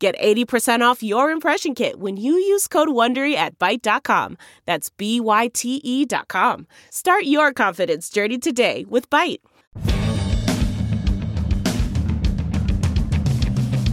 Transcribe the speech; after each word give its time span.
Get 0.00 0.18
80% 0.18 0.80
off 0.80 1.02
your 1.02 1.30
impression 1.30 1.74
kit 1.74 2.00
when 2.00 2.16
you 2.16 2.32
use 2.32 2.66
code 2.66 2.88
WONDERY 2.88 3.34
at 3.34 3.58
Byte.com. 3.58 4.38
That's 4.64 4.88
B-Y-T-E 4.88 6.06
dot 6.06 6.28
com. 6.28 6.66
Start 6.88 7.24
your 7.24 7.52
confidence 7.52 8.08
journey 8.08 8.38
today 8.38 8.86
with 8.88 9.10
Byte. 9.10 9.40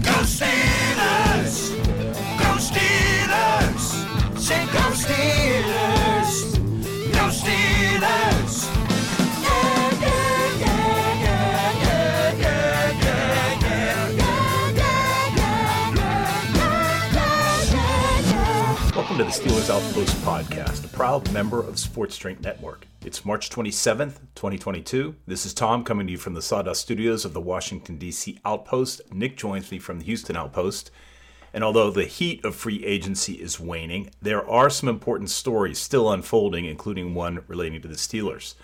Go 0.02 0.18
Steelers! 0.24 1.76
Go 2.40 2.56
Steelers! 2.56 4.40
Say 4.40 4.66
go 4.68 4.80
Steelers! 4.96 5.87
The 19.28 19.34
Steelers 19.34 19.70
Outpost 19.70 20.16
podcast, 20.22 20.86
a 20.86 20.88
proud 20.88 21.30
member 21.34 21.60
of 21.60 21.78
Sports 21.78 22.18
Drink 22.18 22.40
Network. 22.40 22.88
It's 23.04 23.26
March 23.26 23.50
27th, 23.50 24.20
2022. 24.36 25.16
This 25.28 25.46
is 25.46 25.54
Tom 25.54 25.84
coming 25.84 26.08
to 26.08 26.12
you 26.12 26.18
from 26.18 26.34
the 26.34 26.42
Sawdust 26.42 26.80
Studios 26.80 27.26
of 27.26 27.34
the 27.34 27.42
Washington, 27.42 27.98
D.C. 27.98 28.40
Outpost. 28.46 29.02
Nick 29.12 29.36
joins 29.36 29.70
me 29.70 29.80
from 29.80 30.00
the 30.00 30.06
Houston 30.06 30.38
Outpost. 30.38 30.92
And 31.54 31.62
although 31.62 31.92
the 31.92 32.06
heat 32.06 32.46
of 32.46 32.56
free 32.56 32.86
agency 32.86 33.34
is 33.34 33.60
waning, 33.60 34.12
there 34.22 34.50
are 34.50 34.70
some 34.70 34.88
important 34.88 35.30
stories 35.30 35.78
still 35.78 36.10
unfolding, 36.10 36.64
including 36.64 37.14
one 37.14 37.44
relating 37.50 37.82
to 37.82 37.90
the 37.90 37.96
Steelers. 37.96 38.56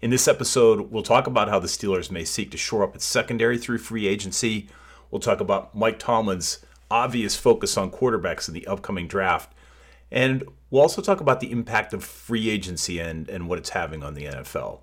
In 0.00 0.08
this 0.08 0.26
episode, 0.26 0.90
we'll 0.90 1.02
talk 1.02 1.26
about 1.26 1.50
how 1.50 1.58
the 1.58 1.68
Steelers 1.68 2.10
may 2.10 2.24
seek 2.24 2.50
to 2.52 2.56
shore 2.56 2.84
up 2.84 2.94
its 2.94 3.04
secondary 3.04 3.58
through 3.58 3.78
free 3.78 4.06
agency. 4.06 4.70
We'll 5.10 5.20
talk 5.20 5.40
about 5.40 5.74
Mike 5.74 5.98
Tomlin's 5.98 6.64
obvious 6.90 7.36
focus 7.36 7.76
on 7.76 7.90
quarterbacks 7.90 8.48
in 8.48 8.54
the 8.54 8.66
upcoming 8.66 9.08
draft. 9.08 9.52
And 10.10 10.44
we'll 10.70 10.82
also 10.82 11.02
talk 11.02 11.20
about 11.20 11.40
the 11.40 11.50
impact 11.50 11.92
of 11.92 12.04
free 12.04 12.48
agency 12.50 12.98
and, 12.98 13.28
and 13.28 13.48
what 13.48 13.58
it's 13.58 13.70
having 13.70 14.02
on 14.02 14.14
the 14.14 14.24
NFL. 14.24 14.80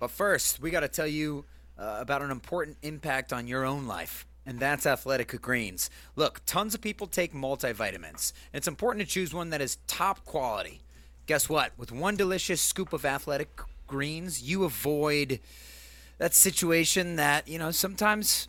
But 0.00 0.10
first, 0.10 0.60
we 0.60 0.70
got 0.70 0.80
to 0.80 0.88
tell 0.88 1.06
you 1.06 1.44
uh, 1.78 1.98
about 2.00 2.22
an 2.22 2.30
important 2.30 2.76
impact 2.82 3.32
on 3.32 3.46
your 3.46 3.64
own 3.64 3.86
life, 3.86 4.26
and 4.44 4.58
that's 4.58 4.86
Athletic 4.86 5.40
Greens. 5.40 5.90
Look, 6.16 6.40
tons 6.46 6.74
of 6.74 6.80
people 6.80 7.06
take 7.06 7.32
multivitamins. 7.32 8.32
It's 8.52 8.66
important 8.66 9.06
to 9.06 9.12
choose 9.12 9.32
one 9.32 9.50
that 9.50 9.60
is 9.60 9.78
top 9.86 10.24
quality. 10.24 10.80
Guess 11.26 11.48
what? 11.48 11.72
With 11.76 11.92
one 11.92 12.16
delicious 12.16 12.60
scoop 12.60 12.92
of 12.92 13.04
Athletic 13.04 13.60
Greens, 13.86 14.42
you 14.42 14.64
avoid 14.64 15.38
that 16.18 16.34
situation 16.34 17.16
that, 17.16 17.46
you 17.46 17.58
know, 17.58 17.70
sometimes 17.70 18.48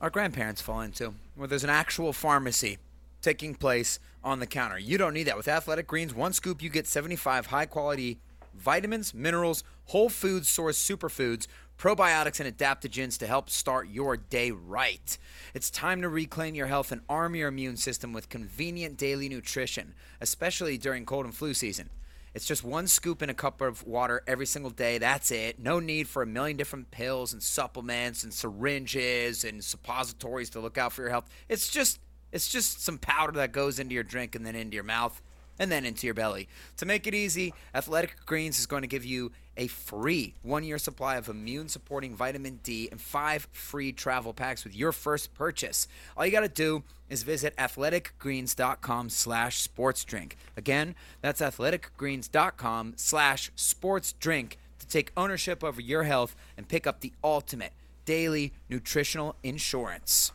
our 0.00 0.10
grandparents 0.10 0.60
fall 0.60 0.80
into, 0.80 1.14
where 1.34 1.48
there's 1.48 1.64
an 1.64 1.70
actual 1.70 2.12
pharmacy 2.12 2.78
taking 3.22 3.54
place 3.54 3.98
on 4.22 4.40
the 4.40 4.46
counter. 4.46 4.78
You 4.78 4.98
don't 4.98 5.14
need 5.14 5.24
that. 5.24 5.36
With 5.36 5.48
Athletic 5.48 5.86
Greens, 5.86 6.14
one 6.14 6.32
scoop, 6.32 6.62
you 6.62 6.68
get 6.68 6.86
75 6.86 7.46
high 7.46 7.66
quality 7.66 8.18
vitamins, 8.54 9.14
minerals, 9.14 9.64
whole 9.86 10.08
food 10.08 10.46
source 10.46 10.78
superfoods, 10.78 11.46
probiotics, 11.78 12.38
and 12.38 12.56
adaptogens 12.56 13.18
to 13.18 13.26
help 13.26 13.50
start 13.50 13.88
your 13.88 14.16
day 14.16 14.50
right. 14.50 15.18
It's 15.54 15.70
time 15.70 16.02
to 16.02 16.08
reclaim 16.08 16.54
your 16.54 16.66
health 16.66 16.92
and 16.92 17.00
arm 17.08 17.34
your 17.34 17.48
immune 17.48 17.76
system 17.76 18.12
with 18.12 18.28
convenient 18.28 18.96
daily 18.96 19.28
nutrition, 19.28 19.94
especially 20.20 20.78
during 20.78 21.06
cold 21.06 21.24
and 21.24 21.34
flu 21.34 21.54
season. 21.54 21.90
It's 22.34 22.46
just 22.46 22.64
one 22.64 22.86
scoop 22.86 23.20
in 23.20 23.28
a 23.28 23.34
cup 23.34 23.60
of 23.60 23.86
water 23.86 24.22
every 24.26 24.46
single 24.46 24.70
day. 24.70 24.96
That's 24.96 25.30
it. 25.30 25.58
No 25.58 25.80
need 25.80 26.08
for 26.08 26.22
a 26.22 26.26
million 26.26 26.56
different 26.56 26.90
pills 26.90 27.34
and 27.34 27.42
supplements 27.42 28.24
and 28.24 28.32
syringes 28.32 29.44
and 29.44 29.62
suppositories 29.62 30.48
to 30.50 30.60
look 30.60 30.78
out 30.78 30.94
for 30.94 31.02
your 31.02 31.10
health. 31.10 31.28
It's 31.50 31.68
just 31.68 31.98
it's 32.32 32.48
just 32.48 32.82
some 32.82 32.98
powder 32.98 33.32
that 33.32 33.52
goes 33.52 33.78
into 33.78 33.94
your 33.94 34.04
drink 34.04 34.34
and 34.34 34.44
then 34.44 34.54
into 34.54 34.74
your 34.74 34.84
mouth 34.84 35.20
and 35.58 35.70
then 35.70 35.84
into 35.84 36.06
your 36.06 36.14
belly. 36.14 36.48
To 36.78 36.86
make 36.86 37.06
it 37.06 37.14
easy, 37.14 37.54
Athletic 37.74 38.16
Greens 38.26 38.58
is 38.58 38.66
going 38.66 38.82
to 38.82 38.88
give 38.88 39.04
you 39.04 39.32
a 39.56 39.66
free 39.66 40.34
one 40.42 40.64
year 40.64 40.78
supply 40.78 41.16
of 41.16 41.28
immune 41.28 41.68
supporting 41.68 42.16
vitamin 42.16 42.60
D 42.62 42.88
and 42.90 43.00
five 43.00 43.46
free 43.52 43.92
travel 43.92 44.32
packs 44.32 44.64
with 44.64 44.74
your 44.74 44.92
first 44.92 45.34
purchase. 45.34 45.86
All 46.16 46.24
you 46.24 46.32
got 46.32 46.40
to 46.40 46.48
do 46.48 46.82
is 47.10 47.22
visit 47.22 47.54
athleticgreens.com 47.56 49.10
slash 49.10 49.60
sports 49.60 50.04
drink. 50.04 50.36
Again, 50.56 50.94
that's 51.20 51.42
athleticgreens.com 51.42 52.94
slash 52.96 53.52
sports 53.54 54.14
drink 54.14 54.58
to 54.78 54.86
take 54.86 55.12
ownership 55.16 55.62
over 55.62 55.80
your 55.80 56.04
health 56.04 56.34
and 56.56 56.66
pick 56.66 56.86
up 56.86 57.00
the 57.00 57.12
ultimate 57.22 57.72
daily 58.04 58.52
nutritional 58.68 59.36
insurance. 59.42 60.32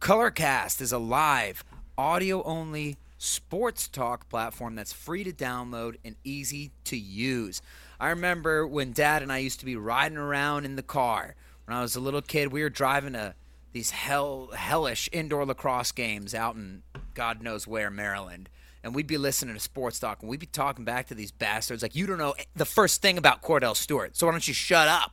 Colorcast 0.00 0.80
is 0.82 0.92
a 0.92 0.98
live, 0.98 1.64
audio 1.96 2.42
only 2.42 2.96
sports 3.18 3.88
talk 3.88 4.28
platform 4.28 4.74
that's 4.74 4.92
free 4.92 5.24
to 5.24 5.32
download 5.32 5.96
and 6.04 6.16
easy 6.22 6.70
to 6.84 6.96
use. 6.96 7.62
I 7.98 8.10
remember 8.10 8.66
when 8.66 8.92
dad 8.92 9.22
and 9.22 9.32
I 9.32 9.38
used 9.38 9.58
to 9.60 9.66
be 9.66 9.74
riding 9.74 10.18
around 10.18 10.66
in 10.66 10.76
the 10.76 10.82
car 10.82 11.34
when 11.64 11.76
I 11.76 11.80
was 11.80 11.96
a 11.96 12.00
little 12.00 12.20
kid. 12.20 12.52
We 12.52 12.62
were 12.62 12.68
driving 12.68 13.14
to 13.14 13.34
these 13.72 13.90
hell 13.90 14.50
hellish 14.54 15.08
indoor 15.12 15.46
lacrosse 15.46 15.92
games 15.92 16.34
out 16.34 16.56
in 16.56 16.82
God 17.14 17.42
knows 17.42 17.66
where, 17.66 17.90
Maryland. 17.90 18.50
And 18.84 18.94
we'd 18.94 19.06
be 19.06 19.18
listening 19.18 19.54
to 19.54 19.60
sports 19.60 19.98
talk 19.98 20.20
and 20.20 20.30
we'd 20.30 20.38
be 20.38 20.46
talking 20.46 20.84
back 20.84 21.06
to 21.06 21.14
these 21.14 21.32
bastards 21.32 21.82
like, 21.82 21.96
you 21.96 22.06
don't 22.06 22.18
know 22.18 22.34
the 22.54 22.66
first 22.66 23.00
thing 23.00 23.16
about 23.16 23.42
Kordell 23.42 23.74
Stewart, 23.74 24.14
so 24.14 24.26
why 24.26 24.32
don't 24.32 24.46
you 24.46 24.54
shut 24.54 24.88
up? 24.88 25.12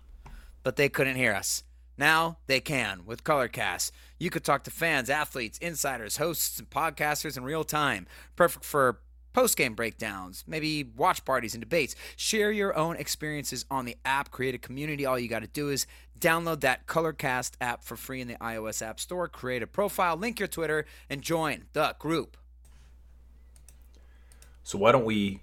But 0.61 0.75
they 0.75 0.89
couldn't 0.89 1.15
hear 1.15 1.33
us. 1.33 1.63
Now 1.97 2.37
they 2.47 2.59
can 2.59 3.05
with 3.05 3.23
Colorcast. 3.23 3.91
You 4.19 4.29
could 4.29 4.43
talk 4.43 4.63
to 4.63 4.71
fans, 4.71 5.09
athletes, 5.09 5.57
insiders, 5.59 6.17
hosts, 6.17 6.59
and 6.59 6.69
podcasters 6.69 7.37
in 7.37 7.43
real 7.43 7.63
time. 7.63 8.07
Perfect 8.35 8.65
for 8.65 8.99
post 9.33 9.57
game 9.57 9.73
breakdowns, 9.73 10.43
maybe 10.47 10.83
watch 10.95 11.25
parties 11.25 11.53
and 11.53 11.61
debates. 11.61 11.95
Share 12.15 12.51
your 12.51 12.75
own 12.77 12.95
experiences 12.95 13.65
on 13.69 13.85
the 13.85 13.97
app. 14.05 14.31
Create 14.31 14.55
a 14.55 14.59
community. 14.59 15.05
All 15.05 15.19
you 15.19 15.27
got 15.27 15.41
to 15.41 15.47
do 15.47 15.69
is 15.69 15.85
download 16.19 16.61
that 16.61 16.87
Colorcast 16.87 17.53
app 17.59 17.83
for 17.83 17.95
free 17.95 18.21
in 18.21 18.27
the 18.27 18.35
iOS 18.35 18.81
App 18.81 18.99
Store. 18.99 19.27
Create 19.27 19.61
a 19.61 19.67
profile, 19.67 20.15
link 20.15 20.39
your 20.39 20.47
Twitter, 20.47 20.85
and 21.09 21.21
join 21.21 21.65
the 21.73 21.95
group. 21.99 22.37
So 24.63 24.77
why 24.77 24.93
don't 24.93 25.05
we 25.05 25.41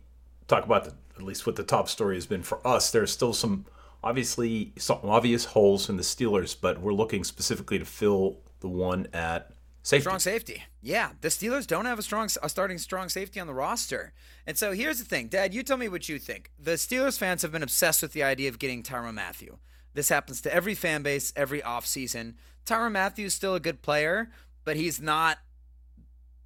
talk 0.48 0.64
about 0.64 0.84
the, 0.84 0.94
at 1.16 1.22
least 1.22 1.46
what 1.46 1.56
the 1.56 1.62
top 1.62 1.88
story 1.88 2.16
has 2.16 2.26
been 2.26 2.42
for 2.42 2.66
us? 2.66 2.90
There's 2.90 3.10
still 3.10 3.34
some 3.34 3.66
obviously 4.02 4.72
some 4.78 5.00
obvious 5.04 5.44
holes 5.44 5.88
in 5.88 5.96
the 5.96 6.02
Steelers, 6.02 6.56
but 6.58 6.80
we're 6.80 6.94
looking 6.94 7.24
specifically 7.24 7.78
to 7.78 7.84
fill 7.84 8.38
the 8.60 8.68
one 8.68 9.06
at 9.12 9.52
safety. 9.82 10.02
Strong 10.02 10.18
safety. 10.20 10.64
Yeah, 10.82 11.10
the 11.20 11.28
Steelers 11.28 11.66
don't 11.66 11.86
have 11.86 11.98
a 11.98 12.02
strong 12.02 12.28
a 12.42 12.48
starting 12.48 12.78
strong 12.78 13.08
safety 13.08 13.40
on 13.40 13.46
the 13.46 13.54
roster. 13.54 14.12
And 14.46 14.56
so 14.56 14.72
here's 14.72 14.98
the 14.98 15.04
thing, 15.04 15.28
Dad, 15.28 15.54
you 15.54 15.62
tell 15.62 15.76
me 15.76 15.88
what 15.88 16.08
you 16.08 16.18
think. 16.18 16.50
The 16.58 16.72
Steelers 16.72 17.18
fans 17.18 17.42
have 17.42 17.52
been 17.52 17.62
obsessed 17.62 18.02
with 18.02 18.12
the 18.12 18.22
idea 18.22 18.48
of 18.48 18.58
getting 18.58 18.82
Tyrann 18.82 19.14
Mathieu. 19.14 19.58
This 19.94 20.08
happens 20.08 20.40
to 20.42 20.54
every 20.54 20.74
fan 20.74 21.02
base 21.02 21.32
every 21.36 21.60
offseason. 21.60 22.34
Mathieu 22.68 23.26
is 23.26 23.34
still 23.34 23.54
a 23.54 23.60
good 23.60 23.82
player, 23.82 24.30
but 24.64 24.76
he's 24.76 25.00
not 25.00 25.38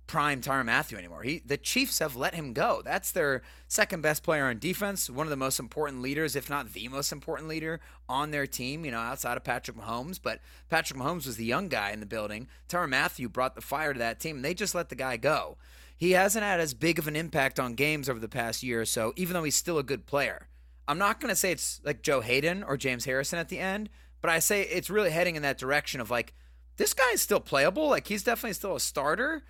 prime 0.06 0.40
Tyrann 0.40 0.66
Mathieu 0.66 0.98
anymore. 0.98 1.22
He 1.22 1.42
the 1.44 1.56
Chiefs 1.56 1.98
have 1.98 2.16
let 2.16 2.34
him 2.34 2.52
go. 2.52 2.82
That's 2.84 3.10
their 3.12 3.42
second 3.68 4.02
best 4.02 4.22
player 4.22 4.46
on 4.46 4.58
defense, 4.58 5.08
one 5.08 5.26
of 5.26 5.30
the 5.30 5.36
most 5.36 5.58
important 5.58 6.02
leaders, 6.02 6.36
if 6.36 6.50
not 6.50 6.72
the 6.72 6.88
most 6.88 7.12
important 7.12 7.48
leader 7.48 7.80
on 8.08 8.30
their 8.30 8.46
team, 8.46 8.84
you 8.84 8.90
know, 8.90 8.98
outside 8.98 9.36
of 9.36 9.44
Patrick 9.44 9.76
Mahomes. 9.76 10.20
But 10.22 10.40
Patrick 10.68 10.98
Mahomes 10.98 11.26
was 11.26 11.36
the 11.36 11.44
young 11.44 11.68
guy 11.68 11.90
in 11.90 12.00
the 12.00 12.06
building. 12.06 12.48
Tyrann 12.68 12.90
Mathieu 12.90 13.28
brought 13.28 13.54
the 13.54 13.60
fire 13.60 13.92
to 13.92 13.98
that 13.98 14.20
team, 14.20 14.36
and 14.36 14.44
they 14.44 14.54
just 14.54 14.74
let 14.74 14.88
the 14.88 14.94
guy 14.94 15.16
go. 15.16 15.56
He 15.96 16.12
hasn't 16.12 16.44
had 16.44 16.60
as 16.60 16.74
big 16.74 16.98
of 16.98 17.08
an 17.08 17.16
impact 17.16 17.58
on 17.60 17.74
games 17.74 18.08
over 18.08 18.18
the 18.18 18.28
past 18.28 18.62
year 18.62 18.80
or 18.80 18.86
so, 18.86 19.12
even 19.16 19.34
though 19.34 19.44
he's 19.44 19.56
still 19.56 19.78
a 19.78 19.84
good 19.84 20.06
player. 20.06 20.48
I'm 20.86 20.98
not 20.98 21.20
going 21.20 21.30
to 21.30 21.36
say 21.36 21.52
it's 21.52 21.80
like 21.84 22.02
Joe 22.02 22.20
Haden 22.20 22.62
or 22.62 22.76
James 22.76 23.04
Harrison 23.04 23.38
at 23.38 23.48
the 23.48 23.58
end, 23.58 23.88
but 24.20 24.30
I 24.30 24.38
say 24.38 24.62
it's 24.62 24.90
really 24.90 25.10
heading 25.10 25.36
in 25.36 25.42
that 25.42 25.56
direction 25.56 26.00
of 26.00 26.10
like, 26.10 26.34
this 26.76 26.92
guy 26.94 27.10
is 27.12 27.22
still 27.22 27.40
playable. 27.40 27.88
Like, 27.88 28.08
he's 28.08 28.24
definitely 28.24 28.54
still 28.54 28.74
a 28.74 28.80
starter, 28.80 29.44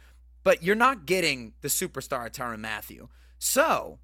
but 0.44 0.62
you're 0.62 0.76
not 0.76 1.06
getting 1.06 1.54
the 1.62 1.68
superstar 1.68 2.30
Tyrann 2.30 2.60
Mathieu. 2.60 3.08
So, 3.38 3.98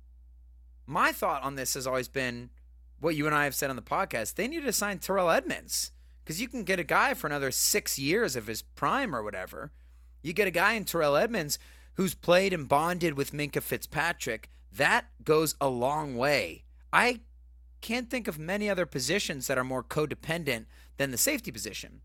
my 0.86 1.12
thought 1.12 1.42
on 1.42 1.54
this 1.54 1.74
has 1.74 1.86
always 1.86 2.08
been 2.08 2.50
what 2.98 3.14
you 3.14 3.26
and 3.26 3.34
I 3.34 3.44
have 3.44 3.54
said 3.54 3.70
on 3.70 3.76
the 3.76 3.82
podcast. 3.82 4.34
They 4.34 4.48
need 4.48 4.64
to 4.64 4.72
sign 4.72 4.98
Terrell 4.98 5.30
Edmunds 5.30 5.92
because 6.24 6.40
you 6.40 6.48
can 6.48 6.64
get 6.64 6.80
a 6.80 6.84
guy 6.84 7.14
for 7.14 7.26
another 7.26 7.50
six 7.50 7.98
years 7.98 8.36
of 8.36 8.46
his 8.46 8.62
prime 8.62 9.14
or 9.14 9.22
whatever. 9.22 9.70
You 10.22 10.32
get 10.32 10.48
a 10.48 10.52
guy 10.52 10.72
in 10.74 10.84
Terrell 10.84 11.16
Edmunds 11.16 11.58
who's 11.94 12.14
played 12.14 12.52
and 12.52 12.68
bonded 12.68 13.14
with 13.16 13.32
Minkah 13.32 13.62
Fitzpatrick. 13.62 14.50
That 14.72 15.06
goes 15.24 15.54
a 15.60 15.68
long 15.68 16.16
way. 16.16 16.64
I 16.92 17.20
can't 17.80 18.10
think 18.10 18.28
of 18.28 18.38
many 18.38 18.68
other 18.68 18.86
positions 18.86 19.46
that 19.46 19.58
are 19.58 19.64
more 19.64 19.82
codependent 19.82 20.66
than 20.96 21.10
the 21.10 21.18
safety 21.18 21.50
position. 21.50 22.02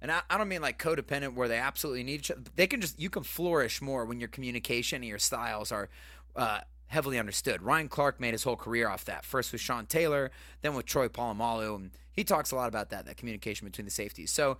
And 0.00 0.12
I, 0.12 0.20
I 0.30 0.38
don't 0.38 0.48
mean 0.48 0.62
like 0.62 0.78
codependent 0.78 1.34
where 1.34 1.48
they 1.48 1.58
absolutely 1.58 2.04
need 2.04 2.20
each 2.20 2.30
other. 2.30 2.42
They 2.54 2.66
can 2.66 2.80
just 2.80 3.00
you 3.00 3.10
can 3.10 3.22
flourish 3.22 3.82
more 3.82 4.04
when 4.04 4.20
your 4.20 4.28
communication 4.28 4.96
and 4.96 5.08
your 5.08 5.18
styles 5.18 5.72
are 5.72 5.88
uh, 6.36 6.60
heavily 6.86 7.18
understood. 7.18 7.62
Ryan 7.62 7.88
Clark 7.88 8.20
made 8.20 8.32
his 8.32 8.42
whole 8.44 8.56
career 8.56 8.88
off 8.88 9.04
that. 9.06 9.24
First 9.24 9.52
with 9.52 9.60
Sean 9.60 9.86
Taylor, 9.86 10.30
then 10.62 10.74
with 10.74 10.86
Troy 10.86 11.08
Polamalu, 11.08 11.76
and 11.76 11.90
he 12.12 12.24
talks 12.24 12.50
a 12.50 12.56
lot 12.56 12.68
about 12.68 12.90
that, 12.90 13.06
that 13.06 13.16
communication 13.16 13.66
between 13.66 13.84
the 13.84 13.90
safeties. 13.90 14.30
So, 14.30 14.58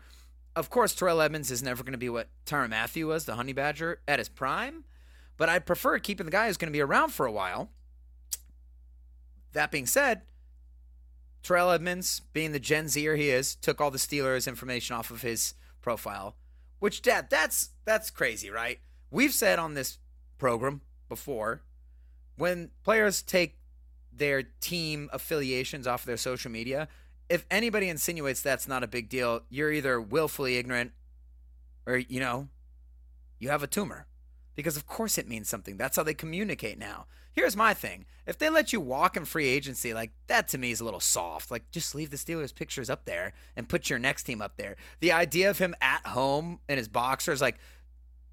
of 0.54 0.70
course, 0.70 0.94
Terrell 0.94 1.20
Edmunds 1.20 1.50
is 1.50 1.62
never 1.62 1.82
going 1.82 1.92
to 1.92 1.98
be 1.98 2.08
what 2.08 2.28
Tyrann 2.46 2.70
Mathieu 2.70 3.06
was, 3.06 3.24
the 3.24 3.34
Honey 3.34 3.52
Badger, 3.52 4.00
at 4.06 4.18
his 4.18 4.28
prime. 4.28 4.84
But 5.36 5.48
I 5.48 5.58
prefer 5.58 5.98
keeping 5.98 6.26
the 6.26 6.32
guy 6.32 6.48
who's 6.48 6.56
going 6.56 6.70
to 6.70 6.76
be 6.76 6.82
around 6.82 7.10
for 7.10 7.26
a 7.26 7.32
while. 7.32 7.70
That 9.52 9.70
being 9.70 9.86
said, 9.86 10.22
Terrell 11.42 11.70
Edmunds, 11.70 12.20
being 12.32 12.52
the 12.52 12.60
Gen 12.60 12.88
Zer 12.88 13.16
he 13.16 13.30
is, 13.30 13.54
took 13.54 13.80
all 13.80 13.90
the 13.90 13.98
Steelers 13.98 14.46
information 14.46 14.96
off 14.96 15.10
of 15.10 15.22
his 15.22 15.54
profile. 15.80 16.36
Which 16.78 17.02
Dad, 17.02 17.28
that's 17.30 17.70
that's 17.84 18.10
crazy, 18.10 18.50
right? 18.50 18.78
We've 19.10 19.32
said 19.32 19.58
on 19.58 19.74
this 19.74 19.98
program 20.38 20.82
before, 21.08 21.62
when 22.36 22.70
players 22.84 23.22
take 23.22 23.58
their 24.12 24.42
team 24.60 25.08
affiliations 25.12 25.86
off 25.86 26.04
their 26.04 26.16
social 26.16 26.50
media, 26.50 26.88
if 27.28 27.46
anybody 27.50 27.88
insinuates 27.88 28.42
that's 28.42 28.68
not 28.68 28.84
a 28.84 28.88
big 28.88 29.08
deal, 29.08 29.42
you're 29.48 29.72
either 29.72 30.00
willfully 30.00 30.56
ignorant 30.56 30.92
or 31.86 31.96
you 31.96 32.20
know, 32.20 32.48
you 33.38 33.48
have 33.48 33.62
a 33.62 33.66
tumor. 33.66 34.06
Because 34.54 34.76
of 34.76 34.86
course 34.86 35.18
it 35.18 35.28
means 35.28 35.48
something. 35.48 35.76
That's 35.76 35.96
how 35.96 36.02
they 36.02 36.14
communicate 36.14 36.78
now. 36.78 37.06
Here's 37.38 37.54
my 37.54 37.72
thing. 37.72 38.04
If 38.26 38.36
they 38.36 38.50
let 38.50 38.72
you 38.72 38.80
walk 38.80 39.16
in 39.16 39.24
free 39.24 39.46
agency, 39.46 39.94
like 39.94 40.10
that 40.26 40.48
to 40.48 40.58
me 40.58 40.72
is 40.72 40.80
a 40.80 40.84
little 40.84 40.98
soft. 40.98 41.52
Like 41.52 41.70
just 41.70 41.94
leave 41.94 42.10
the 42.10 42.16
Steelers 42.16 42.52
pictures 42.52 42.90
up 42.90 43.04
there 43.04 43.32
and 43.54 43.68
put 43.68 43.88
your 43.88 44.00
next 44.00 44.24
team 44.24 44.42
up 44.42 44.56
there. 44.56 44.74
The 44.98 45.12
idea 45.12 45.48
of 45.48 45.58
him 45.58 45.76
at 45.80 46.04
home 46.04 46.58
in 46.68 46.78
his 46.78 46.88
boxers, 46.88 47.40
like 47.40 47.58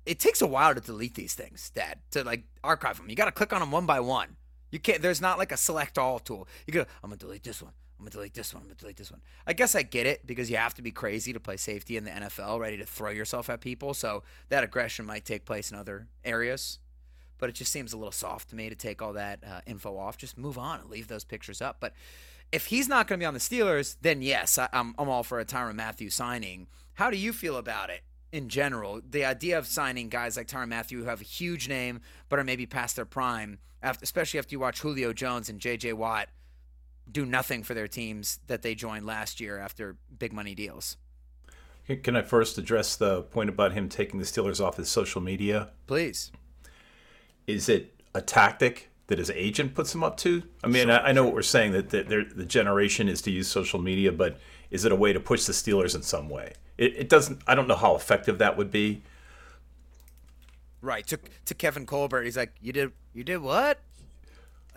it 0.08 0.20
takes 0.20 0.42
a 0.42 0.48
while 0.48 0.74
to 0.74 0.82
delete 0.82 1.14
these 1.14 1.36
things, 1.36 1.70
Dad. 1.70 2.00
To 2.12 2.24
like 2.24 2.46
archive 2.64 2.98
them. 2.98 3.08
You 3.08 3.16
got 3.16 3.26
to 3.26 3.32
click 3.32 3.54
on 3.54 3.60
them 3.60 3.70
one 3.70 3.86
by 3.86 4.00
one. 4.00 4.38
You 4.72 4.80
can't. 4.80 5.04
There's 5.04 5.22
not 5.22 5.38
like 5.38 5.52
a 5.52 5.58
select 5.58 6.00
all 6.00 6.18
tool. 6.18 6.48
You 6.66 6.74
go. 6.74 6.86
I'm 7.04 7.12
gonna 7.12 7.18
delete 7.18 7.44
this 7.44 7.62
one. 7.62 7.74
I'm 8.00 8.06
gonna 8.06 8.10
delete 8.10 8.34
this 8.34 8.56
one. 8.56 8.64
I'm 8.64 8.70
gonna 8.70 8.80
delete 8.80 8.98
this 8.98 9.12
one. 9.12 9.22
I 9.46 9.54
guess 9.54 9.76
I 9.76 9.84
get 9.84 10.08
it 10.08 10.26
because 10.26 10.50
you 10.50 10.58
have 10.58 10.74
to 10.74 10.82
be 10.82 10.90
crazy 10.90 11.32
to 11.32 11.40
play 11.40 11.58
safety 11.58 11.96
in 11.96 12.06
the 12.06 12.10
NFL, 12.12 12.60
ready 12.60 12.78
to 12.78 12.86
throw 12.88 13.12
yourself 13.12 13.52
at 13.52 13.62
people. 13.62 13.94
So 13.94 14.24
that 14.50 14.64
aggression 14.64 15.06
might 15.06 15.26
take 15.26 15.46
place 15.46 15.70
in 15.70 15.78
other 15.78 16.08
areas. 16.24 16.80
But 17.38 17.50
it 17.50 17.56
just 17.56 17.72
seems 17.72 17.94
a 17.94 17.98
little 17.98 18.12
soft 18.12 18.50
to 18.50 18.56
me 18.56 18.70
to 18.70 18.76
take 18.76 19.02
all 19.02 19.14
that 19.14 19.44
uh, 19.46 19.62
info 19.66 19.98
off. 19.98 20.18
Just 20.18 20.38
move 20.38 20.58
on 20.58 20.80
and 20.80 20.90
leave 20.90 21.08
those 21.08 21.24
pictures 21.24 21.62
up. 21.62 21.78
But 21.80 21.94
if 22.52 22.68
he's 22.68 22.88
not 22.88 23.08
going 23.08 23.20
to 23.20 23.24
be 23.24 23.28
on 23.28 23.34
the 23.34 23.40
Steelers, 23.40 23.98
then 24.02 24.22
yes, 24.22 24.58
I, 24.58 24.70
I'm, 24.72 24.96
I'm 24.98 25.10
all 25.10 25.24
for 25.24 25.40
a 25.40 25.46
Tyrann 25.46 25.76
Mathieu 25.76 26.10
signing. 26.10 26.68
How 26.94 27.10
do 27.10 27.18
you 27.18 27.34
feel 27.34 27.58
about 27.58 27.90
it 27.90 28.02
in 28.32 28.48
general? 28.48 29.02
The 29.08 29.26
idea 29.26 29.58
of 29.58 29.68
signing 29.68 30.10
guys 30.10 30.38
like 30.38 30.48
Tyrann 30.48 30.70
Mathieu 30.70 31.00
who 31.00 31.10
have 31.10 31.22
a 31.22 31.26
huge 31.26 31.68
name 31.68 32.00
but 32.30 32.40
are 32.40 32.44
maybe 32.44 32.66
past 32.66 32.96
their 32.96 33.06
prime, 33.06 33.60
after, 33.82 34.04
especially 34.04 34.40
after 34.40 34.54
you 34.54 34.60
watch 34.60 34.80
Julio 34.80 35.14
Jones 35.14 35.50
and 35.50 35.60
J.J. 35.60 35.94
Watt 35.94 36.30
do 37.12 37.26
nothing 37.26 37.64
for 37.64 37.74
their 37.74 37.88
teams 37.88 38.40
that 38.48 38.62
they 38.62 38.76
joined 38.76 39.06
last 39.06 39.40
year 39.40 39.60
after 39.60 39.98
big 40.18 40.34
money 40.34 40.56
deals. 40.56 40.98
Can 42.04 42.16
I 42.16 42.24
first 42.24 42.58
address 42.58 42.96
the 42.96 43.22
point 43.24 43.50
about 43.50 43.74
him 43.74 43.90
taking 43.90 44.20
the 44.20 44.26
Steelers 44.26 44.64
off 44.64 44.78
his 44.78 44.90
social 44.90 45.22
media? 45.22 45.70
Please. 45.86 46.32
Is 47.48 47.70
it 47.70 47.94
a 48.14 48.22
tactic 48.22 48.90
that 49.08 49.20
his 49.20 49.30
agent 49.32 49.76
puts 49.76 49.94
him 49.94 50.04
up 50.04 50.18
to? 50.18 50.44
I 50.64 50.68
mean, 50.68 50.90
I, 50.90 51.10
I 51.10 51.12
know 51.12 51.24
what 51.24 51.34
we're 51.34 51.42
saying 51.44 51.74
that 51.74 51.90
the, 51.90 52.04
the 52.36 52.46
generation 52.46 53.08
is 53.08 53.22
to 53.24 53.32
use 53.32 53.48
social 53.48 53.80
media, 53.80 54.12
but 54.12 54.40
is 54.72 54.84
it 54.86 54.92
a 54.92 54.96
way 54.96 55.14
to 55.14 55.20
push 55.20 55.46
the 55.46 55.54
Steelers 55.54 55.96
in 55.96 56.02
some 56.02 56.28
way? 56.30 56.54
It, 56.78 56.96
it 56.98 57.10
doesn't. 57.10 57.42
I 57.48 57.56
don't 57.56 57.68
know 57.68 57.76
how 57.76 57.96
effective 57.96 58.40
that 58.40 58.58
would 58.58 58.72
be. 58.72 59.02
Right 60.82 61.06
to 61.08 61.20
to 61.46 61.54
Kevin 61.56 61.86
Colbert, 61.86 62.24
he's 62.24 62.38
like, 62.38 62.52
"You 62.62 62.72
did 62.74 62.92
you 63.14 63.24
did 63.24 63.38
what? 63.38 63.80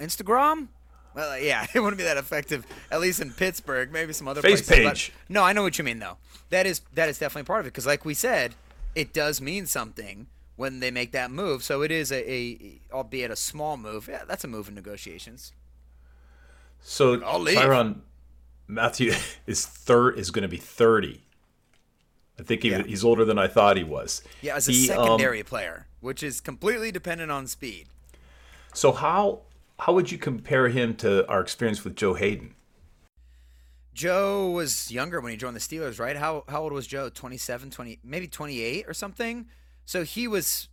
Instagram? 0.00 0.68
Well, 1.14 1.38
yeah, 1.38 1.66
it 1.74 1.80
wouldn't 1.80 1.98
be 1.98 2.04
that 2.04 2.16
effective, 2.16 2.64
at 2.90 3.00
least 3.00 3.20
in 3.20 3.32
Pittsburgh. 3.32 3.92
Maybe 3.92 4.12
some 4.12 4.28
other 4.28 4.40
Face 4.40 4.62
places. 4.66 4.84
but- 4.84 4.90
page. 4.94 5.12
no, 5.28 5.42
I 5.42 5.52
know 5.52 5.62
what 5.62 5.76
you 5.76 5.84
mean, 5.84 5.98
though. 5.98 6.16
That 6.50 6.66
is 6.66 6.80
that 6.94 7.08
is 7.08 7.18
definitely 7.18 7.46
part 7.46 7.60
of 7.60 7.66
it 7.66 7.70
because, 7.70 7.86
like 7.86 8.04
we 8.04 8.14
said, 8.14 8.54
it 8.94 9.12
does 9.12 9.40
mean 9.40 9.66
something 9.66 10.28
when 10.58 10.80
they 10.80 10.90
make 10.90 11.12
that 11.12 11.30
move. 11.30 11.62
So 11.62 11.82
it 11.82 11.92
is 11.92 12.10
a, 12.10 12.30
a 12.30 12.80
albeit 12.92 13.30
a 13.30 13.36
small 13.36 13.76
move. 13.76 14.08
Yeah, 14.10 14.24
that's 14.26 14.42
a 14.42 14.48
move 14.48 14.68
in 14.68 14.74
negotiations. 14.74 15.52
So 16.80 17.22
I'll 17.22 17.38
leave. 17.38 17.56
Tyrann 17.56 18.00
Mathieu 18.66 19.14
is 19.46 19.64
third 19.64 20.18
is 20.18 20.30
going 20.32 20.42
to 20.42 20.48
be 20.48 20.56
thirty. 20.58 21.22
I 22.40 22.42
think 22.42 22.62
he, 22.62 22.70
Yeah. 22.70 22.82
he's 22.82 23.04
older 23.04 23.24
than 23.24 23.38
I 23.38 23.46
thought 23.48 23.76
he 23.76 23.84
was. 23.84 24.22
Yeah, 24.42 24.56
as 24.56 24.68
a 24.68 24.72
He, 24.72 24.90
um, 24.90 24.96
secondary 25.04 25.42
player, 25.42 25.86
which 26.00 26.22
is 26.22 26.40
completely 26.40 26.92
dependent 26.92 27.30
on 27.30 27.46
speed. 27.46 27.86
so 28.74 28.90
how 28.92 29.42
how 29.78 29.92
would 29.92 30.10
you 30.10 30.18
compare 30.18 30.68
him 30.68 30.94
to 30.96 31.24
our 31.28 31.40
experience 31.40 31.84
with 31.84 31.94
Joe 31.94 32.14
Haden? 32.14 32.54
Joe 33.94 34.50
was 34.50 34.90
younger 34.90 35.20
when 35.20 35.30
he 35.32 35.36
joined 35.36 35.56
the 35.56 35.60
Steelers, 35.60 35.98
right? 36.00 36.16
How 36.16 36.42
how 36.48 36.62
old 36.62 36.72
was 36.72 36.86
Joe? 36.88 37.08
27, 37.08 37.70
20, 37.70 37.98
maybe 38.04 38.26
28 38.28 38.84
or 38.88 38.94
something. 38.94 39.46
So 39.88 40.04
he 40.04 40.28
was 40.28 40.68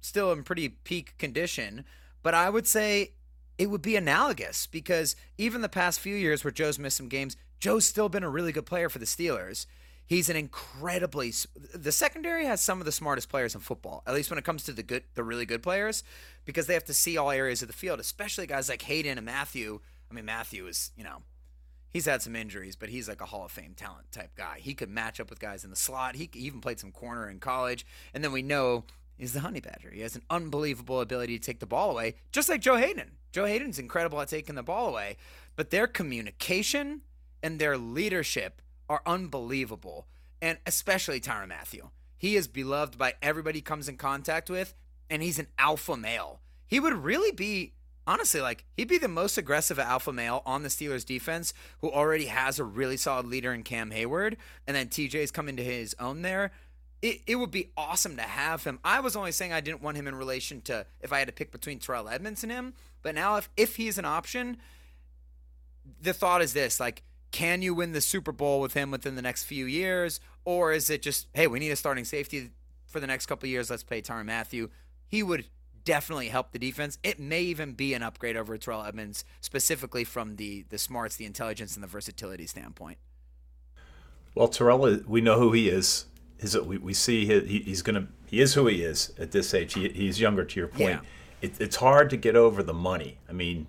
still 0.00 0.30
in 0.30 0.44
pretty 0.44 0.68
peak 0.68 1.18
condition, 1.18 1.84
but 2.22 2.32
I 2.32 2.48
would 2.48 2.68
say 2.68 3.14
it 3.58 3.66
would 3.70 3.82
be 3.82 3.96
analogous 3.96 4.68
because 4.68 5.16
even 5.36 5.62
the 5.62 5.68
past 5.68 5.98
few 5.98 6.14
years 6.14 6.44
where 6.44 6.52
Joe's 6.52 6.78
missed 6.78 6.96
some 6.96 7.08
games, 7.08 7.36
Joe's 7.58 7.86
still 7.86 8.08
been 8.08 8.22
a 8.22 8.30
really 8.30 8.52
good 8.52 8.64
player 8.64 8.88
for 8.88 9.00
the 9.00 9.04
Steelers. 9.04 9.66
He's 10.06 10.28
an 10.28 10.36
incredibly 10.36 11.32
the 11.74 11.90
secondary 11.90 12.46
has 12.46 12.60
some 12.60 12.78
of 12.78 12.84
the 12.84 12.92
smartest 12.92 13.28
players 13.28 13.56
in 13.56 13.60
football, 13.60 14.04
at 14.06 14.14
least 14.14 14.30
when 14.30 14.38
it 14.38 14.44
comes 14.44 14.62
to 14.62 14.72
the 14.72 14.84
good 14.84 15.02
the 15.14 15.24
really 15.24 15.44
good 15.44 15.64
players 15.64 16.04
because 16.44 16.68
they 16.68 16.74
have 16.74 16.84
to 16.84 16.94
see 16.94 17.16
all 17.16 17.32
areas 17.32 17.62
of 17.62 17.68
the 17.68 17.74
field, 17.74 17.98
especially 17.98 18.46
guys 18.46 18.68
like 18.68 18.82
Haden 18.82 19.18
and 19.18 19.26
Mathieu. 19.26 19.80
I 20.08 20.14
mean, 20.14 20.24
Mathieu 20.24 20.68
is, 20.68 20.92
you 20.96 21.02
know, 21.02 21.22
he's 21.92 22.06
had 22.06 22.22
some 22.22 22.34
injuries, 22.34 22.76
but 22.76 22.88
he's 22.88 23.08
like 23.08 23.20
a 23.20 23.26
Hall 23.26 23.44
of 23.44 23.50
Fame 23.52 23.74
talent 23.74 24.10
type 24.10 24.34
guy. 24.34 24.58
He 24.60 24.74
could 24.74 24.90
match 24.90 25.20
up 25.20 25.30
with 25.30 25.40
guys 25.40 25.64
in 25.64 25.70
the 25.70 25.76
slot. 25.76 26.16
He 26.16 26.30
even 26.34 26.60
played 26.60 26.80
some 26.80 26.92
corner 26.92 27.28
in 27.28 27.38
college. 27.38 27.86
And 28.14 28.24
then 28.24 28.32
we 28.32 28.42
know 28.42 28.84
he's 29.16 29.32
the 29.32 29.40
Honey 29.40 29.60
Badger. 29.60 29.90
He 29.90 30.00
has 30.00 30.16
an 30.16 30.22
unbelievable 30.30 31.00
ability 31.00 31.38
to 31.38 31.44
take 31.44 31.60
the 31.60 31.66
ball 31.66 31.90
away, 31.90 32.14
just 32.32 32.48
like 32.48 32.60
Joe 32.60 32.76
Haden. 32.76 33.12
Joe 33.32 33.46
Haden's 33.46 33.78
incredible 33.78 34.20
at 34.20 34.28
taking 34.28 34.54
the 34.54 34.62
ball 34.62 34.88
away, 34.88 35.16
but 35.56 35.70
their 35.70 35.86
communication 35.86 37.02
and 37.42 37.58
their 37.58 37.78
leadership 37.78 38.60
are 38.88 39.02
unbelievable, 39.06 40.06
and 40.40 40.58
especially 40.66 41.20
Tyrann 41.20 41.48
Mathieu. 41.48 41.90
He 42.18 42.36
is 42.36 42.46
beloved 42.46 42.98
by 42.98 43.14
everybody 43.22 43.58
he 43.58 43.62
comes 43.62 43.88
in 43.88 43.96
contact 43.96 44.50
with, 44.50 44.74
and 45.08 45.22
he's 45.22 45.38
an 45.38 45.48
alpha 45.58 45.96
male. 45.96 46.40
He 46.66 46.78
would 46.78 46.92
really 46.92 47.32
be 47.32 47.72
honestly, 48.06 48.40
like 48.40 48.64
he'd 48.76 48.88
be 48.88 48.98
the 48.98 49.08
most 49.08 49.38
aggressive 49.38 49.78
alpha 49.78 50.12
male 50.12 50.42
on 50.44 50.62
the 50.62 50.68
Steelers 50.68 51.04
defense 51.04 51.52
who 51.80 51.90
already 51.90 52.26
has 52.26 52.58
a 52.58 52.64
really 52.64 52.96
solid 52.96 53.26
leader 53.26 53.52
in 53.52 53.62
Cam 53.62 53.90
Heyward, 53.90 54.36
and 54.66 54.76
then 54.76 54.88
TJ's 54.88 55.30
coming 55.30 55.56
to 55.56 55.64
his 55.64 55.94
own 55.98 56.22
there. 56.22 56.52
It, 57.00 57.20
it 57.26 57.36
would 57.36 57.50
be 57.50 57.72
awesome 57.76 58.16
to 58.16 58.22
have 58.22 58.62
him. 58.62 58.78
I 58.84 59.00
was 59.00 59.16
only 59.16 59.32
saying 59.32 59.52
I 59.52 59.60
didn't 59.60 59.82
want 59.82 59.96
him 59.96 60.06
in 60.06 60.14
relation 60.14 60.60
to 60.62 60.86
if 61.00 61.12
I 61.12 61.18
had 61.18 61.26
to 61.26 61.34
pick 61.34 61.50
between 61.50 61.80
Terrell 61.80 62.08
Edmunds 62.08 62.44
and 62.44 62.52
him, 62.52 62.74
but 63.02 63.14
now 63.14 63.36
if 63.36 63.48
if 63.56 63.76
he's 63.76 63.98
an 63.98 64.04
option, 64.04 64.58
the 66.00 66.12
thought 66.12 66.42
is 66.42 66.52
this 66.52 66.80
like 66.80 67.02
can 67.30 67.62
you 67.62 67.74
win 67.74 67.92
the 67.92 68.00
Super 68.00 68.32
Bowl 68.32 68.60
with 68.60 68.74
him 68.74 68.90
within 68.90 69.16
the 69.16 69.22
next 69.22 69.44
few 69.44 69.66
years 69.66 70.20
or 70.44 70.72
is 70.72 70.90
it 70.90 71.02
just 71.02 71.26
hey 71.34 71.46
we 71.46 71.58
need 71.58 71.70
a 71.70 71.76
starting 71.76 72.04
safety 72.04 72.50
for 72.86 73.00
the 73.00 73.06
next 73.06 73.26
couple 73.26 73.48
years 73.48 73.70
let's 73.70 73.82
play 73.82 74.02
Tyrann 74.02 74.26
Mathieu 74.26 74.68
he 75.06 75.22
would 75.22 75.46
definitely 75.84 76.28
help 76.28 76.52
the 76.52 76.58
defense 76.58 76.98
it 77.02 77.18
may 77.18 77.42
even 77.42 77.72
be 77.72 77.94
an 77.94 78.02
upgrade 78.02 78.36
over 78.36 78.56
Terrell 78.58 78.84
Edmunds 78.84 79.24
specifically 79.40 80.04
from 80.04 80.36
the 80.36 80.64
the 80.68 80.78
smarts 80.78 81.16
the 81.16 81.24
intelligence 81.24 81.74
and 81.74 81.82
the 81.82 81.88
versatility 81.88 82.46
standpoint 82.46 82.98
Well, 84.34 84.48
Terrell, 84.48 84.98
we 85.06 85.20
know 85.20 85.38
who 85.38 85.52
he 85.52 85.68
is. 85.68 86.06
His, 86.38 86.58
we, 86.58 86.78
we 86.78 86.94
see 86.94 87.26
he, 87.26 87.40
he- 87.40 87.62
he's 87.62 87.82
gonna 87.82 88.08
he 88.26 88.40
is 88.40 88.54
who 88.54 88.66
he 88.66 88.82
is 88.82 89.12
at 89.18 89.30
this 89.32 89.52
age. 89.54 89.74
He, 89.74 89.88
he's 89.90 90.20
younger. 90.20 90.44
To 90.44 90.58
your 90.60 90.68
point, 90.68 90.80
Yeah. 90.80 91.00
it, 91.42 91.60
it's 91.60 91.76
hard 91.76 92.08
to 92.10 92.16
get 92.16 92.34
over 92.34 92.62
the 92.62 92.72
money. 92.72 93.18
I 93.28 93.32
mean, 93.32 93.66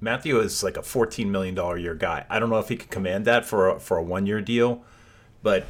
Mathieu 0.00 0.40
is 0.40 0.62
like 0.62 0.76
a 0.76 0.82
fourteen 0.82 1.30
million 1.30 1.54
dollar 1.54 1.76
year 1.78 1.94
guy. 1.94 2.24
I 2.30 2.38
don't 2.38 2.48
know 2.50 2.58
if 2.58 2.68
he 2.68 2.76
can 2.76 2.88
command 2.88 3.24
that 3.26 3.44
for 3.44 3.68
a, 3.68 3.78
for 3.78 3.96
a 3.98 4.02
one 4.02 4.24
year 4.26 4.40
deal, 4.40 4.82
but 5.42 5.66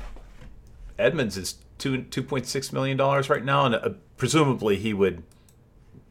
Edmunds 0.99 1.37
is 1.37 1.57
two 1.79 2.03
two 2.05 2.23
point 2.23 2.47
six 2.47 2.73
million 2.73 2.97
dollars 2.97 3.29
right 3.29 3.45
now, 3.45 3.67
and 3.67 3.75
uh, 3.75 3.91
presumably 4.17 4.77
he 4.77 4.95
would. 4.95 5.23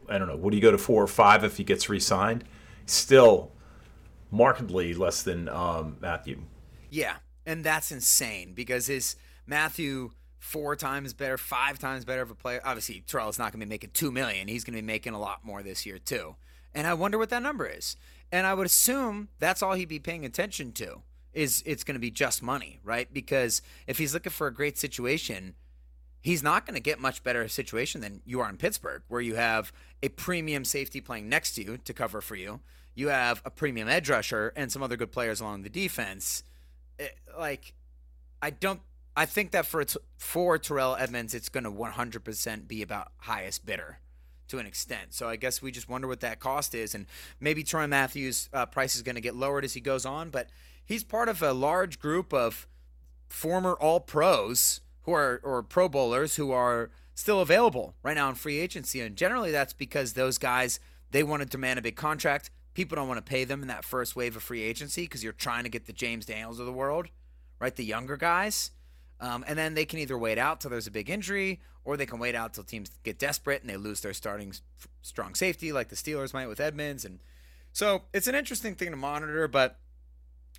I 0.08 0.18
don't 0.18 0.28
know. 0.28 0.36
Would 0.36 0.54
he 0.54 0.60
go 0.60 0.70
to 0.70 0.78
four 0.78 1.02
or 1.02 1.06
five 1.06 1.44
if 1.44 1.56
he 1.56 1.64
gets 1.64 1.88
re-signed? 1.88 2.44
Still, 2.86 3.52
markedly 4.30 4.94
less 4.94 5.22
than 5.22 5.48
um, 5.48 5.96
Mathieu. 6.00 6.38
Yeah, 6.90 7.16
and 7.44 7.64
that's 7.64 7.92
insane 7.92 8.54
because 8.54 8.86
his 8.86 9.16
Mathieu 9.46 10.10
four 10.38 10.76
times 10.76 11.12
better, 11.12 11.36
five 11.36 11.78
times 11.78 12.04
better 12.04 12.22
of 12.22 12.30
a 12.30 12.34
player. 12.34 12.60
Obviously, 12.64 13.02
Terrell 13.06 13.28
is 13.28 13.38
not 13.38 13.52
going 13.52 13.60
to 13.60 13.66
be 13.66 13.70
making 13.70 13.90
two 13.92 14.10
million. 14.10 14.48
He's 14.48 14.64
going 14.64 14.76
to 14.76 14.82
be 14.82 14.86
making 14.86 15.14
a 15.14 15.20
lot 15.20 15.44
more 15.44 15.62
this 15.62 15.84
year 15.84 15.98
too. 15.98 16.36
And 16.74 16.86
I 16.86 16.94
wonder 16.94 17.18
what 17.18 17.30
that 17.30 17.42
number 17.42 17.66
is. 17.66 17.96
And 18.30 18.46
I 18.46 18.54
would 18.54 18.66
assume 18.66 19.28
that's 19.38 19.62
all 19.62 19.72
he'd 19.72 19.88
be 19.88 19.98
paying 19.98 20.24
attention 20.24 20.72
to 20.72 21.02
is 21.32 21.62
it's 21.66 21.84
going 21.84 21.94
to 21.94 22.00
be 22.00 22.10
just 22.10 22.42
money, 22.42 22.80
right? 22.84 23.12
Because 23.12 23.62
if 23.86 23.98
he's 23.98 24.14
looking 24.14 24.32
for 24.32 24.46
a 24.46 24.54
great 24.54 24.78
situation, 24.78 25.54
he's 26.20 26.42
not 26.42 26.66
going 26.66 26.74
to 26.74 26.80
get 26.80 27.00
much 27.00 27.22
better 27.22 27.46
situation 27.48 28.00
than 28.00 28.20
you 28.24 28.40
are 28.40 28.48
in 28.48 28.56
Pittsburgh, 28.56 29.02
where 29.08 29.20
you 29.20 29.36
have 29.36 29.72
a 30.02 30.08
premium 30.08 30.64
safety 30.64 31.00
playing 31.00 31.28
next 31.28 31.54
to 31.54 31.62
you 31.62 31.78
to 31.78 31.92
cover 31.92 32.20
for 32.20 32.36
you. 32.36 32.60
You 32.94 33.08
have 33.08 33.42
a 33.44 33.50
premium 33.50 33.88
edge 33.88 34.10
rusher 34.10 34.52
and 34.56 34.72
some 34.72 34.82
other 34.82 34.96
good 34.96 35.12
players 35.12 35.40
along 35.40 35.62
the 35.62 35.70
defense. 35.70 36.42
It, 36.98 37.16
like, 37.38 37.74
I 38.42 38.50
don't. 38.50 38.80
I 39.16 39.26
think 39.26 39.50
that 39.52 39.66
for 39.66 39.84
for 40.16 40.58
Terrell 40.58 40.96
Edmunds, 40.96 41.34
it's 41.34 41.48
going 41.48 41.64
to 41.64 41.70
100% 41.72 42.68
be 42.68 42.82
about 42.82 43.12
highest 43.18 43.66
bidder 43.66 43.98
to 44.48 44.58
an 44.58 44.66
extent. 44.66 45.12
So 45.12 45.28
I 45.28 45.36
guess 45.36 45.60
we 45.60 45.70
just 45.70 45.88
wonder 45.88 46.08
what 46.08 46.20
that 46.20 46.40
cost 46.40 46.74
is, 46.74 46.94
and 46.94 47.06
maybe 47.40 47.62
Troy 47.62 47.86
Matthews' 47.86 48.48
uh, 48.52 48.66
price 48.66 48.96
is 48.96 49.02
going 49.02 49.16
to 49.16 49.20
get 49.20 49.36
lowered 49.36 49.64
as 49.64 49.74
he 49.74 49.80
goes 49.80 50.04
on. 50.06 50.30
But 50.30 50.48
he's 50.84 51.04
part 51.04 51.28
of 51.28 51.42
a 51.42 51.52
large 51.52 51.98
group 51.98 52.32
of 52.32 52.66
former 53.28 53.74
All 53.74 54.00
Pros 54.00 54.80
who 55.08 55.14
are 55.14 55.40
or 55.42 55.62
Pro 55.62 55.88
Bowlers 55.88 56.36
who 56.36 56.52
are 56.52 56.90
still 57.14 57.40
available 57.40 57.94
right 58.02 58.14
now 58.14 58.28
in 58.28 58.34
free 58.34 58.58
agency, 58.58 59.00
and 59.00 59.16
generally 59.16 59.50
that's 59.50 59.72
because 59.72 60.12
those 60.12 60.36
guys 60.36 60.80
they 61.10 61.22
want 61.22 61.42
to 61.42 61.48
demand 61.48 61.78
a 61.78 61.82
big 61.82 61.96
contract. 61.96 62.50
People 62.74 62.96
don't 62.96 63.08
want 63.08 63.24
to 63.24 63.28
pay 63.28 63.44
them 63.44 63.62
in 63.62 63.68
that 63.68 63.84
first 63.84 64.14
wave 64.14 64.36
of 64.36 64.42
free 64.42 64.62
agency 64.62 65.02
because 65.02 65.24
you're 65.24 65.32
trying 65.32 65.64
to 65.64 65.70
get 65.70 65.86
the 65.86 65.92
James 65.94 66.26
Daniels 66.26 66.60
of 66.60 66.66
the 66.66 66.72
world, 66.72 67.08
right? 67.58 67.74
The 67.74 67.84
younger 67.84 68.18
guys. 68.18 68.70
Um, 69.18 69.44
and 69.48 69.58
then 69.58 69.74
they 69.74 69.86
can 69.86 69.98
either 69.98 70.16
wait 70.18 70.38
out 70.38 70.60
till 70.60 70.70
there's 70.70 70.86
a 70.86 70.92
big 70.92 71.08
injury, 71.08 71.60
or 71.84 71.96
they 71.96 72.06
can 72.06 72.18
wait 72.18 72.34
out 72.34 72.52
till 72.52 72.62
teams 72.62 72.90
get 73.02 73.18
desperate 73.18 73.62
and 73.62 73.70
they 73.70 73.78
lose 73.78 74.00
their 74.00 74.12
starting 74.12 74.52
strong 75.00 75.34
safety, 75.34 75.72
like 75.72 75.88
the 75.88 75.96
Steelers 75.96 76.34
might 76.34 76.46
with 76.46 76.60
Edmunds. 76.60 77.04
And 77.06 77.20
so 77.72 78.02
it's 78.12 78.28
an 78.28 78.34
interesting 78.34 78.74
thing 78.74 78.90
to 78.90 78.96
monitor. 78.96 79.48
But 79.48 79.78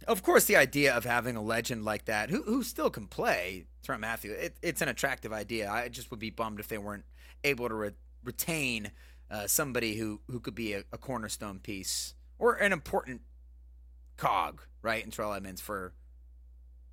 of 0.08 0.24
course, 0.24 0.46
the 0.46 0.56
idea 0.56 0.96
of 0.96 1.06
having 1.06 1.36
a 1.36 1.42
legend 1.42 1.84
like 1.84 2.06
that, 2.06 2.30
who, 2.30 2.44
who 2.44 2.64
still 2.64 2.90
can 2.90 3.08
play, 3.08 3.66
Trent 3.84 4.02
Mathieu, 4.02 4.32
it, 4.32 4.58
it's 4.62 4.82
an 4.82 4.88
attractive 4.88 5.34
idea. 5.34 5.70
I 5.70 5.90
just 5.90 6.12
would 6.12 6.20
be 6.20 6.30
bummed 6.30 6.60
if 6.60 6.68
they 6.68 6.78
weren't 6.78 7.06
able 7.44 7.68
to 7.68 7.76
re- 7.76 7.92
retain 8.24 8.92
uh, 9.30 9.48
somebody 9.48 9.96
who, 9.96 10.22
who 10.28 10.40
could 10.40 10.56
be 10.56 10.74
a, 10.74 10.84
a, 10.92 10.98
cornerstone 10.98 11.60
piece 11.60 12.16
or 12.40 12.56
an 12.56 12.74
important 12.74 13.22
cog, 14.18 14.62
right, 14.82 15.04
in 15.04 15.12
Terrell 15.12 15.34
Edmunds 15.34 15.62
for 15.62 15.94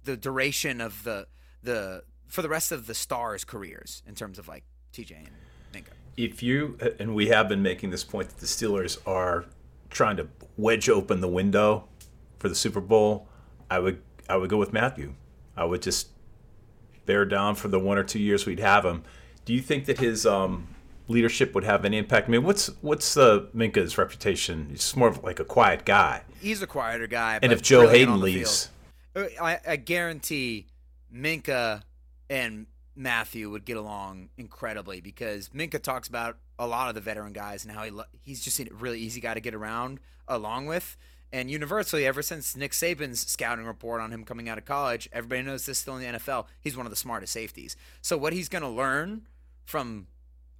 the 0.05 0.17
duration 0.17 0.81
of 0.81 1.03
the 1.05 1.27
the 1.63 2.03
for 2.29 2.43
the 2.43 2.49
rest 2.49 2.73
of 2.73 2.87
the 2.87 2.95
stars' 2.95 3.45
careers 3.45 4.03
in 4.07 4.15
terms 4.15 4.39
of 4.39 4.49
like 4.49 4.65
TJ 4.93 5.17
and 5.17 5.29
Minkah. 5.73 5.93
If 6.17 6.43
you 6.43 6.79
and 6.99 7.15
we 7.15 7.29
have 7.29 7.49
been 7.49 7.63
making 7.63 7.91
this 7.91 8.05
point 8.05 8.29
that 8.29 8.39
the 8.39 8.47
Steelers 8.47 8.99
are 9.07 9.47
trying 9.91 10.17
to 10.19 10.29
wedge 10.57 10.89
open 10.89 11.21
the 11.21 11.29
window 11.29 11.89
for 12.39 12.49
the 12.49 12.55
Super 12.55 12.81
Bowl, 12.81 13.29
I 13.71 13.79
would 13.79 14.03
I 14.29 14.37
would 14.37 14.51
go 14.51 14.57
with 14.57 14.73
Mathieu. 14.73 15.15
I 15.57 15.65
would 15.65 15.83
just 15.83 16.09
bear 17.07 17.25
down 17.25 17.55
for 17.55 17.69
the 17.69 17.79
one 17.79 17.99
or 17.99 18.05
two 18.05 18.19
years 18.19 18.47
we'd 18.47 18.61
have 18.61 18.85
him. 18.85 19.05
Do 19.45 19.55
you 19.55 19.61
think 19.61 19.87
that 19.87 19.99
his 19.99 20.27
um, 20.27 20.69
leadership 21.09 21.55
would 21.55 21.65
have 21.65 21.85
any 21.85 21.99
impact? 21.99 22.29
I 22.29 22.33
mean, 22.33 22.43
what's 22.43 22.67
what's 22.83 23.17
uh, 23.17 23.47
Minkah's 23.55 23.97
reputation? 23.97 24.69
He's 24.71 24.97
more 24.97 25.09
of 25.09 25.23
like 25.23 25.41
a 25.41 25.45
quiet 25.45 25.85
guy. 25.85 26.23
He's 26.41 26.63
a 26.63 26.67
quieter 26.67 27.07
guy. 27.07 27.39
And 27.43 27.53
if 27.53 27.63
Joe 27.63 27.89
Haden 27.89 28.21
leaves, 28.21 28.71
uh, 29.15 29.25
I, 29.41 29.61
I 29.67 29.77
guarantee 29.77 30.67
Minkah 31.15 31.83
and 32.29 32.67
Mathieu 32.97 33.51
would 33.51 33.65
get 33.65 33.77
along 33.77 34.31
incredibly 34.37 35.01
because 35.01 35.51
Minkah 35.51 35.83
talks 35.83 36.09
about 36.09 36.39
a 36.59 36.67
lot 36.67 36.89
of 36.89 36.95
the 36.95 37.01
veteran 37.01 37.33
guys 37.33 37.65
and 37.65 37.75
how 37.75 37.85
he 37.85 37.93
he's 38.23 38.43
just 38.43 38.59
a 38.59 38.67
really 38.73 38.99
easy 38.99 39.21
guy 39.21 39.35
to 39.35 39.41
get 39.41 39.55
around 39.55 40.01
along 40.27 40.67
with. 40.67 40.97
And 41.33 41.51
universally, 41.51 42.07
ever 42.07 42.23
since 42.23 42.57
Nick 42.57 42.73
Saban's 42.73 43.27
scouting 43.27 43.67
report 43.67 44.01
on 44.01 44.13
him 44.13 44.25
coming 44.25 44.49
out 44.49 44.59
of 44.59 44.65
college, 44.65 45.09
everybody 45.13 45.43
knows 45.43 45.67
this 45.67 45.79
still 45.79 45.97
in 45.97 46.03
the 46.13 46.19
NFL. 46.19 46.47
He's 46.61 46.77
one 46.77 46.87
of 46.87 46.91
the 46.91 46.97
smartest 46.97 47.33
safeties. 47.33 47.77
So 48.01 48.17
what 48.17 48.33
he's 48.33 48.49
going 48.49 48.63
to 48.63 48.69
learn 48.69 49.27
from 49.65 50.07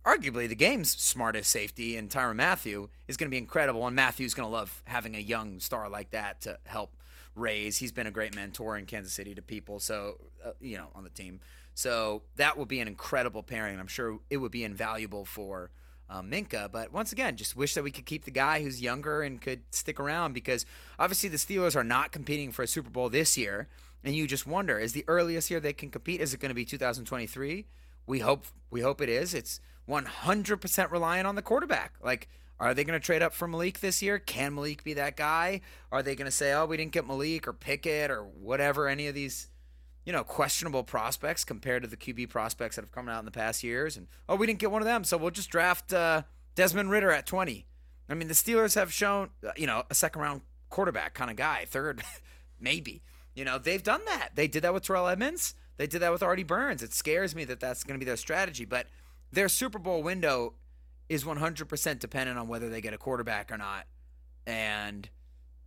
arguably 0.05 0.49
the 0.49 0.55
game's 0.55 0.91
smartest 0.91 1.51
safety 1.51 1.97
and 1.97 2.09
Tyrann 2.09 2.37
Mathieu 2.37 2.89
is 3.09 3.17
going 3.17 3.29
to 3.29 3.31
be 3.31 3.39
incredible. 3.39 3.87
And 3.87 3.97
Mathieu's 3.97 4.35
going 4.35 4.49
to 4.49 4.53
love 4.53 4.83
having 4.87 5.17
a 5.17 5.21
young 5.21 5.61
star 5.61 5.89
like 5.89 6.11
that 6.11 6.41
to 6.43 6.59
help 6.65 6.97
raise. 7.37 7.77
He's 7.79 7.93
been 7.93 8.07
a 8.07 8.11
great 8.11 8.35
mentor 8.35 8.77
in 8.77 8.87
Kansas 8.87 9.13
City 9.13 9.35
to 9.35 9.43
people, 9.43 9.79
so 9.79 10.17
uh, 10.45 10.53
you 10.61 10.77
know 10.77 10.89
on 10.95 11.05
the 11.05 11.11
team. 11.11 11.41
So 11.75 12.23
that 12.37 12.57
will 12.57 12.65
be 12.65 12.81
an 12.81 12.89
incredible 12.89 13.43
pairing. 13.43 13.79
I'm 13.79 13.87
sure 13.87 14.19
it 14.31 14.39
would 14.39 14.53
be 14.53 14.65
invaluable 14.65 15.25
for 15.25 15.71
um, 16.09 16.31
Minkah. 16.31 16.71
But 16.71 16.93
once 16.93 17.13
again, 17.13 17.37
just 17.37 17.57
wish 17.57 17.75
that 17.75 17.85
we 17.85 17.91
could 17.91 18.07
keep 18.07 18.25
the 18.25 18.31
guy 18.31 18.63
who's 18.63 18.81
younger 18.81 19.23
and 19.23 19.41
could 19.41 19.63
stick 19.71 19.99
around 20.01 20.33
because 20.33 20.67
obviously 20.99 21.29
the 21.29 21.37
Steelers 21.37 21.77
are 21.77 21.85
not 21.85 22.13
competing 22.13 22.53
for 22.53 22.63
a 22.63 22.67
Super 22.67 22.91
Bowl 22.91 23.09
this 23.09 23.37
year. 23.37 23.69
And 24.05 24.15
you 24.15 24.27
just 24.27 24.47
wonder, 24.47 24.79
is 24.79 24.93
the 24.93 25.05
earliest 25.09 25.51
year 25.51 25.59
they 25.59 25.73
can 25.73 25.91
compete? 25.91 26.21
Is 26.21 26.33
it 26.33 26.41
going 26.41 26.51
to 26.51 26.55
be 26.55 26.65
2023? 26.65 27.67
We 28.07 28.19
hope 28.21 28.47
we 28.71 28.81
hope 28.81 29.01
it 29.01 29.09
is. 29.09 29.35
It's 29.35 29.61
100% 29.89 30.91
reliant 30.91 31.27
on 31.27 31.35
the 31.35 31.43
quarterback. 31.43 31.95
Like 32.03 32.29
are 32.59 32.73
they 32.73 32.85
going 32.85 32.99
to 32.99 33.05
trade 33.05 33.23
up 33.23 33.35
for 33.35 33.47
Malik 33.47 33.81
this 33.81 34.03
year? 34.03 34.19
Can 34.19 34.55
Malik 34.55 34.83
be 34.83 34.95
that 34.95 35.17
guy? 35.17 35.61
Are 35.93 36.03
they 36.03 36.15
going 36.17 36.27
to 36.27 36.31
say, 36.31 36.53
"Oh, 36.55 36.67
we 36.67 36.77
didn't 36.77 36.93
get 36.93 37.07
Malik 37.07 37.47
or 37.47 37.53
Pickett 37.53 38.11
or 38.11 38.23
whatever"? 38.23 38.89
Any 38.89 39.09
of 39.09 39.15
these, 39.15 39.49
you 40.07 40.13
know, 40.13 40.25
questionable 40.25 40.85
prospects 40.85 41.45
compared 41.45 41.83
to 41.83 41.89
the 41.89 41.97
QB 41.97 42.31
prospects 42.31 42.77
that 42.77 42.83
have 42.83 42.93
come 42.93 43.09
out 43.09 43.19
in 43.19 43.25
the 43.27 43.31
past 43.31 43.63
years, 43.63 43.97
and 43.97 44.07
oh, 44.29 44.37
we 44.37 44.47
didn't 44.47 44.61
get 44.61 44.71
one 44.71 44.81
of 44.81 44.87
them, 44.87 45.05
so 45.05 45.19
we'll 45.19 45.31
just 45.31 45.51
draft 45.51 45.93
uh, 45.93 46.23
Desmond 46.55 46.91
Ridder 46.91 47.11
at 47.11 47.27
twenty. 47.27 47.67
I 48.09 48.15
mean, 48.15 48.29
the 48.29 48.35
Steelers 48.35 48.77
have 48.77 48.93
shown, 48.93 49.31
uh, 49.45 49.51
you 49.57 49.67
know, 49.67 49.83
a 49.91 49.95
second 49.95 50.23
round 50.23 50.43
quarterback 50.71 51.15
kind 51.15 51.31
of 51.31 51.37
guy, 51.37 51.65
third, 51.67 52.03
maybe. 52.61 53.03
You 53.35 53.45
know, 53.45 53.59
they've 53.59 53.83
done 53.83 54.01
that. 54.07 54.31
They 54.35 54.47
did 54.47 54.63
that 54.63 54.73
with 54.73 54.85
Terrell 54.85 55.09
Edmunds. 55.09 55.55
They 55.77 55.87
did 55.87 56.01
that 56.01 56.13
with 56.13 56.23
Artie 56.23 56.43
Burns. 56.43 56.83
It 56.83 56.95
scares 56.95 57.35
me 57.35 57.45
that 57.45 57.61
that's 57.61 57.85
going 57.85 57.99
to 57.99 58.03
be 58.03 58.09
their 58.09 58.17
strategy, 58.17 58.65
but 58.65 58.87
their 59.31 59.49
Super 59.49 59.79
Bowl 59.79 60.03
window 60.03 60.55
is 61.09 61.25
100% 61.25 61.99
dependent 61.99 62.39
on 62.39 62.49
whether 62.49 62.69
they 62.71 62.81
get 62.81 62.95
a 62.95 62.99
quarterback 62.99 63.53
or 63.53 63.59
not. 63.59 63.87
And, 64.47 65.09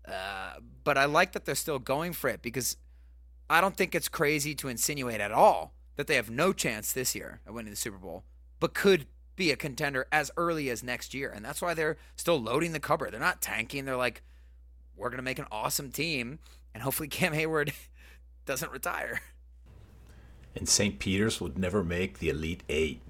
uh, 0.08 0.54
but 0.84 0.98
I 0.98 1.06
like 1.06 1.34
that 1.34 1.46
they're 1.46 1.56
still 1.56 1.80
going 1.80 2.14
for 2.14 2.30
it 2.30 2.42
because 2.42 2.78
I 3.50 3.62
don't 3.62 3.76
think 3.76 3.96
it's 3.96 4.08
crazy 4.08 4.54
to 4.56 4.68
insinuate 4.68 5.20
at 5.20 5.32
all 5.32 5.74
that 5.96 6.08
they 6.08 6.16
have 6.16 6.30
no 6.30 6.54
chance 6.54 6.94
this 6.94 7.16
year 7.16 7.42
of 7.48 7.56
winning 7.56 7.72
the 7.72 7.76
Super 7.76 7.98
Bowl, 7.98 8.24
but 8.60 8.74
could 8.74 9.06
be 9.36 9.52
a 9.52 9.56
contender 9.56 10.06
as 10.12 10.30
early 10.38 10.70
as 10.70 10.84
next 10.84 11.14
year. 11.14 11.32
And 11.34 11.44
that's 11.44 11.62
why 11.62 11.74
they're 11.74 11.98
still 12.16 12.40
loading 12.40 12.74
the 12.74 12.80
cupboard. 12.80 13.12
They're 13.12 13.20
not 13.20 13.42
tanking. 13.42 13.86
They're 13.86 13.96
like, 13.98 14.22
we're 14.96 15.10
going 15.10 15.18
to 15.18 15.24
make 15.24 15.40
an 15.40 15.46
awesome 15.52 15.92
team. 15.92 16.40
And 16.74 16.84
hopefully 16.84 17.08
Cam 17.10 17.34
Heyward 17.34 17.74
doesn't 18.46 18.72
retire. 18.72 19.22
And 20.56 20.68
St. 20.68 21.00
Peter's 21.00 21.40
would 21.40 21.58
never 21.58 21.84
make 21.84 22.20
the 22.20 22.30
Elite 22.30 22.64
Eight. 22.70 23.02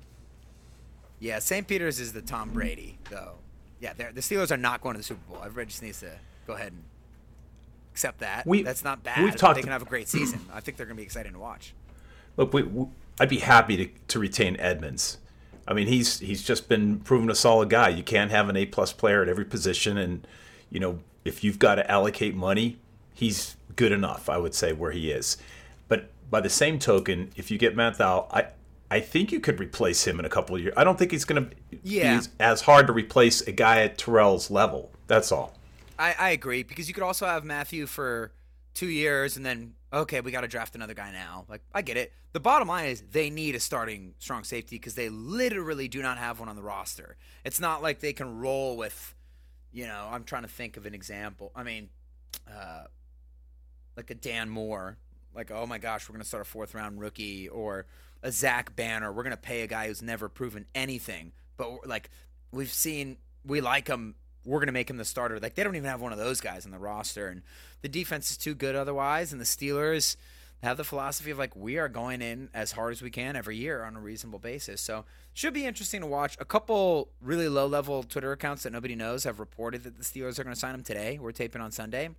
Yeah, 1.20 1.40
St. 1.40 1.68
Peter's 1.68 2.00
is 2.00 2.14
the 2.14 2.22
Tom 2.22 2.52
Brady, 2.52 2.98
though. 3.10 3.36
Yeah, 3.82 3.94
the 3.94 4.22
Steelers 4.22 4.52
are 4.52 4.58
not 4.58 4.82
going 4.82 4.94
to 4.94 5.00
the 5.00 5.04
Super 5.04 5.22
Bowl. 5.30 5.42
Everybody 5.42 5.68
just 5.68 5.82
needs 5.82 6.00
to 6.02 6.12
go 6.48 6.54
ahead 6.54 6.74
and 6.74 6.84
accept 8.00 8.20
that. 8.20 8.46
We, 8.46 8.64
That's 8.64 8.84
not 8.84 9.04
bad. 9.04 9.22
We've 9.22 9.36
talked 9.36 9.56
they 9.56 9.62
can 9.62 9.72
have 9.72 9.82
a 9.82 9.86
great 9.86 10.08
season. 10.16 10.40
I 10.54 10.62
think 10.62 10.78
they're 10.78 10.86
going 10.86 10.96
to 10.96 11.02
be 11.02 11.06
exciting 11.06 11.34
to 11.34 11.40
watch. 11.40 11.74
Look, 12.38 12.54
we, 12.54 12.64
we, 12.64 12.88
I'd 13.20 13.30
be 13.30 13.40
happy 13.40 13.76
to, 13.78 13.90
to 14.08 14.20
retain 14.20 14.56
Edmunds. 14.58 15.18
I 15.68 15.74
mean, 15.74 15.88
he's 15.88 16.20
he's 16.20 16.42
just 16.42 16.68
been 16.68 17.00
proven 17.00 17.30
a 17.30 17.36
solid 17.36 17.70
guy. 17.70 17.90
You 17.90 18.02
can't 18.02 18.32
have 18.32 18.50
an 18.50 18.56
A 18.56 18.66
plus 18.66 18.92
player 18.92 19.22
at 19.22 19.30
every 19.30 19.46
position, 19.46 20.00
and 20.00 20.26
you 20.72 20.80
know 20.80 21.00
if 21.26 21.44
you've 21.44 21.60
got 21.60 21.76
to 21.76 21.92
allocate 21.92 22.34
money, 22.34 22.80
he's 23.14 23.56
good 23.76 23.92
enough. 23.92 24.30
I 24.30 24.38
would 24.38 24.56
say 24.56 24.74
where 24.74 24.92
he 24.92 25.12
is. 25.12 25.38
But 25.88 26.10
by 26.32 26.42
the 26.42 26.50
same 26.50 26.80
token, 26.80 27.32
if 27.36 27.52
you 27.52 27.60
get 27.60 27.76
Manthal, 27.76 28.26
I 28.32 28.48
I 28.90 29.00
think 29.00 29.32
you 29.32 29.40
could 29.40 29.60
replace 29.60 30.08
him 30.08 30.18
in 30.18 30.26
a 30.26 30.30
couple 30.30 30.56
of 30.56 30.62
years. 30.64 30.74
I 30.76 30.84
don't 30.84 30.98
think 30.98 31.12
he's 31.12 31.26
going 31.26 31.50
to 31.50 31.56
yeah. 31.84 32.20
be 32.20 32.28
as 32.40 32.62
hard 32.62 32.88
to 32.88 32.94
replace 32.94 33.42
a 33.42 33.52
guy 33.52 33.82
at 33.84 34.00
Terrell's 34.00 34.50
level. 34.50 34.92
That's 35.06 35.32
all. 35.32 35.59
I, 36.00 36.16
I 36.18 36.30
agree 36.30 36.64
because 36.64 36.88
you 36.88 36.94
could 36.94 37.04
also 37.04 37.26
have 37.26 37.44
Mathieu 37.44 37.86
for 37.86 38.32
two 38.74 38.88
years 38.88 39.38
and 39.38 39.46
then 39.46 39.74
okay, 39.92 40.22
we 40.22 40.32
got 40.32 40.42
to 40.42 40.48
draft 40.48 40.76
another 40.76 40.94
guy 40.94 41.12
now. 41.12 41.46
Like 41.50 41.62
I 41.74 41.82
get 41.82 41.98
it. 41.98 42.14
The 42.32 42.40
bottom 42.40 42.68
line 42.68 42.90
is 42.90 43.04
they 43.12 43.30
need 43.30 43.56
a 43.56 43.60
starting 43.60 44.14
strong 44.20 44.44
safety 44.44 44.78
because 44.78 44.96
they 44.96 45.10
literally 45.10 45.88
do 45.88 46.02
not 46.02 46.18
have 46.18 46.40
one 46.40 46.48
on 46.48 46.56
the 46.56 46.62
roster. 46.62 47.18
It's 47.44 47.60
not 47.60 47.82
like 47.82 48.00
they 48.00 48.14
can 48.14 48.38
roll 48.38 48.78
with, 48.78 49.16
you 49.72 49.88
know. 49.88 50.08
I'm 50.12 50.24
trying 50.24 50.44
to 50.44 50.48
think 50.48 50.78
of 50.78 50.86
an 50.86 50.94
example. 50.94 51.52
I 51.56 51.64
mean, 51.64 51.90
uh, 52.48 52.84
like 53.98 54.10
a 54.12 54.16
Dan 54.16 54.50
Moore. 54.50 54.98
Like 55.36 55.52
oh 55.52 55.66
my 55.66 55.78
gosh, 55.78 56.08
we're 56.08 56.14
gonna 56.14 56.24
start 56.24 56.42
a 56.42 56.46
fourth 56.46 56.74
round 56.74 57.00
rookie 57.00 57.50
or 57.50 57.86
a 58.24 58.32
Zach 58.32 58.76
Banner. 58.76 59.12
We're 59.12 59.24
gonna 59.24 59.38
pay 59.38 59.62
a 59.62 59.68
guy 59.68 59.88
who's 59.88 60.02
never 60.02 60.30
proven 60.30 60.66
anything, 60.74 61.34
but 61.58 61.88
like 61.88 62.10
we've 62.52 62.72
seen, 62.72 63.18
we 63.46 63.62
like 63.62 63.88
him. 63.88 64.16
We're 64.46 64.60
gonna 64.60 64.72
make 64.72 64.90
him 64.90 64.98
the 64.98 65.06
starter. 65.06 65.40
Like 65.40 65.56
they 65.56 65.64
don't 65.64 65.76
even 65.76 65.90
have 65.90 66.02
one 66.02 66.12
of 66.12 66.18
those 66.18 66.42
guys 66.42 66.66
on 66.66 66.72
the 66.72 66.80
roster, 66.80 67.28
and 67.28 67.42
the 67.82 67.90
defense 67.90 68.32
is 68.32 68.38
too 68.38 68.56
good 68.56 68.76
otherwise. 68.76 69.32
And 69.32 69.40
the 69.40 69.46
Steelers, 69.46 70.16
have 70.62 70.78
the 70.78 70.84
philosophy 70.84 71.32
of 71.32 71.38
like 71.38 71.56
we 71.56 71.78
are 71.78 71.88
going 71.88 72.22
in 72.22 72.50
as 72.54 72.74
hard 72.74 72.92
as 72.92 73.02
we 73.02 73.10
can 73.10 73.36
every 73.36 73.56
year 73.56 73.84
on 73.84 73.96
a 73.96 74.00
reasonable 74.00 74.40
basis. 74.40 74.82
So 74.82 75.06
should 75.34 75.54
be 75.54 75.66
interesting 75.66 76.02
to 76.02 76.08
watch. 76.08 76.36
A 76.40 76.46
couple 76.46 77.10
really 77.22 77.48
low 77.48 77.66
level 77.66 78.04
Twitter 78.04 78.32
accounts 78.32 78.64
that 78.64 78.74
nobody 78.74 78.96
knows 78.96 79.24
have 79.24 79.40
reported 79.40 79.84
that 79.84 79.98
the 79.98 80.04
Steelers 80.04 80.38
are 80.38 80.44
going 80.44 80.54
to 80.54 80.60
sign 80.60 80.76
him 80.76 80.84
today. 80.84 81.18
We're 81.18 81.32
taping 81.32 81.62
on 81.62 81.72
Sunday. 81.72 82.10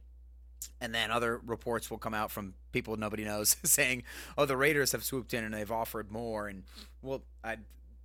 And 0.80 0.94
then 0.94 1.10
other 1.10 1.40
reports 1.44 1.90
will 1.90 1.98
come 1.98 2.12
out 2.12 2.30
from 2.30 2.54
people 2.72 2.96
nobody 2.96 3.24
knows 3.24 3.56
saying, 3.64 4.02
"Oh, 4.36 4.44
the 4.44 4.56
Raiders 4.56 4.92
have 4.92 5.04
swooped 5.04 5.32
in 5.32 5.44
and 5.44 5.54
they've 5.54 5.70
offered 5.70 6.10
more." 6.10 6.48
And 6.48 6.64
well, 7.02 7.22
I, 7.42 7.56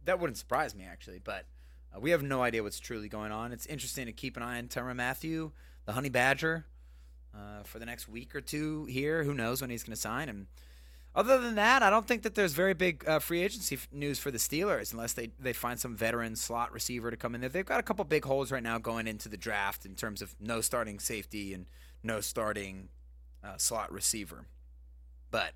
that 0.05 0.19
wouldn't 0.19 0.37
surprise 0.37 0.73
me 0.73 0.85
actually, 0.85 1.19
but 1.21 1.45
uh, 1.95 1.99
we 1.99 2.11
have 2.11 2.23
no 2.23 2.41
idea 2.41 2.63
what's 2.63 2.79
truly 2.79 3.09
going 3.09 3.31
on. 3.31 3.51
It's 3.51 3.65
interesting 3.65 4.05
to 4.05 4.11
keep 4.11 4.37
an 4.37 4.43
eye 4.43 4.57
on 4.57 4.67
Tyrann 4.67 4.95
Mathieu, 4.95 5.51
the 5.85 5.93
Honey 5.93 6.09
Badger, 6.09 6.65
uh, 7.33 7.63
for 7.63 7.79
the 7.79 7.85
next 7.85 8.07
week 8.07 8.35
or 8.35 8.41
two 8.41 8.85
here. 8.85 9.23
Who 9.23 9.33
knows 9.33 9.61
when 9.61 9.69
he's 9.69 9.83
going 9.83 9.95
to 9.95 10.01
sign? 10.01 10.29
And 10.29 10.47
other 11.13 11.39
than 11.39 11.55
that, 11.55 11.83
I 11.83 11.89
don't 11.89 12.07
think 12.07 12.23
that 12.23 12.35
there's 12.35 12.53
very 12.53 12.73
big 12.73 13.07
uh, 13.07 13.19
free 13.19 13.41
agency 13.41 13.75
f- 13.75 13.87
news 13.91 14.19
for 14.19 14.31
the 14.31 14.37
Steelers 14.37 14.91
unless 14.91 15.13
they, 15.13 15.31
they 15.39 15.53
find 15.53 15.79
some 15.79 15.95
veteran 15.95 16.35
slot 16.35 16.73
receiver 16.73 17.11
to 17.11 17.17
come 17.17 17.35
in 17.35 17.41
there. 17.41 17.49
They've 17.49 17.65
got 17.65 17.79
a 17.79 17.83
couple 17.83 18.03
big 18.05 18.25
holes 18.25 18.51
right 18.51 18.63
now 18.63 18.77
going 18.77 19.07
into 19.07 19.29
the 19.29 19.37
draft 19.37 19.85
in 19.85 19.95
terms 19.95 20.21
of 20.21 20.35
no 20.39 20.61
starting 20.61 20.99
safety 20.99 21.53
and 21.53 21.65
no 22.03 22.19
starting 22.19 22.89
uh, 23.43 23.57
slot 23.57 23.91
receiver. 23.91 24.45
But 25.31 25.53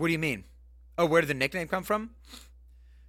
what 0.00 0.06
do 0.06 0.14
you 0.14 0.18
mean? 0.18 0.44
Oh, 0.96 1.04
where 1.04 1.20
did 1.20 1.28
the 1.28 1.34
nickname 1.34 1.68
come 1.68 1.82
from? 1.82 2.12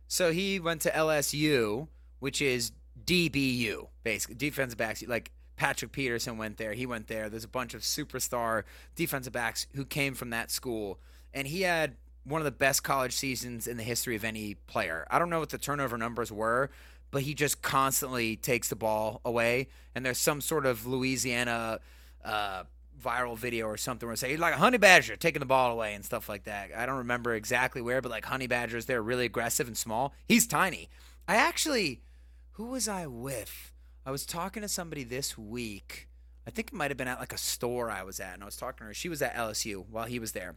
So 0.10 0.34
he 0.34 0.60
went 0.60 0.82
to 0.82 0.90
LSU, 0.90 1.88
which 2.20 2.42
is 2.42 2.74
DBU, 3.06 3.88
basically 4.04 4.36
defensive 4.36 4.78
backs. 4.78 5.02
Like 5.08 5.32
Patrick 5.56 5.94
Peterson 5.94 6.38
went 6.38 6.58
there. 6.58 6.74
He 6.74 6.86
went 6.86 7.08
there. 7.08 7.30
There's 7.30 7.46
a 7.46 7.48
bunch 7.48 7.74
of 7.74 7.80
superstar 7.80 8.64
defensive 8.98 9.32
backs 9.32 9.68
who 9.74 9.86
came 9.86 10.16
from 10.16 10.32
that 10.32 10.52
school, 10.52 11.00
and 11.34 11.48
he 11.48 11.62
had 11.62 11.96
one 12.26 12.42
of 12.42 12.46
the 12.46 12.52
best 12.52 12.84
college 12.84 13.14
seasons 13.14 13.68
in 13.68 13.78
the 13.78 13.84
history 13.84 14.18
of 14.18 14.26
any 14.26 14.56
player. 14.68 15.08
I 15.10 15.18
don't 15.18 15.30
know 15.30 15.40
what 15.40 15.50
the 15.50 15.58
turnover 15.58 15.98
numbers 15.98 16.30
were, 16.30 16.72
but 17.10 17.22
he 17.22 17.34
just 17.34 17.62
constantly 17.62 18.36
takes 18.36 18.68
the 18.68 18.76
ball 18.76 19.22
away. 19.24 19.70
And 19.96 20.06
there's 20.06 20.18
some 20.18 20.42
sort 20.42 20.66
of 20.66 20.86
Louisiana 20.86 21.80
uh, 22.26 22.64
viral 23.00 23.38
video 23.38 23.68
or 23.68 23.78
something 23.78 24.08
where 24.08 24.16
say 24.16 24.32
he's 24.32 24.40
like 24.40 24.54
a 24.54 24.58
honey 24.58 24.78
badger 24.78 25.16
taking 25.16 25.40
the 25.40 25.46
ball 25.46 25.72
away 25.72 25.94
and 25.94 26.06
stuff 26.06 26.30
like 26.30 26.44
that. 26.44 26.70
I 26.76 26.86
don't 26.86 26.98
remember 26.98 27.34
exactly 27.36 27.82
where, 27.82 28.02
but 28.02 28.12
like 28.12 28.26
honey 28.26 28.48
badgers, 28.48 28.86
they're 28.86 29.02
really 29.02 29.26
aggressive 29.26 29.68
and 29.68 29.78
small. 29.78 30.14
He's 30.28 30.48
tiny. 30.48 30.90
I 31.28 31.36
actually, 31.36 32.02
who 32.54 32.68
was 32.68 32.88
I 32.88 33.08
with? 33.08 33.72
I 34.06 34.12
was 34.12 34.26
talking 34.26 34.62
to 34.62 34.68
somebody 34.68 35.04
this 35.04 35.38
week. 35.38 36.08
I 36.48 36.50
think 36.50 36.70
it 36.70 36.74
might 36.74 36.92
have 36.92 36.98
been 36.98 37.08
at 37.08 37.20
like 37.20 37.34
a 37.34 37.38
store 37.38 37.92
I 37.92 38.04
was 38.04 38.20
at, 38.20 38.34
and 38.34 38.44
I 38.44 38.46
was 38.46 38.58
talking 38.58 38.80
to 38.80 38.86
her. 38.86 38.94
She 38.94 39.10
was 39.10 39.22
at 39.22 39.36
LSU 39.36 39.86
while 39.90 40.06
he 40.06 40.20
was 40.20 40.32
there 40.32 40.56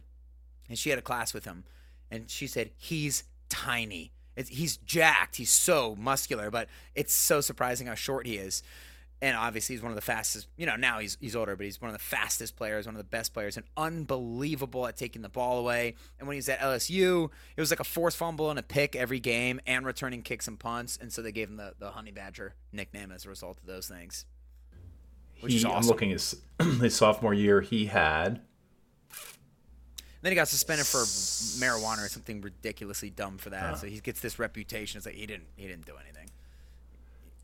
and 0.69 0.77
she 0.77 0.89
had 0.89 0.99
a 0.99 1.03
class 1.03 1.33
with 1.33 1.45
him, 1.45 1.63
and 2.09 2.29
she 2.29 2.47
said 2.47 2.71
he's 2.77 3.23
tiny. 3.49 4.11
It's, 4.35 4.49
he's 4.49 4.77
jacked. 4.77 5.37
He's 5.37 5.51
so 5.51 5.95
muscular, 5.97 6.51
but 6.51 6.67
it's 6.93 7.13
so 7.13 7.41
surprising 7.41 7.87
how 7.87 7.95
short 7.95 8.25
he 8.25 8.37
is. 8.37 8.63
And 9.21 9.35
obviously, 9.37 9.75
he's 9.75 9.81
one 9.81 9.91
of 9.91 9.95
the 9.95 10.01
fastest. 10.01 10.47
You 10.57 10.65
know, 10.65 10.75
now 10.75 10.99
he's 10.99 11.17
he's 11.21 11.35
older, 11.35 11.55
but 11.55 11.65
he's 11.65 11.81
one 11.81 11.89
of 11.89 11.93
the 11.97 12.03
fastest 12.03 12.55
players, 12.57 12.85
one 12.85 12.95
of 12.95 12.99
the 12.99 13.03
best 13.05 13.33
players, 13.33 13.55
and 13.57 13.65
unbelievable 13.77 14.85
at 14.87 14.97
taking 14.97 15.21
the 15.21 15.29
ball 15.29 15.57
away. 15.59 15.95
And 16.19 16.27
when 16.27 16.35
he 16.35 16.39
was 16.39 16.49
at 16.49 16.59
LSU, 16.59 17.29
it 17.55 17.61
was 17.61 17.71
like 17.71 17.79
a 17.79 17.85
forced 17.85 18.17
fumble 18.17 18.49
and 18.49 18.59
a 18.59 18.63
pick 18.63 18.95
every 18.95 19.19
game, 19.21 19.61
and 19.65 19.85
returning 19.85 20.21
kicks 20.21 20.47
and 20.47 20.59
punts. 20.59 20.97
And 21.01 21.13
so 21.13 21.21
they 21.21 21.31
gave 21.31 21.49
him 21.49 21.55
the 21.57 21.73
the 21.79 21.91
Honey 21.91 22.11
Badger 22.11 22.55
nickname 22.73 23.11
as 23.11 23.25
a 23.25 23.29
result 23.29 23.57
of 23.59 23.65
those 23.65 23.87
things. 23.87 24.25
Which 25.39 25.53
He, 25.53 25.57
is 25.59 25.65
I'm 25.65 25.71
awesome. 25.71 25.89
looking 25.89 26.09
his 26.09 26.35
his 26.81 26.95
sophomore 26.95 27.33
year. 27.33 27.61
He 27.61 27.85
had 27.85 28.41
Then 30.21 30.31
he 30.31 30.35
got 30.35 30.47
suspended 30.49 30.85
for 30.87 30.99
marijuana 31.63 32.05
or 32.05 32.09
something 32.09 32.41
ridiculously 32.41 33.09
dumb 33.11 33.37
for 33.37 33.49
that. 33.51 33.77
So 33.77 33.87
he 33.87 33.99
gets 33.99 34.19
this 34.21 34.39
reputation. 34.39 34.97
It's 34.97 35.05
like 35.05 35.15
he 35.15 35.25
didn't 35.25 35.47
he 35.55 35.67
didn't 35.67 35.85
do 35.85 35.93
anything. 36.03 36.31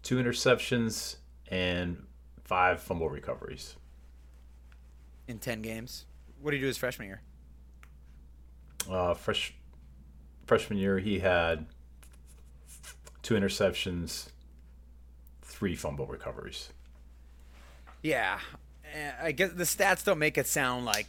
two 0.03 0.17
interceptions 0.17 1.15
and 1.51 2.03
five 2.43 2.81
fumble 2.81 3.09
recoveries. 3.09 3.75
in 5.27 5.37
10 5.39 5.61
games. 5.61 6.05
What 6.41 6.51
did 6.51 6.57
he 6.57 6.61
do 6.61 6.67
his 6.67 6.77
freshman 6.77 7.07
year? 7.07 7.21
Uh, 8.89 9.13
fresh 9.13 9.53
freshman 10.47 10.79
year, 10.79 10.97
he 10.97 11.19
had 11.19 11.67
two 13.21 13.35
interceptions, 13.35 14.29
three 15.41 15.75
fumble 15.75 16.07
recoveries. 16.07 16.69
Yeah. 18.01 18.39
Eh, 18.93 19.11
I 19.21 19.31
guess 19.31 19.51
the 19.51 19.63
stats 19.63 20.03
don't 20.03 20.19
make 20.19 20.37
it 20.37 20.47
sound 20.47 20.85
like 20.85 21.07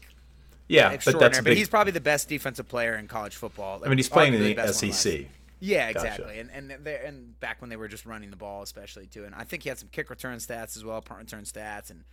Yeah, 0.68 0.88
but 0.88 0.94
extraordinary, 0.94 1.30
that's 1.30 1.38
a 1.38 1.42
but, 1.42 1.56
he's 1.56 1.68
probably 1.68 1.92
the 1.92 2.00
best 2.00 2.28
defensive 2.28 2.68
player 2.68 2.94
in 2.94 3.08
college 3.08 3.34
football. 3.34 3.82
I 3.84 3.88
mean, 3.88 3.98
he's 3.98 4.10
playing 4.10 4.34
in 4.34 4.42
the 4.42 4.54
one. 4.54 4.72
SEC. 4.72 5.26
Yeah, 5.64 5.92
Gotcha. 5.92 6.06
exactly. 6.06 6.38
And 6.40 6.50
and 6.50 6.86
and 6.86 7.38
back 7.40 7.60
when 7.60 7.70
they 7.70 7.76
were 7.76 7.86
just 7.88 8.04
running 8.04 8.30
the 8.30 8.36
ball, 8.36 8.62
especially 8.62 9.06
too. 9.06 9.24
And 9.24 9.34
I 9.34 9.44
think 9.44 9.62
he 9.62 9.68
had 9.68 9.78
some 9.78 9.88
kick 9.90 10.10
return 10.10 10.38
stats 10.38 10.76
as 10.76 10.84
well, 10.84 11.00
punt 11.00 11.20
return 11.20 11.44
stats, 11.44 11.88
and 11.90 12.04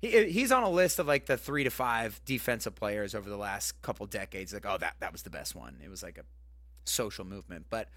he 0.00 0.30
he's 0.30 0.52
on 0.52 0.62
a 0.62 0.70
list 0.70 0.98
of 1.00 1.06
like 1.08 1.26
the 1.26 1.36
three 1.36 1.64
to 1.64 1.70
five 1.70 2.20
defensive 2.24 2.76
players 2.76 3.14
over 3.14 3.28
the 3.28 3.36
last 3.36 3.82
couple 3.82 4.06
decades. 4.06 4.52
Like, 4.54 4.66
oh, 4.66 4.78
that 4.78 4.94
that 5.00 5.10
was 5.10 5.22
the 5.22 5.30
best 5.30 5.56
one. 5.56 5.78
It 5.84 5.88
was 5.88 6.02
like 6.02 6.16
a 6.18 6.24
social 6.84 7.24
movement, 7.24 7.66
but. 7.70 7.88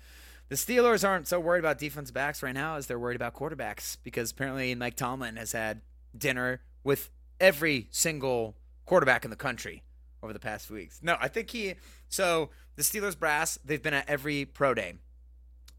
The 0.47 0.53
Steelers 0.55 1.03
aren't 1.03 1.27
so 1.27 1.39
worried 1.39 1.57
about 1.61 1.79
defensive 1.79 2.13
backs 2.13 2.43
right 2.43 2.53
now 2.53 2.75
as 2.75 2.85
they're 2.85 2.99
worried 2.99 3.15
about 3.15 3.33
quarterbacks 3.33 3.97
because 4.03 4.29
apparently 4.29 4.75
Mike 4.75 4.95
Tomlin 4.95 5.37
has 5.37 5.53
had 5.53 5.81
dinner 6.15 6.61
with 6.83 7.09
every 7.39 7.87
single 7.89 8.55
quarterback 8.85 9.23
in 9.25 9.31
the 9.31 9.35
country 9.35 9.81
over 10.21 10.33
the 10.33 10.39
past 10.39 10.67
few 10.67 10.75
weeks. 10.75 10.99
No, 11.01 11.17
I 11.19 11.29
think 11.29 11.49
he. 11.49 11.73
So 12.09 12.49
the 12.75 12.83
Steelers 12.83 13.17
brass, 13.17 13.57
they've 13.63 13.81
been 13.81 13.93
at 13.93 14.09
every 14.09 14.45
pro 14.45 14.73
day 14.73 14.95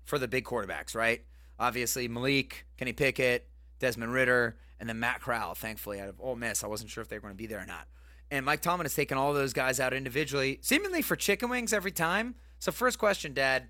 for 0.04 0.18
the 0.18 0.28
big 0.28 0.44
quarterbacks, 0.44 0.94
right? 0.94 1.22
Obviously, 1.58 2.08
Malik, 2.08 2.66
Kenny 2.76 2.92
Pickett, 2.92 3.48
Desmond 3.78 4.12
Ridder, 4.12 4.56
and 4.78 4.88
then 4.88 5.00
Matt 5.00 5.20
Corral, 5.20 5.54
thankfully, 5.54 6.00
out 6.00 6.08
of 6.08 6.20
Ole 6.20 6.36
Miss. 6.36 6.62
I 6.62 6.66
wasn't 6.66 6.90
sure 6.90 7.02
if 7.02 7.08
they 7.08 7.16
were 7.16 7.22
going 7.22 7.34
to 7.34 7.38
be 7.38 7.46
there 7.46 7.60
or 7.60 7.66
not. 7.66 7.86
And 8.30 8.44
Mike 8.44 8.60
Tomlin 8.60 8.84
has 8.84 8.94
taken 8.94 9.16
all 9.16 9.32
those 9.32 9.52
guys 9.52 9.80
out 9.80 9.94
individually, 9.94 10.58
seemingly 10.62 11.00
for 11.00 11.16
chicken 11.16 11.48
wings 11.48 11.72
every 11.72 11.92
time. 11.92 12.34
So, 12.58 12.72
first 12.72 12.98
question, 12.98 13.32
Dad. 13.32 13.68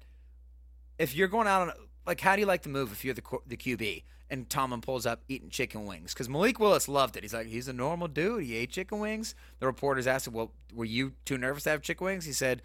If 0.99 1.15
you're 1.15 1.29
going 1.29 1.47
out 1.47 1.63
on, 1.63 1.73
like, 2.07 2.21
how 2.21 2.37
do 2.37 2.41
you 2.41 2.47
like 2.47 2.63
the 2.63 2.71
move 2.71 2.91
if 2.91 3.05
you're 3.05 3.15
the, 3.15 3.23
the 3.47 3.57
QB 3.57 4.05
and 4.31 4.49
Tomlin 4.49 4.81
pulls 4.81 5.07
up 5.07 5.23
eating 5.29 5.51
chicken 5.51 5.87
wings? 5.87 6.13
Because 6.13 6.29
Malik 6.29 6.59
Willis 6.59 6.89
loved 6.89 7.17
it. 7.17 7.23
He's 7.23 7.35
like, 7.35 7.47
he's 7.47 7.69
a 7.69 7.73
normal 7.73 8.09
dude. 8.09 8.45
He 8.45 8.57
ate 8.57 8.71
chicken 8.71 8.99
wings. 8.99 9.35
The 9.61 9.67
reporters 9.67 10.07
asked 10.07 10.27
him, 10.27 10.35
well, 10.35 10.53
were 10.75 10.85
you 10.85 11.13
too 11.25 11.39
nervous 11.39 11.65
to 11.65 11.71
have 11.71 11.83
chicken 11.83 12.05
wings? 12.05 12.25
He 12.25 12.33
said, 12.33 12.63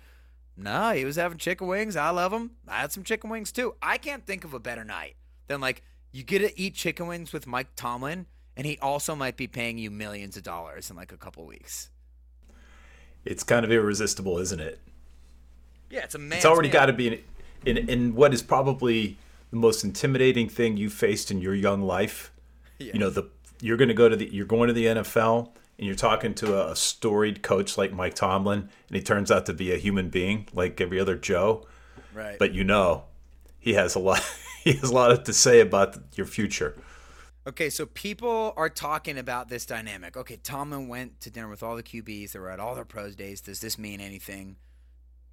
no, 0.57 0.91
he 0.91 1.05
was 1.05 1.15
having 1.15 1.37
chicken 1.37 1.67
wings. 1.67 1.95
I 1.95 2.09
love 2.09 2.31
them. 2.31 2.51
I 2.67 2.81
had 2.81 2.91
some 2.91 3.03
chicken 3.03 3.29
wings 3.29 3.51
too. 3.51 3.75
I 3.81 3.97
can't 3.97 4.25
think 4.25 4.43
of 4.43 4.53
a 4.53 4.59
better 4.59 4.83
night 4.83 5.15
than 5.47 5.61
like 5.61 5.83
you 6.11 6.23
get 6.23 6.39
to 6.39 6.59
eat 6.59 6.75
chicken 6.75 7.07
wings 7.07 7.31
with 7.31 7.47
Mike 7.47 7.69
Tomlin, 7.75 8.25
and 8.57 8.65
he 8.65 8.77
also 8.79 9.15
might 9.15 9.37
be 9.37 9.47
paying 9.47 9.77
you 9.77 9.89
millions 9.89 10.35
of 10.35 10.43
dollars 10.43 10.89
in 10.89 10.95
like 10.95 11.11
a 11.11 11.17
couple 11.17 11.45
weeks. 11.45 11.89
It's 13.23 13.43
kind 13.43 13.63
of 13.63 13.71
irresistible, 13.71 14.39
isn't 14.39 14.59
it? 14.59 14.79
Yeah, 15.89 16.01
it's 16.01 16.15
a 16.15 16.19
man. 16.19 16.37
It's 16.37 16.45
already 16.45 16.69
got 16.69 16.87
to 16.87 16.93
be 16.93 17.07
in, 17.07 17.19
in 17.65 17.89
in 17.89 18.15
what 18.15 18.33
is 18.33 18.41
probably 18.41 19.17
the 19.51 19.57
most 19.57 19.83
intimidating 19.83 20.49
thing 20.49 20.77
you 20.77 20.89
faced 20.89 21.29
in 21.29 21.41
your 21.41 21.53
young 21.53 21.83
life. 21.83 22.31
You 22.79 22.97
know, 22.97 23.11
the 23.11 23.29
you're 23.61 23.77
going 23.77 23.89
to 23.89 23.93
go 23.93 24.09
to 24.09 24.15
the 24.15 24.27
you're 24.33 24.45
going 24.45 24.67
to 24.67 24.73
the 24.73 24.85
NFL 24.85 25.51
and 25.77 25.85
you're 25.85 25.95
talking 25.95 26.33
to 26.35 26.55
a, 26.55 26.71
a 26.71 26.75
storied 26.75 27.43
coach 27.43 27.77
like 27.77 27.93
Mike 27.93 28.15
Tomlin, 28.15 28.69
and 28.87 28.97
he 28.97 29.01
turns 29.01 29.29
out 29.29 29.45
to 29.45 29.53
be 29.53 29.71
a 29.71 29.77
human 29.77 30.09
being 30.09 30.47
like 30.53 30.81
every 30.81 30.99
other 30.99 31.15
Joe. 31.15 31.67
right. 32.13 32.39
But 32.39 32.53
you 32.53 32.63
know, 32.63 33.03
he 33.59 33.73
has 33.73 33.95
a 33.95 33.99
lot. 33.99 34.23
He 34.63 34.73
has 34.73 34.91
a 34.91 34.93
lot 34.93 35.25
to 35.25 35.33
say 35.33 35.59
about 35.59 35.97
your 36.13 36.27
future. 36.27 36.75
Okay, 37.47 37.71
so 37.71 37.87
people 37.87 38.53
are 38.55 38.69
talking 38.69 39.17
about 39.17 39.49
this 39.49 39.65
dynamic. 39.65 40.15
Okay, 40.15 40.35
Tomlin 40.35 40.87
went 40.87 41.19
to 41.21 41.31
dinner 41.31 41.49
with 41.49 41.63
all 41.63 41.75
the 41.75 41.81
QBs. 41.81 42.33
They 42.33 42.39
were 42.39 42.51
at 42.51 42.59
all 42.59 42.75
their 42.75 42.85
pros 42.85 43.15
days. 43.15 43.41
Does 43.41 43.59
this 43.59 43.79
mean 43.79 43.99
anything? 43.99 44.57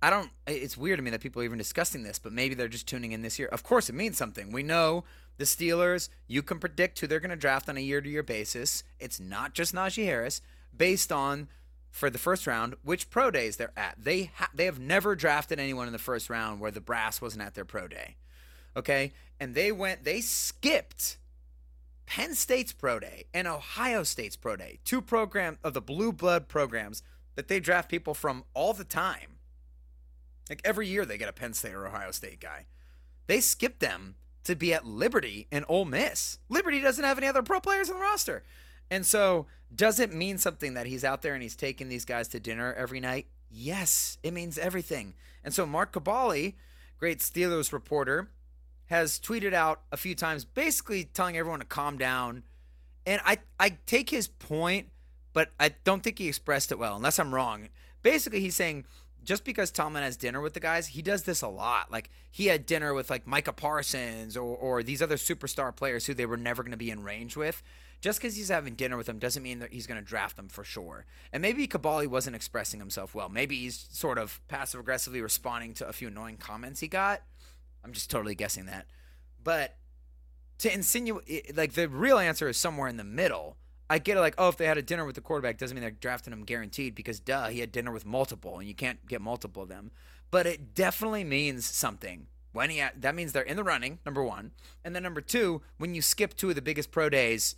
I 0.01 0.11
don't. 0.11 0.31
It's 0.47 0.77
weird 0.77 0.99
to 0.99 1.03
me 1.03 1.11
that 1.11 1.21
people 1.21 1.43
are 1.43 1.45
even 1.45 1.59
discussing 1.59 2.05
this, 2.05 2.19
but 2.19 2.33
maybe 2.33 2.55
they're 2.55 2.69
just 2.69 2.87
tuning 2.87 3.13
in 3.13 3.23
this 3.23 3.39
year. 3.39 3.49
Of 3.49 3.63
course, 3.63 3.89
it 3.89 3.95
means 3.95 4.17
something. 4.17 4.53
We 4.53 4.63
know 4.63 5.05
the 5.39 5.45
Steelers. 5.45 6.09
You 6.29 6.43
can 6.43 6.59
predict 6.59 7.01
who 7.01 7.07
they're 7.07 7.21
going 7.21 7.31
to 7.31 7.37
draft 7.37 7.69
on 7.69 7.77
a 7.77 7.81
year-to-year 7.81 8.23
basis. 8.23 8.85
It's 9.01 9.19
not 9.19 9.55
just 9.55 9.75
Najee 9.75 10.05
Harris, 10.05 10.41
based 10.77 11.11
on 11.11 11.49
for 11.91 12.11
the 12.11 12.19
first 12.19 12.47
round 12.47 12.77
which 12.83 13.11
pro 13.11 13.31
days 13.31 13.57
they're 13.57 13.73
at. 13.77 13.97
They 13.99 14.31
ha- 14.37 14.51
they 14.55 14.67
have 14.67 14.79
never 14.79 15.17
drafted 15.17 15.59
anyone 15.59 15.89
in 15.89 15.93
the 15.93 15.99
first 15.99 16.31
round 16.31 16.61
where 16.61 16.71
the 16.71 16.81
brass 16.81 17.21
wasn't 17.21 17.43
at 17.43 17.55
their 17.55 17.65
pro 17.65 17.89
day. 17.89 18.17
Okay, 18.77 19.13
and 19.41 19.55
they 19.55 19.73
went. 19.73 20.05
They 20.05 20.21
skipped 20.21 21.19
Penn 22.07 22.35
State's 22.35 22.73
pro 22.73 23.01
day 23.01 23.25
and 23.35 23.49
Ohio 23.49 24.05
State's 24.05 24.37
pro 24.37 24.55
day, 24.55 24.79
two 24.85 25.03
program 25.03 25.59
of 25.65 25.75
the 25.75 25.81
blue 25.81 26.13
blood 26.13 26.47
programs 26.47 27.03
that 27.35 27.49
they 27.49 27.59
draft 27.59 27.91
people 27.91 28.15
from 28.15 28.45
all 28.55 28.73
the 28.73 28.85
time. 28.85 29.38
Like 30.49 30.63
every 30.65 30.89
year 30.89 31.05
they 31.05 31.19
get 31.19 31.29
a 31.29 31.33
Penn 31.33 31.55
State 31.55 31.75
or 31.75 31.87
Ohio 31.87 32.11
State 32.11 32.41
guy. 32.41 32.67
They 33.27 33.41
skip 33.41 33.79
them 33.79 34.17
to 34.45 34.57
be 34.57 34.73
at 34.73 34.87
Liberty 34.87 35.47
and 35.53 35.65
Ole 35.69 35.85
Miss. 35.85 36.39
Liberty 36.49 36.81
doesn't 36.81 37.05
have 37.05 37.19
any 37.19 37.27
other 37.27 37.43
pro 37.43 37.61
players 37.61 37.91
on 37.91 37.97
the 37.97 38.03
roster. 38.03 38.43
And 38.91 39.05
so, 39.05 39.47
does 39.75 40.01
it 40.01 40.15
mean 40.15 40.39
something 40.39 40.75
that 40.75 40.87
he's 40.87 41.05
out 41.05 41.21
there 41.23 41.35
and 41.35 41.43
he's 41.43 41.57
taking 41.57 41.89
these 41.89 42.07
guys 42.07 42.29
to 42.29 42.41
dinner 42.41 42.73
every 42.73 43.01
night? 43.01 43.27
Yes, 43.51 44.17
it 44.23 44.33
means 44.33 44.57
everything. 44.57 45.15
And 45.45 45.53
so, 45.53 45.67
Mark 45.67 45.93
Kaboly, 45.93 46.55
great 46.99 47.19
Steelers 47.19 47.73
reporter, 47.73 48.31
has 48.87 49.21
tweeted 49.21 49.53
out 49.53 49.83
a 49.93 49.99
few 49.99 50.15
times 50.15 50.47
basically 50.47 51.05
telling 51.05 51.37
everyone 51.37 51.61
to 51.61 51.67
calm 51.67 51.99
down. 51.99 52.43
And 53.05 53.21
I, 53.25 53.39
I 53.61 53.77
take 53.85 54.09
his 54.09 54.29
point, 54.29 54.89
but 55.35 55.51
I 55.61 55.75
don't 55.85 56.03
think 56.03 56.19
he 56.19 56.29
expressed 56.29 56.73
it 56.73 56.79
well, 56.79 56.97
unless 56.97 57.19
I'm 57.19 57.35
wrong. 57.35 57.69
Basically, 58.03 58.41
he's 58.41 58.57
saying 58.57 58.87
just 59.29 59.45
because 59.45 59.71
Tomlin 59.71 60.05
has 60.05 60.17
dinner 60.17 60.41
with 60.41 60.55
the 60.55 60.61
guys, 60.61 60.87
he 60.87 61.03
does 61.03 61.25
this 61.25 61.43
a 61.43 61.49
lot. 61.49 61.93
Like 61.93 62.09
he 62.31 62.47
had 62.47 62.64
dinner 62.64 62.95
with 62.95 63.11
like 63.11 63.27
Micah 63.27 63.53
Parsons 63.53 64.38
or, 64.38 64.57
or 64.57 64.83
these 64.83 65.03
other 65.03 65.17
superstar 65.17 65.77
players 65.77 66.07
who 66.07 66.14
they 66.14 66.25
were 66.25 66.38
never 66.38 66.62
going 66.62 66.71
to 66.71 66.79
be 66.79 66.91
in 66.91 67.05
range 67.05 67.37
with. 67.37 67.62
Just 68.01 68.19
because 68.19 68.37
he's 68.37 68.49
having 68.49 68.75
dinner 68.75 68.97
with 68.97 69.05
them 69.07 69.19
doesn't 69.19 69.43
mean 69.43 69.59
that 69.59 69.71
he's 69.71 69.87
going 69.87 70.01
to 70.01 70.07
draft 70.07 70.37
them 70.37 70.49
for 70.49 70.64
sure. 70.64 71.05
And 71.31 71.43
maybe 71.43 71.69
Kaboly 71.69 72.07
wasn't 72.07 72.37
expressing 72.37 72.81
himself 72.81 73.14
well. 73.14 73.29
Maybe 73.29 73.59
he's 73.59 73.87
sort 73.91 74.17
of 74.17 74.41
passive 74.49 74.81
aggressively 74.81 75.21
responding 75.21 75.75
to 75.75 75.87
a 75.87 75.93
few 75.93 76.09
annoying 76.09 76.38
comments 76.38 76.81
he 76.81 76.88
got. 76.88 77.21
I'm 77.85 77.93
just 77.93 78.11
totally 78.11 78.35
guessing 78.35 78.64
that. 78.64 78.87
But 79.45 79.77
to 80.61 80.73
insinuate, 80.73 81.55
like 81.55 81.75
the 81.75 81.87
real 81.87 82.19
answer 82.19 82.49
is 82.49 82.57
somewhere 82.57 82.88
in 82.88 82.97
the 82.97 83.05
middle. 83.05 83.59
I 83.90 83.98
get 83.98 84.16
it, 84.16 84.20
like, 84.20 84.35
oh, 84.37 84.48
if 84.48 84.57
they 84.57 84.66
had 84.66 84.79
a 84.79 84.83
dinner 84.83 85.05
with 85.05 85.14
the 85.14 85.20
quarterback, 85.20 85.57
doesn't 85.57 85.74
mean 85.74 85.83
they're 85.83 85.90
drafting 85.90 86.33
him 86.33 86.44
guaranteed 86.44 86.94
because, 86.94 87.20
duh, 87.20 87.48
he 87.48 87.61
had 87.61 87.72
dinner 87.72 87.90
with 87.90 88.05
multiple, 88.05 88.59
and 88.59 88.68
you 88.68 88.74
can't 88.74 89.07
get 89.07 89.20
multiple 89.22 89.62
of 89.62 89.68
them. 89.68 89.90
But 90.31 90.46
it 90.46 90.74
definitely 90.74 91.24
means 91.24 91.64
something 91.64 92.27
when 92.53 92.70
he. 92.70 92.83
that 92.98 93.14
means 93.14 93.33
they're 93.33 93.42
in 93.42 93.57
the 93.57 93.64
running, 93.64 93.98
number 94.05 94.22
one, 94.22 94.53
and 94.85 94.94
then 94.94 95.03
number 95.03 95.20
two, 95.20 95.62
when 95.79 95.94
you 95.94 96.03
skip 96.03 96.35
two 96.35 96.51
of 96.51 96.55
the 96.55 96.62
biggest 96.62 96.90
pro 96.90 97.09
days 97.09 97.57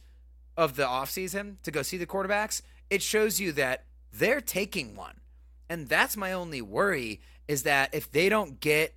of 0.56 0.76
the 0.76 0.84
offseason 0.84 1.56
to 1.62 1.70
go 1.70 1.82
see 1.82 1.96
the 1.96 2.06
quarterbacks, 2.06 2.62
it 2.90 3.02
shows 3.02 3.40
you 3.40 3.50
that 3.52 3.84
they're 4.12 4.40
taking 4.40 4.94
one, 4.94 5.20
and 5.68 5.88
that's 5.88 6.16
my 6.16 6.32
only 6.32 6.62
worry 6.62 7.20
is 7.48 7.64
that 7.64 7.92
if 7.92 8.08
they 8.10 8.28
don't 8.28 8.60
get 8.60 8.94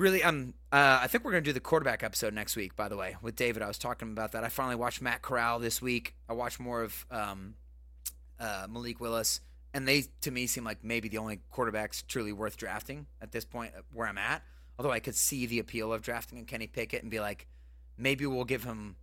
really 0.00 0.22
um 0.22 0.54
uh, 0.72 1.00
I 1.02 1.06
think 1.08 1.24
we're 1.24 1.32
gonna 1.32 1.42
do 1.42 1.52
the 1.52 1.60
quarterback 1.60 2.02
episode 2.02 2.32
next 2.32 2.56
week. 2.56 2.74
By 2.74 2.88
the 2.88 2.96
way, 2.96 3.16
with 3.22 3.36
David, 3.36 3.62
I 3.62 3.68
was 3.68 3.78
talking 3.78 4.10
about 4.10 4.32
that. 4.32 4.44
I 4.44 4.48
finally 4.48 4.76
watched 4.76 5.02
Matt 5.02 5.22
Corral 5.22 5.58
this 5.58 5.82
week. 5.82 6.14
I 6.28 6.32
watched 6.32 6.60
more 6.60 6.82
of 6.82 7.06
um, 7.10 7.54
uh, 8.38 8.66
Malik 8.68 9.00
Willis, 9.00 9.40
and 9.74 9.86
they 9.86 10.04
to 10.22 10.30
me 10.30 10.46
seem 10.46 10.64
like 10.64 10.82
maybe 10.82 11.08
the 11.08 11.18
only 11.18 11.40
quarterbacks 11.52 12.04
truly 12.06 12.32
worth 12.32 12.56
drafting 12.56 13.06
at 13.20 13.32
this 13.32 13.44
point 13.44 13.72
uh, 13.76 13.82
where 13.92 14.08
I'm 14.08 14.18
at. 14.18 14.42
Although 14.78 14.92
I 14.92 15.00
could 15.00 15.14
see 15.14 15.44
the 15.46 15.58
appeal 15.58 15.92
of 15.92 16.02
drafting 16.02 16.38
a 16.38 16.44
Kenny 16.44 16.66
Pickett 16.66 17.02
and 17.02 17.10
be 17.10 17.20
like, 17.20 17.46
maybe 17.98 18.24
we'll 18.26 18.44
give 18.44 18.64
him 18.64 18.96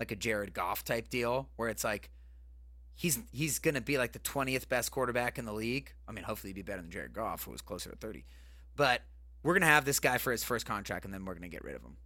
like 0.00 0.10
a 0.10 0.16
Jared 0.16 0.52
Goff 0.52 0.82
type 0.82 1.08
deal 1.08 1.48
where 1.56 1.68
it's 1.68 1.84
like 1.84 2.10
he's 2.94 3.20
he's 3.32 3.58
gonna 3.58 3.80
be 3.80 3.98
like 3.98 4.12
the 4.12 4.18
twentieth 4.18 4.68
best 4.68 4.90
quarterback 4.90 5.38
in 5.38 5.44
the 5.44 5.52
league. 5.52 5.92
I 6.08 6.12
mean, 6.12 6.24
hopefully 6.24 6.48
he'd 6.48 6.56
be 6.56 6.62
better 6.62 6.80
than 6.82 6.90
Jared 6.90 7.12
Goff, 7.12 7.44
who 7.44 7.50
was 7.50 7.60
closer 7.60 7.90
to 7.90 7.96
thirty, 7.96 8.24
but 8.74 9.02
we're 9.42 9.54
gonna 9.54 9.66
have 9.66 9.84
this 9.84 10.00
guy 10.00 10.18
for 10.18 10.32
his 10.32 10.44
first 10.44 10.66
contract, 10.66 11.04
and 11.04 11.12
then 11.12 11.24
we're 11.24 11.34
gonna 11.34 11.48
get 11.48 11.64
rid 11.64 11.76
of 11.76 11.82
him. 11.82 11.96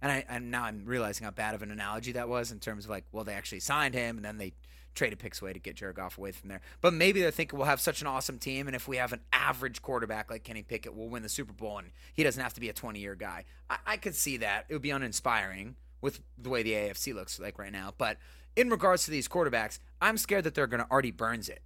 And 0.00 0.10
I 0.10 0.24
and 0.28 0.50
now 0.50 0.64
I'm 0.64 0.84
realizing 0.84 1.24
how 1.24 1.30
bad 1.30 1.54
of 1.54 1.62
an 1.62 1.70
analogy 1.70 2.12
that 2.12 2.28
was 2.28 2.50
in 2.50 2.58
terms 2.58 2.84
of 2.84 2.90
like, 2.90 3.04
well, 3.12 3.24
they 3.24 3.34
actually 3.34 3.60
signed 3.60 3.94
him, 3.94 4.16
and 4.16 4.24
then 4.24 4.38
they 4.38 4.52
traded 4.94 5.18
picks 5.18 5.40
away 5.40 5.52
to 5.52 5.58
get 5.58 5.76
Jared 5.76 5.96
away 5.98 6.32
from 6.32 6.48
there. 6.48 6.60
But 6.80 6.92
maybe 6.92 7.20
they're 7.20 7.30
thinking 7.30 7.58
we'll 7.58 7.66
have 7.66 7.80
such 7.80 8.00
an 8.00 8.06
awesome 8.06 8.38
team, 8.38 8.66
and 8.66 8.76
if 8.76 8.86
we 8.88 8.96
have 8.96 9.12
an 9.12 9.20
average 9.32 9.82
quarterback 9.82 10.30
like 10.30 10.44
Kenny 10.44 10.62
Pickett, 10.62 10.94
we'll 10.94 11.08
win 11.08 11.22
the 11.22 11.28
Super 11.28 11.52
Bowl, 11.52 11.78
and 11.78 11.90
he 12.12 12.22
doesn't 12.22 12.42
have 12.42 12.54
to 12.54 12.60
be 12.60 12.68
a 12.68 12.72
20 12.72 12.98
year 12.98 13.14
guy. 13.14 13.44
I, 13.70 13.78
I 13.86 13.96
could 13.96 14.14
see 14.14 14.36
that. 14.38 14.66
It 14.68 14.74
would 14.74 14.82
be 14.82 14.90
uninspiring 14.90 15.76
with 16.00 16.20
the 16.36 16.50
way 16.50 16.62
the 16.62 16.72
AFC 16.72 17.14
looks 17.14 17.38
like 17.40 17.58
right 17.58 17.72
now. 17.72 17.94
But 17.96 18.18
in 18.56 18.68
regards 18.68 19.04
to 19.04 19.10
these 19.10 19.28
quarterbacks, 19.28 19.78
I'm 20.00 20.18
scared 20.18 20.44
that 20.44 20.54
they're 20.54 20.66
going 20.66 20.82
to 20.82 20.90
already 20.90 21.12
Burns 21.12 21.48
it. 21.48 21.62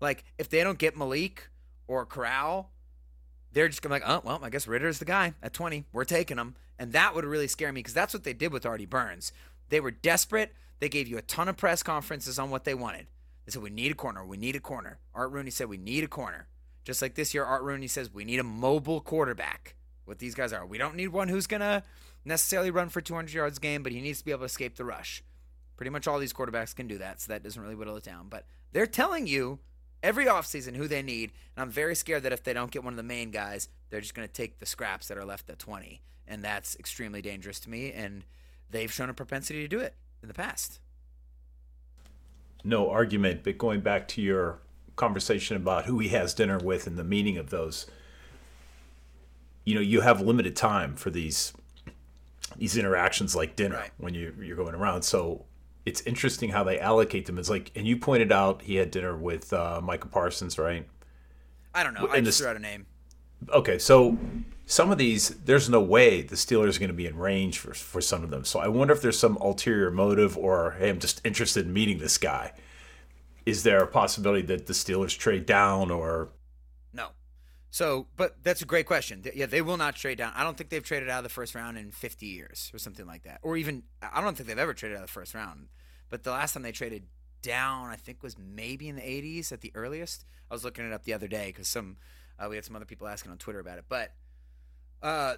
Like 0.00 0.24
if 0.38 0.48
they 0.48 0.64
don't 0.64 0.78
get 0.78 0.96
Malik 0.96 1.50
or 1.86 2.06
Corral 2.06 2.70
they're 3.52 3.68
just 3.68 3.82
gonna 3.82 3.96
be 3.96 4.00
like, 4.00 4.10
oh 4.10 4.22
well, 4.24 4.40
I 4.42 4.50
guess 4.50 4.66
Ridder's 4.66 4.98
the 4.98 5.04
guy 5.04 5.34
at 5.42 5.52
20. 5.52 5.86
We're 5.92 6.04
taking 6.04 6.38
him, 6.38 6.54
and 6.78 6.92
that 6.92 7.14
would 7.14 7.24
really 7.24 7.48
scare 7.48 7.72
me 7.72 7.80
because 7.80 7.94
that's 7.94 8.14
what 8.14 8.24
they 8.24 8.32
did 8.32 8.52
with 8.52 8.66
Artie 8.66 8.86
Burns. 8.86 9.32
They 9.68 9.80
were 9.80 9.90
desperate. 9.90 10.52
They 10.78 10.88
gave 10.88 11.08
you 11.08 11.18
a 11.18 11.22
ton 11.22 11.48
of 11.48 11.56
press 11.56 11.82
conferences 11.82 12.38
on 12.38 12.50
what 12.50 12.64
they 12.64 12.74
wanted. 12.74 13.06
They 13.44 13.52
said 13.52 13.62
we 13.62 13.70
need 13.70 13.92
a 13.92 13.96
corner. 13.96 14.24
We 14.24 14.36
need 14.36 14.56
a 14.56 14.60
corner. 14.60 14.98
Art 15.14 15.30
Rooney 15.30 15.50
said 15.50 15.68
we 15.68 15.76
need 15.76 16.04
a 16.04 16.08
corner. 16.08 16.46
Just 16.84 17.02
like 17.02 17.14
this 17.14 17.34
year, 17.34 17.44
Art 17.44 17.62
Rooney 17.62 17.86
says 17.88 18.12
we 18.12 18.24
need 18.24 18.40
a 18.40 18.44
mobile 18.44 19.00
quarterback. 19.00 19.74
What 20.04 20.18
these 20.18 20.34
guys 20.34 20.52
are, 20.52 20.66
we 20.66 20.78
don't 20.78 20.96
need 20.96 21.08
one 21.08 21.28
who's 21.28 21.46
gonna 21.46 21.84
necessarily 22.24 22.70
run 22.70 22.88
for 22.88 23.00
200 23.00 23.32
yards 23.32 23.58
a 23.58 23.60
game, 23.60 23.82
but 23.82 23.92
he 23.92 24.00
needs 24.00 24.18
to 24.18 24.24
be 24.24 24.30
able 24.30 24.40
to 24.40 24.46
escape 24.46 24.76
the 24.76 24.84
rush. 24.84 25.22
Pretty 25.76 25.90
much 25.90 26.06
all 26.06 26.18
these 26.18 26.32
quarterbacks 26.32 26.74
can 26.74 26.86
do 26.86 26.98
that, 26.98 27.20
so 27.20 27.32
that 27.32 27.42
doesn't 27.42 27.62
really 27.62 27.74
whittle 27.74 27.96
it 27.96 28.04
down. 28.04 28.28
But 28.28 28.44
they're 28.72 28.86
telling 28.86 29.26
you 29.26 29.60
every 30.02 30.26
offseason 30.26 30.76
who 30.76 30.88
they 30.88 31.02
need. 31.02 31.32
And 31.56 31.62
I'm 31.62 31.70
very 31.70 31.94
scared 31.94 32.22
that 32.22 32.32
if 32.32 32.42
they 32.42 32.52
don't 32.52 32.70
get 32.70 32.84
one 32.84 32.92
of 32.92 32.96
the 32.96 33.02
main 33.02 33.30
guys, 33.30 33.68
they're 33.90 34.00
just 34.00 34.14
going 34.14 34.26
to 34.26 34.32
take 34.32 34.58
the 34.58 34.66
scraps 34.66 35.08
that 35.08 35.18
are 35.18 35.24
left 35.24 35.50
at 35.50 35.58
20. 35.58 36.00
And 36.26 36.42
that's 36.44 36.76
extremely 36.76 37.22
dangerous 37.22 37.60
to 37.60 37.70
me. 37.70 37.92
And 37.92 38.24
they've 38.70 38.92
shown 38.92 39.10
a 39.10 39.14
propensity 39.14 39.62
to 39.62 39.68
do 39.68 39.80
it 39.80 39.94
in 40.22 40.28
the 40.28 40.34
past. 40.34 40.80
No 42.62 42.90
argument, 42.90 43.42
but 43.42 43.58
going 43.58 43.80
back 43.80 44.06
to 44.08 44.22
your 44.22 44.58
conversation 44.96 45.56
about 45.56 45.86
who 45.86 45.98
he 45.98 46.08
has 46.08 46.34
dinner 46.34 46.58
with 46.58 46.86
and 46.86 46.98
the 46.98 47.04
meaning 47.04 47.38
of 47.38 47.50
those, 47.50 47.86
you 49.64 49.74
know, 49.74 49.80
you 49.80 50.02
have 50.02 50.20
limited 50.20 50.56
time 50.56 50.94
for 50.96 51.10
these 51.10 51.52
these 52.56 52.76
interactions 52.76 53.36
like 53.36 53.54
dinner 53.56 53.76
Right. 53.76 53.90
when 53.96 54.12
you 54.12 54.34
you're 54.40 54.56
going 54.56 54.74
around. 54.74 55.02
So 55.02 55.46
it's 55.90 56.02
interesting 56.02 56.50
how 56.50 56.62
they 56.62 56.78
allocate 56.78 57.26
them. 57.26 57.36
It's 57.36 57.50
like, 57.50 57.72
and 57.74 57.84
you 57.84 57.96
pointed 57.96 58.30
out 58.30 58.62
he 58.62 58.76
had 58.76 58.92
dinner 58.92 59.16
with 59.16 59.52
uh, 59.52 59.80
Micah 59.82 60.06
Parsons, 60.06 60.56
right? 60.56 60.86
I 61.74 61.82
don't 61.82 61.94
know. 61.94 62.08
I 62.08 62.20
just 62.20 62.24
this- 62.24 62.38
threw 62.38 62.48
out 62.48 62.56
a 62.56 62.60
name. 62.60 62.86
Okay, 63.48 63.78
so 63.78 64.18
some 64.66 64.92
of 64.92 64.98
these, 64.98 65.30
there's 65.30 65.68
no 65.68 65.80
way 65.80 66.20
the 66.20 66.36
Steelers 66.36 66.76
are 66.76 66.78
going 66.78 66.90
to 66.90 66.94
be 66.94 67.06
in 67.06 67.16
range 67.16 67.58
for 67.58 67.72
for 67.72 68.00
some 68.02 68.22
of 68.22 68.30
them. 68.30 68.44
So 68.44 68.60
I 68.60 68.68
wonder 68.68 68.92
if 68.92 69.00
there's 69.00 69.18
some 69.18 69.36
ulterior 69.38 69.90
motive, 69.90 70.36
or 70.36 70.76
hey, 70.78 70.90
I'm 70.90 71.00
just 71.00 71.20
interested 71.24 71.64
in 71.64 71.72
meeting 71.72 71.98
this 71.98 72.18
guy. 72.18 72.52
Is 73.46 73.62
there 73.62 73.82
a 73.82 73.86
possibility 73.86 74.42
that 74.42 74.66
the 74.66 74.74
Steelers 74.74 75.16
trade 75.18 75.46
down, 75.46 75.90
or 75.90 76.28
No. 76.92 77.08
So, 77.70 78.08
but 78.16 78.36
that's 78.42 78.60
a 78.60 78.66
great 78.66 78.84
question. 78.84 79.22
Yeah, 79.34 79.46
they 79.46 79.62
will 79.62 79.78
not 79.78 79.96
trade 79.96 80.18
down. 80.18 80.32
I 80.36 80.44
don't 80.44 80.56
think 80.58 80.68
they've 80.68 80.84
traded 80.84 81.08
out 81.08 81.18
of 81.18 81.24
the 81.24 81.30
first 81.30 81.54
round 81.54 81.78
in 81.78 81.92
50 81.92 82.26
years 82.26 82.70
or 82.74 82.78
something 82.78 83.06
like 83.06 83.22
that. 83.22 83.38
Or 83.42 83.56
even, 83.56 83.84
I 84.02 84.20
don't 84.20 84.36
think 84.36 84.48
they've 84.48 84.58
ever 84.58 84.74
traded 84.74 84.98
out 84.98 85.04
of 85.04 85.08
the 85.08 85.12
first 85.12 85.34
round. 85.34 85.68
But 86.10 86.24
the 86.24 86.30
last 86.30 86.52
time 86.52 86.62
they 86.62 86.72
traded 86.72 87.04
down, 87.42 87.88
I 87.88 87.96
think 87.96 88.22
was 88.22 88.36
maybe 88.38 88.88
in 88.88 88.96
the 88.96 89.02
80s 89.02 89.52
at 89.52 89.60
the 89.62 89.72
earliest. 89.74 90.24
I 90.50 90.54
was 90.54 90.64
looking 90.64 90.84
it 90.84 90.92
up 90.92 91.04
the 91.04 91.14
other 91.14 91.28
day 91.28 91.46
because 91.46 91.68
some, 91.68 91.96
uh, 92.38 92.48
we 92.50 92.56
had 92.56 92.64
some 92.64 92.76
other 92.76 92.84
people 92.84 93.08
asking 93.08 93.32
on 93.32 93.38
Twitter 93.38 93.60
about 93.60 93.78
it. 93.78 93.84
But 93.88 94.12
uh, 95.02 95.36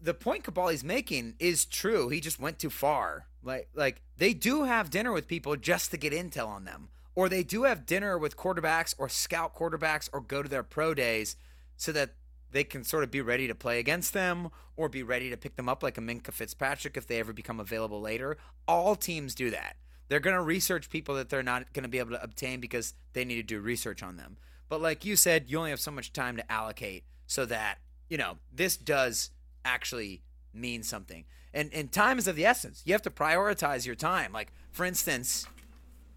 the 0.00 0.14
point 0.14 0.44
Kaboly's 0.44 0.84
making 0.84 1.34
is 1.38 1.64
true. 1.64 2.08
He 2.08 2.20
just 2.20 2.40
went 2.40 2.58
too 2.58 2.70
far. 2.70 3.26
Like, 3.42 3.68
like 3.74 4.02
they 4.16 4.34
do 4.34 4.64
have 4.64 4.90
dinner 4.90 5.12
with 5.12 5.28
people 5.28 5.56
just 5.56 5.90
to 5.92 5.96
get 5.96 6.12
intel 6.12 6.48
on 6.48 6.64
them, 6.64 6.88
or 7.14 7.28
they 7.28 7.42
do 7.42 7.62
have 7.62 7.86
dinner 7.86 8.18
with 8.18 8.36
quarterbacks 8.36 8.94
or 8.98 9.08
scout 9.08 9.54
quarterbacks 9.54 10.08
or 10.12 10.20
go 10.20 10.42
to 10.42 10.48
their 10.48 10.62
pro 10.62 10.94
days 10.94 11.36
so 11.76 11.92
that 11.92 12.10
they 12.52 12.64
can 12.64 12.84
sort 12.84 13.04
of 13.04 13.10
be 13.10 13.20
ready 13.20 13.46
to 13.46 13.54
play 13.54 13.78
against 13.78 14.12
them 14.12 14.50
or 14.76 14.88
be 14.88 15.02
ready 15.02 15.30
to 15.30 15.36
pick 15.36 15.56
them 15.56 15.68
up 15.68 15.82
like 15.82 15.96
a 15.96 16.00
Minkah 16.00 16.32
Fitzpatrick 16.32 16.96
if 16.96 17.06
they 17.06 17.18
ever 17.18 17.32
become 17.32 17.60
available 17.60 18.00
later. 18.00 18.36
All 18.66 18.96
teams 18.96 19.34
do 19.34 19.50
that. 19.50 19.76
They're 20.10 20.20
going 20.20 20.36
to 20.36 20.42
research 20.42 20.90
people 20.90 21.14
that 21.14 21.28
they're 21.28 21.42
not 21.42 21.72
going 21.72 21.84
to 21.84 21.88
be 21.88 22.00
able 22.00 22.10
to 22.10 22.22
obtain 22.22 22.60
because 22.60 22.94
they 23.12 23.24
need 23.24 23.36
to 23.36 23.42
do 23.44 23.60
research 23.60 24.02
on 24.02 24.16
them. 24.16 24.36
But 24.68 24.82
like 24.82 25.04
you 25.04 25.14
said, 25.14 25.44
you 25.46 25.56
only 25.56 25.70
have 25.70 25.80
so 25.80 25.92
much 25.92 26.12
time 26.12 26.36
to 26.36 26.52
allocate 26.52 27.04
so 27.28 27.46
that, 27.46 27.78
you 28.08 28.18
know, 28.18 28.38
this 28.52 28.76
does 28.76 29.30
actually 29.64 30.22
mean 30.52 30.82
something. 30.82 31.24
And 31.54 31.72
and 31.72 31.92
time 31.92 32.18
is 32.18 32.26
of 32.26 32.34
the 32.34 32.44
essence. 32.44 32.82
You 32.84 32.92
have 32.92 33.02
to 33.02 33.10
prioritize 33.10 33.86
your 33.86 33.94
time. 33.94 34.32
Like 34.32 34.52
for 34.72 34.84
instance, 34.84 35.46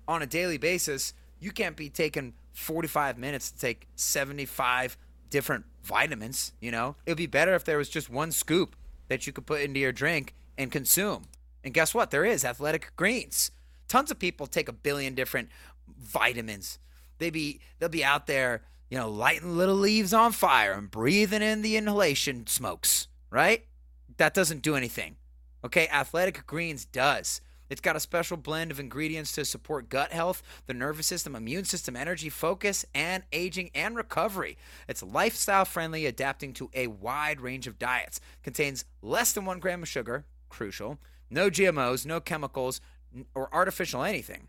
on 0.07 0.23
a 0.23 0.27
daily 0.27 0.57
basis, 0.57 1.13
you 1.39 1.51
can't 1.51 1.75
be 1.75 1.89
taking 1.89 2.33
45 2.53 3.19
minutes 3.19 3.51
to 3.51 3.59
take 3.59 3.87
75 3.95 4.97
different 5.29 5.65
vitamins, 5.83 6.53
you 6.59 6.71
know? 6.71 6.95
It 7.05 7.11
would 7.11 7.17
be 7.17 7.27
better 7.27 7.53
if 7.53 7.63
there 7.63 7.77
was 7.77 7.89
just 7.89 8.09
one 8.09 8.31
scoop 8.31 8.75
that 9.07 9.27
you 9.27 9.33
could 9.33 9.45
put 9.45 9.61
into 9.61 9.79
your 9.79 9.91
drink 9.91 10.33
and 10.57 10.71
consume. 10.71 11.25
And 11.63 11.73
guess 11.73 11.93
what? 11.93 12.11
There 12.11 12.25
is 12.25 12.43
athletic 12.43 12.95
greens. 12.95 13.51
Tons 13.93 14.09
of 14.09 14.17
people 14.17 14.47
take 14.47 14.67
a 14.67 14.73
billion 14.73 15.13
different 15.13 15.49
vitamins. 15.87 16.79
They 17.19 17.29
be 17.29 17.59
they'll 17.77 17.89
be 17.89 18.03
out 18.03 18.25
there, 18.25 18.63
you 18.89 18.97
know, 18.97 19.07
lighting 19.07 19.55
little 19.55 19.75
leaves 19.75 20.15
on 20.15 20.31
fire 20.31 20.73
and 20.73 20.89
breathing 20.89 21.43
in 21.43 21.61
the 21.61 21.77
inhalation 21.77 22.47
smokes, 22.47 23.07
right? 23.29 23.67
That 24.17 24.33
doesn't 24.33 24.63
do 24.63 24.75
anything. 24.75 25.17
Okay, 25.63 25.87
Athletic 25.89 26.47
Greens 26.47 26.85
does. 26.85 27.39
It's 27.69 27.81
got 27.81 27.95
a 27.95 27.99
special 27.99 28.35
blend 28.35 28.71
of 28.71 28.79
ingredients 28.79 29.31
to 29.33 29.45
support 29.45 29.89
gut 29.89 30.11
health, 30.11 30.41
the 30.65 30.73
nervous 30.73 31.05
system, 31.05 31.35
immune 31.35 31.65
system, 31.65 31.95
energy, 31.95 32.29
focus, 32.29 32.87
and 32.95 33.21
aging 33.31 33.69
and 33.75 33.95
recovery. 33.95 34.57
It's 34.87 35.03
lifestyle 35.03 35.65
friendly, 35.65 36.07
adapting 36.07 36.53
to 36.53 36.71
a 36.73 36.87
wide 36.87 37.41
range 37.41 37.67
of 37.67 37.77
diets. 37.77 38.19
Contains 38.41 38.85
less 39.03 39.33
than 39.33 39.45
one 39.45 39.59
gram 39.59 39.83
of 39.83 39.87
sugar, 39.87 40.25
crucial, 40.49 40.97
no 41.29 41.49
GMOs, 41.49 42.05
no 42.05 42.19
chemicals, 42.19 42.79
or 43.33 43.53
artificial 43.53 44.03
anything. 44.03 44.47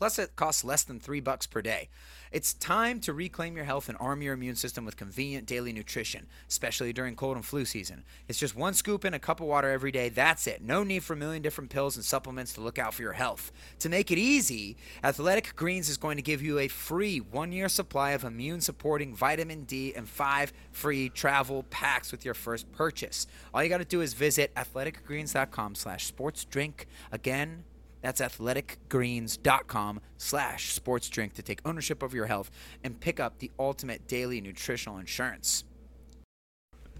Plus, 0.00 0.18
it 0.18 0.34
costs 0.34 0.64
less 0.64 0.82
than 0.82 0.98
three 0.98 1.20
bucks 1.20 1.46
per 1.46 1.60
day. 1.60 1.90
It's 2.32 2.54
time 2.54 3.00
to 3.00 3.12
reclaim 3.12 3.54
your 3.54 3.66
health 3.66 3.90
and 3.90 3.98
arm 4.00 4.22
your 4.22 4.32
immune 4.32 4.54
system 4.54 4.86
with 4.86 4.96
convenient 4.96 5.44
daily 5.44 5.74
nutrition, 5.74 6.26
especially 6.48 6.94
during 6.94 7.16
cold 7.16 7.36
and 7.36 7.44
flu 7.44 7.66
season. 7.66 8.04
It's 8.26 8.38
just 8.38 8.56
one 8.56 8.72
scoop 8.72 9.04
in 9.04 9.12
a 9.12 9.18
cup 9.18 9.40
of 9.40 9.46
water 9.46 9.68
every 9.68 9.92
day. 9.92 10.08
That's 10.08 10.46
it. 10.46 10.62
No 10.62 10.84
need 10.84 11.04
for 11.04 11.12
a 11.12 11.16
million 11.18 11.42
different 11.42 11.68
pills 11.68 11.96
and 11.96 12.04
supplements 12.04 12.54
to 12.54 12.62
look 12.62 12.78
out 12.78 12.94
for 12.94 13.02
your 13.02 13.12
health. 13.12 13.52
To 13.80 13.90
make 13.90 14.10
it 14.10 14.16
easy, 14.16 14.78
Athletic 15.04 15.54
Greens 15.54 15.90
is 15.90 15.98
going 15.98 16.16
to 16.16 16.22
give 16.22 16.40
you 16.40 16.58
a 16.58 16.68
free 16.68 17.18
one 17.20 17.52
year 17.52 17.68
supply 17.68 18.12
of 18.12 18.24
immune 18.24 18.62
supporting 18.62 19.14
vitamin 19.14 19.64
D 19.64 19.92
and 19.94 20.08
five 20.08 20.54
free 20.72 21.10
travel 21.10 21.64
packs 21.64 22.10
with 22.10 22.24
your 22.24 22.32
first 22.32 22.72
purchase. 22.72 23.26
All 23.52 23.62
you 23.62 23.68
got 23.68 23.78
to 23.78 23.84
do 23.84 24.00
is 24.00 24.14
visit 24.14 24.54
athleticgreens.com 24.54 25.74
slash 25.74 26.06
sports 26.06 26.46
drink. 26.46 26.86
Again, 27.12 27.64
that's 28.00 28.20
athleticgreens.com 28.20 30.00
slash 30.16 30.72
sports 30.72 31.08
drink 31.08 31.34
to 31.34 31.42
take 31.42 31.60
ownership 31.64 32.02
of 32.02 32.14
your 32.14 32.26
health 32.26 32.50
and 32.82 33.00
pick 33.00 33.20
up 33.20 33.38
the 33.38 33.50
ultimate 33.58 34.06
daily 34.06 34.40
nutritional 34.40 34.98
insurance. 34.98 35.64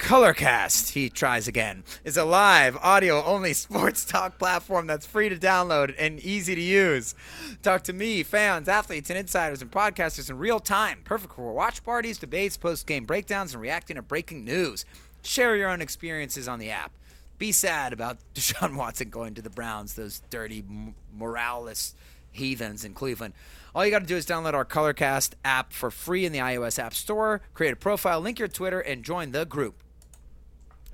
Colorcast, 0.00 0.92
he 0.92 1.10
tries 1.10 1.46
again, 1.46 1.84
is 2.04 2.16
a 2.16 2.24
live, 2.24 2.74
audio 2.78 3.22
only 3.22 3.52
sports 3.52 4.04
talk 4.04 4.38
platform 4.38 4.86
that's 4.86 5.06
free 5.06 5.28
to 5.28 5.36
download 5.36 5.94
and 5.98 6.18
easy 6.20 6.54
to 6.54 6.60
use. 6.60 7.14
Talk 7.62 7.82
to 7.82 7.92
me, 7.92 8.22
fans, 8.22 8.66
athletes, 8.66 9.10
and 9.10 9.18
insiders 9.18 9.60
and 9.60 9.70
podcasters 9.70 10.30
in 10.30 10.38
real 10.38 10.58
time. 10.58 11.00
Perfect 11.04 11.34
for 11.34 11.52
watch 11.52 11.84
parties, 11.84 12.18
debates, 12.18 12.56
post 12.56 12.86
game 12.86 13.04
breakdowns, 13.04 13.52
and 13.52 13.60
reacting 13.60 13.96
to 13.96 14.02
breaking 14.02 14.42
news. 14.42 14.86
Share 15.22 15.54
your 15.54 15.68
own 15.68 15.82
experiences 15.82 16.48
on 16.48 16.58
the 16.58 16.70
app. 16.70 16.92
Be 17.40 17.53
sad 17.53 17.94
about 17.94 18.18
Deshaun 18.35 18.76
Watson 18.76 19.09
going 19.09 19.35
to 19.35 19.42
the 19.42 19.48
Browns, 19.48 19.94
those 19.94 20.20
dirty, 20.29 20.59
m- 20.59 20.94
moralist 21.16 21.96
heathens 22.31 22.85
in 22.85 22.92
Cleveland. 22.92 23.33
All 23.74 23.83
you 23.83 23.90
got 23.90 24.00
to 24.00 24.07
do 24.07 24.14
is 24.16 24.26
download 24.26 24.53
our 24.53 24.64
Colorcast 24.64 25.33
app 25.42 25.72
for 25.72 25.90
free 25.90 26.26
in 26.26 26.33
the 26.33 26.38
iOS 26.40 26.79
App 26.79 26.92
Store, 26.92 27.40
create 27.55 27.72
a 27.72 27.76
profile, 27.76 28.20
link 28.20 28.38
your 28.38 28.46
Twitter, 28.46 28.81
and 28.81 29.03
join 29.03 29.33
the 29.33 29.46
group. 29.46 29.83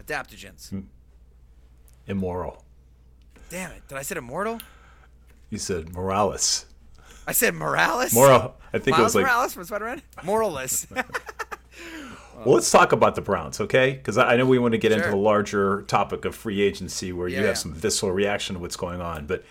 Adaptogens. 0.00 0.70
Hmm. 0.70 0.80
Immoral. 2.06 2.62
Damn 3.50 3.72
it. 3.72 3.88
Did 3.88 3.98
I 3.98 4.02
say 4.02 4.16
immortal? 4.16 4.60
You 5.50 5.58
said 5.58 5.92
Morales. 5.92 6.66
I 7.26 7.32
said 7.32 7.54
Morales? 7.54 8.14
Moral. 8.14 8.54
I 8.72 8.78
think 8.78 8.96
Miles 8.96 9.00
it 9.00 9.02
was 9.02 9.14
like. 9.16 9.24
Morales 9.24 9.54
from 9.54 9.64
Spider-Man? 9.64 10.02
Moralist. 10.22 10.86
Well, 12.44 12.54
let's 12.54 12.70
talk 12.70 12.92
about 12.92 13.14
the 13.14 13.20
Browns, 13.20 13.60
okay? 13.60 13.92
Because 13.92 14.18
I 14.18 14.36
know 14.36 14.46
we 14.46 14.58
want 14.58 14.72
to 14.72 14.78
get 14.78 14.92
into 14.92 15.08
the 15.10 15.16
larger 15.16 15.82
topic 15.82 16.24
of 16.24 16.34
free 16.34 16.60
agency 16.60 17.12
where 17.12 17.28
you 17.28 17.36
have 17.36 17.46
yeah. 17.46 17.52
some 17.54 17.72
visceral 17.72 18.12
reaction 18.12 18.54
to 18.54 18.60
what's 18.60 18.76
going 18.76 19.00
on. 19.00 19.26
But 19.26 19.44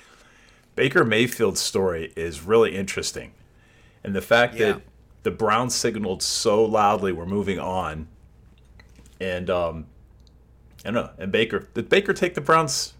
Baker 0.76 1.04
Mayfield's 1.04 1.60
story 1.62 2.13
is 2.15 2.41
really 2.41 2.76
interesting. 2.76 3.34
And 4.04 4.15
the 4.15 4.21
fact 4.21 4.56
Yeah. 4.56 4.74
that 4.74 4.82
the 5.24 5.32
Browns 5.32 5.74
signaled 5.76 6.21
so 6.21 6.63
loudly 6.63 7.12
we're 7.12 7.26
moving 7.26 7.60
on. 7.60 8.08
And, 9.19 9.50
um, 9.50 9.86
I 10.84 10.91
don't 10.91 10.93
know. 10.93 11.10
And 11.17 11.32
Baker, 11.32 11.67
did 11.74 11.89
Baker 11.89 12.13
take 12.13 12.36
the 12.36 12.41
Browns 12.41 12.94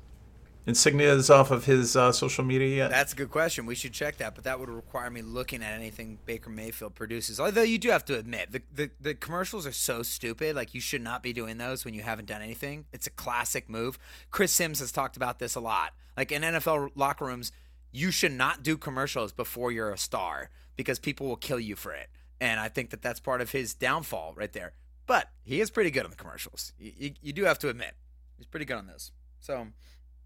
insignias 0.68 1.30
off 1.30 1.52
of 1.52 1.66
his 1.66 1.96
uh, 1.96 2.12
social 2.12 2.44
media 2.44 2.76
yet? 2.76 2.90
That's 2.90 3.14
a 3.14 3.16
good 3.16 3.32
question. 3.32 3.66
We 3.66 3.76
should 3.76 3.94
check 3.94 4.18
that, 4.18 4.36
but 4.36 4.44
that 4.44 4.60
would 4.60 4.70
require 4.70 5.10
me 5.10 5.22
looking 5.22 5.64
at 5.64 5.74
anything 5.74 6.20
Baker 6.26 6.50
Mayfield 6.50 6.96
produces. 6.96 7.40
Although 7.40 7.64
you 7.64 7.78
do 7.78 7.90
have 7.90 8.06
to 8.06 8.18
admit, 8.18 8.52
the, 8.52 8.62
the, 8.74 8.90
the 9.00 9.14
commercials 9.14 9.68
are 9.68 9.72
so 9.72 10.04
stupid. 10.04 10.56
Like, 10.56 10.74
you 10.74 10.82
should 10.82 11.02
not 11.02 11.24
be 11.24 11.34
doing 11.34 11.58
those 11.58 11.86
when 11.86 11.94
you 11.94 12.02
haven't 12.02 12.26
done 12.26 12.42
anything. 12.42 12.86
It's 12.92 13.08
a 13.08 13.12
classic 13.12 13.70
move. 13.70 14.00
Chris 14.32 14.52
Sims 14.52 14.80
has 14.80 14.92
talked 14.92 15.16
about 15.16 15.40
this 15.40 15.56
a 15.56 15.60
lot. 15.60 15.94
Like, 16.18 16.32
in 16.32 16.42
NFL 16.42 16.92
locker 16.96 17.26
rooms, 17.26 17.52
you 17.92 18.12
should 18.12 18.34
not 18.34 18.64
do 18.64 18.78
commercials 18.78 19.32
before 19.32 19.72
you're 19.72 19.92
a 19.92 19.98
star 19.98 20.50
because 20.76 21.00
people 21.00 21.28
will 21.28 21.38
kill 21.38 21.60
you 21.60 21.76
for 21.76 21.94
it. 21.94 22.10
And 22.42 22.60
I 22.60 22.68
think 22.68 22.90
that 22.90 23.02
that's 23.02 23.20
part 23.20 23.42
of 23.42 23.52
his 23.52 23.74
downfall 23.74 24.34
right 24.36 24.52
there. 24.52 24.74
But 25.08 25.30
he 25.44 25.62
is 25.62 25.70
pretty 25.70 25.92
good 25.92 26.04
on 26.04 26.10
the 26.10 26.18
commercials. 26.18 26.74
You, 26.78 26.92
you, 26.98 27.12
you 27.22 27.34
do 27.34 27.44
have 27.44 27.60
to 27.60 27.70
admit, 27.70 27.94
he's 28.38 28.48
pretty 28.48 28.66
good 28.66 28.78
on 28.78 28.88
this. 28.88 29.12
So, 29.40 29.68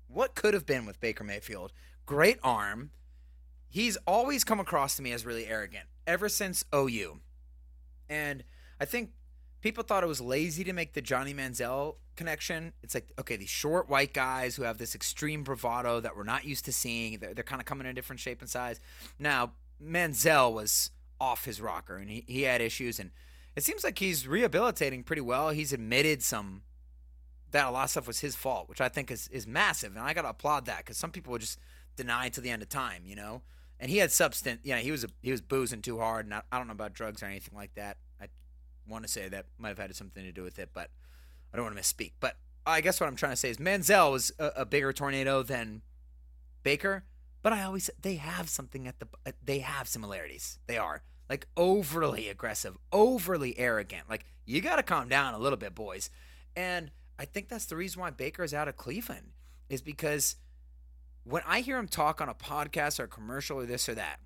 what 0.10 0.36
could 0.36 0.54
have 0.54 0.65
been 0.65 0.86
with 0.86 1.00
Baker 1.00 1.24
Mayfield? 1.24 1.72
Great 2.06 2.39
arm. 2.43 2.91
He's 3.69 3.98
always 4.08 4.43
come 4.43 4.60
across 4.60 4.95
to 4.95 5.02
me 5.02 5.12
as 5.12 5.26
really 5.26 5.45
arrogant 5.45 5.86
ever 6.08 6.28
since 6.28 6.65
OU. 6.74 7.19
And 8.10 8.43
I 8.82 8.86
think 8.86 9.12
people 9.62 9.84
thought 9.84 10.04
it 10.04 10.08
was 10.08 10.19
lazy 10.19 10.63
to 10.63 10.74
make 10.74 10.93
the 10.93 11.02
Johnny 11.02 11.34
Manziel 11.34 11.95
connection. 12.15 12.74
It's 12.82 12.95
like, 12.95 13.12
okay, 13.19 13.36
these 13.36 13.50
short 13.50 13.88
white 13.88 14.13
guys 14.13 14.56
who 14.56 14.63
have 14.63 14.80
this 14.80 14.95
extreme 14.95 15.43
bravado 15.43 16.00
that 16.00 16.17
we're 16.17 16.24
not 16.24 16.45
used 16.45 16.65
to 16.65 16.74
seeing, 16.74 17.19
they're, 17.19 17.36
they're 17.36 17.43
kind 17.43 17.62
of 17.62 17.65
coming 17.65 17.86
in 17.86 17.91
a 17.91 17.93
different 17.93 18.19
shape 18.19 18.41
and 18.41 18.50
size. 18.50 18.80
Now, 19.19 19.52
Manziel 19.82 20.52
was 20.52 20.89
off 21.22 21.45
his 21.45 21.62
rocker 21.62 21.98
and 21.98 22.10
he, 22.10 22.24
he 22.28 22.41
had 22.43 22.62
issues. 22.62 23.00
And 23.00 23.12
it 23.56 23.63
seems 23.63 23.84
like 23.84 24.00
he's 24.00 24.28
rehabilitating 24.28 25.04
pretty 25.04 25.22
well. 25.22 25.50
He's 25.50 25.74
admitted 25.74 26.24
some 26.24 26.63
that 27.51 27.67
a 27.67 27.71
lot 27.71 27.85
of 27.85 27.89
stuff 27.89 28.07
was 28.07 28.19
his 28.19 28.35
fault, 28.35 28.69
which 28.69 28.81
I 28.81 28.89
think 28.89 29.12
is 29.12 29.27
is 29.29 29.47
massive, 29.47 29.95
and 29.95 30.03
I 30.05 30.13
got 30.13 30.23
to 30.23 30.29
applaud 30.29 30.65
that 30.65 30.79
because 30.79 30.97
some 30.97 31.12
people 31.12 31.31
would 31.31 31.41
just 31.41 31.59
deny 31.95 32.29
to 32.29 32.41
the 32.41 32.49
end 32.49 32.62
of 32.62 32.69
time, 32.69 33.03
you 33.05 33.15
know. 33.15 33.41
And 33.79 33.89
he 33.89 33.97
had 33.97 34.12
substance, 34.12 34.59
yeah, 34.63 34.79
he 34.79 34.91
was 34.91 35.05
a, 35.05 35.07
he 35.21 35.31
was 35.31 35.41
boozing 35.41 35.81
too 35.81 35.99
hard, 35.99 36.25
and 36.25 36.33
I, 36.33 36.41
I 36.51 36.57
don't 36.57 36.67
know 36.67 36.73
about 36.73 36.93
drugs 36.93 37.23
or 37.23 37.27
anything 37.27 37.55
like 37.55 37.73
that. 37.75 37.97
I 38.21 38.27
want 38.88 39.05
to 39.05 39.12
say 39.12 39.29
that 39.29 39.45
might 39.57 39.69
have 39.69 39.77
had 39.77 39.95
something 39.95 40.23
to 40.23 40.31
do 40.31 40.43
with 40.43 40.59
it, 40.59 40.69
but 40.73 40.89
I 41.53 41.57
don't 41.57 41.65
want 41.65 41.77
to 41.77 41.81
misspeak. 41.81 42.12
But 42.19 42.35
I 42.65 42.81
guess 42.81 42.99
what 42.99 43.07
I'm 43.07 43.15
trying 43.15 43.31
to 43.31 43.38
say 43.38 43.49
is 43.49 43.57
Manziel 43.57 44.12
was 44.12 44.31
a, 44.38 44.51
a 44.57 44.65
bigger 44.65 44.91
tornado 44.93 45.43
than 45.43 45.81
Baker, 46.63 47.05
but 47.41 47.53
I 47.53 47.63
always 47.63 47.89
they 48.01 48.15
have 48.15 48.49
something 48.49 48.88
at 48.88 48.99
the 48.99 49.07
they 49.43 49.59
have 49.59 49.88
similarities. 49.88 50.59
They 50.67 50.77
are 50.77 51.03
like 51.29 51.47
overly 51.55 52.27
aggressive, 52.27 52.77
overly 52.91 53.57
arrogant. 53.57 54.09
Like 54.09 54.25
you 54.45 54.62
got 54.62 54.75
to 54.75 54.83
calm 54.83 55.09
down 55.09 55.33
a 55.33 55.39
little 55.39 55.57
bit, 55.57 55.73
boys. 55.73 56.09
And 56.55 56.91
I 57.19 57.25
think 57.25 57.49
that's 57.49 57.65
the 57.65 57.75
reason 57.75 57.99
why 57.99 58.12
Baker 58.12 58.45
is 58.45 58.53
out 58.53 58.69
of 58.69 58.77
Cleveland 58.77 59.34
is 59.67 59.82
because 59.82 60.38
when 61.25 61.43
I 61.45 61.60
hear 61.60 61.77
him 61.77 61.89
talk 61.89 62.21
on 62.21 62.29
a 62.29 62.34
podcast 62.34 62.97
or 62.97 63.03
a 63.03 63.08
commercial 63.10 63.58
or 63.58 63.65
this 63.65 63.89
or 63.89 63.95
that, 63.95 64.21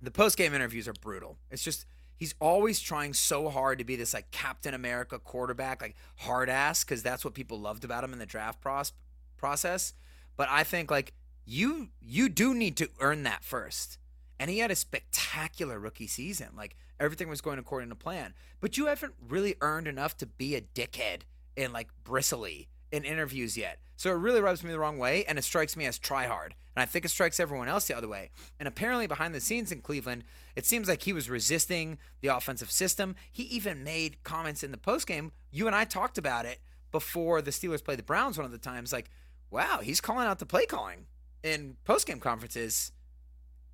the 0.00 0.12
post 0.12 0.38
game 0.38 0.54
interviews 0.54 0.86
are 0.86 0.92
brutal. 0.92 1.38
It's 1.50 1.64
just 1.64 1.84
he's 2.16 2.36
always 2.40 2.80
trying 2.80 3.12
so 3.12 3.48
hard 3.48 3.78
to 3.78 3.84
be 3.84 3.96
this 3.96 4.14
like 4.14 4.30
Captain 4.30 4.72
America 4.72 5.18
quarterback, 5.18 5.82
like 5.82 5.96
hard 6.18 6.48
ass, 6.48 6.84
because 6.84 7.02
that's 7.02 7.24
what 7.24 7.34
people 7.34 7.58
loved 7.58 7.84
about 7.84 8.04
him 8.04 8.12
in 8.12 8.20
the 8.20 8.26
draft 8.26 8.60
pros- 8.60 8.92
process. 9.36 9.92
But 10.36 10.48
I 10.48 10.62
think 10.62 10.92
like 10.92 11.14
you 11.44 11.88
you 12.00 12.28
do 12.28 12.54
need 12.54 12.76
to 12.76 12.88
earn 13.00 13.24
that 13.24 13.42
first. 13.42 13.98
And 14.38 14.48
he 14.48 14.60
had 14.60 14.70
a 14.70 14.76
spectacular 14.76 15.78
rookie 15.78 16.06
season. 16.06 16.48
Like 16.56 16.76
everything 17.00 17.28
was 17.28 17.40
going 17.40 17.58
according 17.58 17.88
to 17.88 17.96
plan. 17.96 18.34
But 18.60 18.76
you 18.76 18.86
haven't 18.86 19.14
really 19.28 19.56
earned 19.60 19.88
enough 19.88 20.16
to 20.18 20.26
be 20.26 20.54
a 20.54 20.60
dickhead 20.60 21.22
and 21.56 21.72
like 21.72 21.88
bristly 22.04 22.68
in 22.90 23.04
interviews 23.04 23.56
yet. 23.56 23.78
So 23.96 24.10
it 24.10 24.14
really 24.14 24.40
rubs 24.40 24.62
me 24.62 24.70
the 24.70 24.78
wrong 24.78 24.98
way 24.98 25.24
and 25.24 25.38
it 25.38 25.42
strikes 25.42 25.76
me 25.76 25.86
as 25.86 25.98
try 25.98 26.26
hard. 26.26 26.54
And 26.74 26.82
I 26.82 26.86
think 26.86 27.04
it 27.04 27.10
strikes 27.10 27.38
everyone 27.38 27.68
else 27.68 27.86
the 27.86 27.96
other 27.96 28.08
way. 28.08 28.30
And 28.58 28.66
apparently 28.66 29.06
behind 29.06 29.34
the 29.34 29.40
scenes 29.40 29.70
in 29.70 29.80
Cleveland, 29.80 30.24
it 30.56 30.66
seems 30.66 30.88
like 30.88 31.02
he 31.02 31.12
was 31.12 31.30
resisting 31.30 31.98
the 32.20 32.28
offensive 32.28 32.70
system. 32.70 33.14
He 33.30 33.44
even 33.44 33.84
made 33.84 34.22
comments 34.24 34.62
in 34.62 34.70
the 34.70 34.76
postgame. 34.76 35.30
You 35.50 35.66
and 35.66 35.76
I 35.76 35.84
talked 35.84 36.18
about 36.18 36.46
it 36.46 36.60
before 36.90 37.42
the 37.42 37.50
Steelers 37.50 37.84
played 37.84 37.98
the 37.98 38.04
Browns 38.04 38.36
one 38.36 38.44
of 38.44 38.52
the 38.52 38.58
times 38.58 38.92
like, 38.92 39.10
wow, 39.50 39.80
he's 39.82 40.00
calling 40.00 40.26
out 40.26 40.38
the 40.38 40.46
play 40.46 40.66
calling 40.66 41.06
in 41.42 41.76
postgame 41.86 42.20
conferences. 42.20 42.92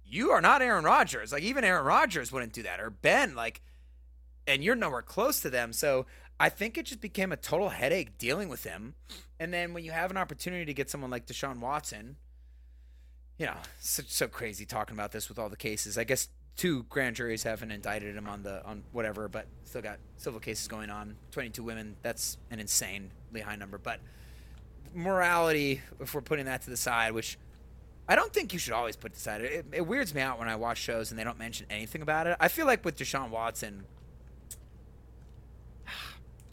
You 0.05 0.31
are 0.31 0.41
not 0.41 0.63
Aaron 0.63 0.85
Rodgers. 0.85 1.33
Like 1.33 1.43
even 1.43 1.65
Aaron 1.65 1.85
Rodgers 1.85 2.33
wouldn't 2.33 2.53
do 2.53 2.63
that 2.65 2.81
or 2.81 2.91
Ben 2.91 3.35
like 3.35 3.63
and 4.47 4.65
you're 4.65 4.75
nowhere 4.75 5.03
close 5.03 5.41
to 5.41 5.51
them. 5.51 5.73
So 5.73 6.07
I 6.41 6.49
think 6.49 6.79
it 6.79 6.87
just 6.87 7.01
became 7.01 7.33
a 7.33 7.37
total 7.37 7.71
headache 7.71 8.17
dealing 8.19 8.49
with 8.49 8.65
him. 8.65 8.95
And 9.41 9.53
then 9.53 9.75
when 9.75 9.85
you 9.85 9.91
have 9.91 10.11
an 10.11 10.17
opportunity 10.17 10.65
to 10.67 10.75
get 10.75 10.89
someone 10.91 11.11
like 11.11 11.27
Deshaun 11.27 11.59
Watson, 11.59 12.17
you 13.39 13.47
know, 13.47 13.57
so, 13.81 14.03
so 14.07 14.29
crazy 14.29 14.65
talking 14.65 14.95
about 14.95 15.13
this 15.13 15.29
with 15.29 15.39
all 15.39 15.49
the 15.49 15.57
cases. 15.57 15.99
I 15.99 16.05
guess 16.05 16.29
two 16.57 16.85
grand 16.85 17.17
juries 17.17 17.43
haven't 17.45 17.71
indicted 17.71 18.17
him 18.17 18.29
on 18.29 18.43
the 18.43 18.65
on 18.65 18.83
whatever, 18.93 19.29
but 19.29 19.47
still 19.65 19.83
got 19.83 19.99
civil 20.17 20.41
cases 20.41 20.69
going 20.69 20.91
on. 20.91 21.17
Twenty 21.31 21.51
two 21.51 21.63
women. 21.63 21.97
That's 22.03 22.37
an 22.51 22.61
insanely 22.61 23.41
high 23.45 23.57
number. 23.57 23.79
But 23.79 24.01
morality, 24.95 25.81
if 26.01 26.15
we're 26.15 26.21
putting 26.21 26.47
that 26.47 26.63
to 26.63 26.71
the 26.71 26.77
side, 26.77 27.13
which 27.13 27.39
I 28.09 28.17
don't 28.17 28.33
think 28.33 28.53
you 28.53 28.59
should 28.59 28.73
always 28.73 28.97
put 28.97 29.13
to 29.13 29.19
the 29.19 29.23
side. 29.23 29.41
It, 29.43 29.67
it 29.73 29.87
weirds 29.87 30.15
me 30.15 30.21
out 30.21 30.39
when 30.39 30.49
I 30.49 30.57
watch 30.57 30.79
shows 30.79 31.11
and 31.11 31.19
they 31.19 31.25
don't 31.25 31.39
mention 31.39 31.67
anything 31.69 32.03
about 32.03 32.27
it. 32.27 32.37
I 32.41 32.49
feel 32.49 32.67
like 32.67 32.85
with 32.85 32.97
Deshaun 32.97 33.31
Watson, 33.31 33.85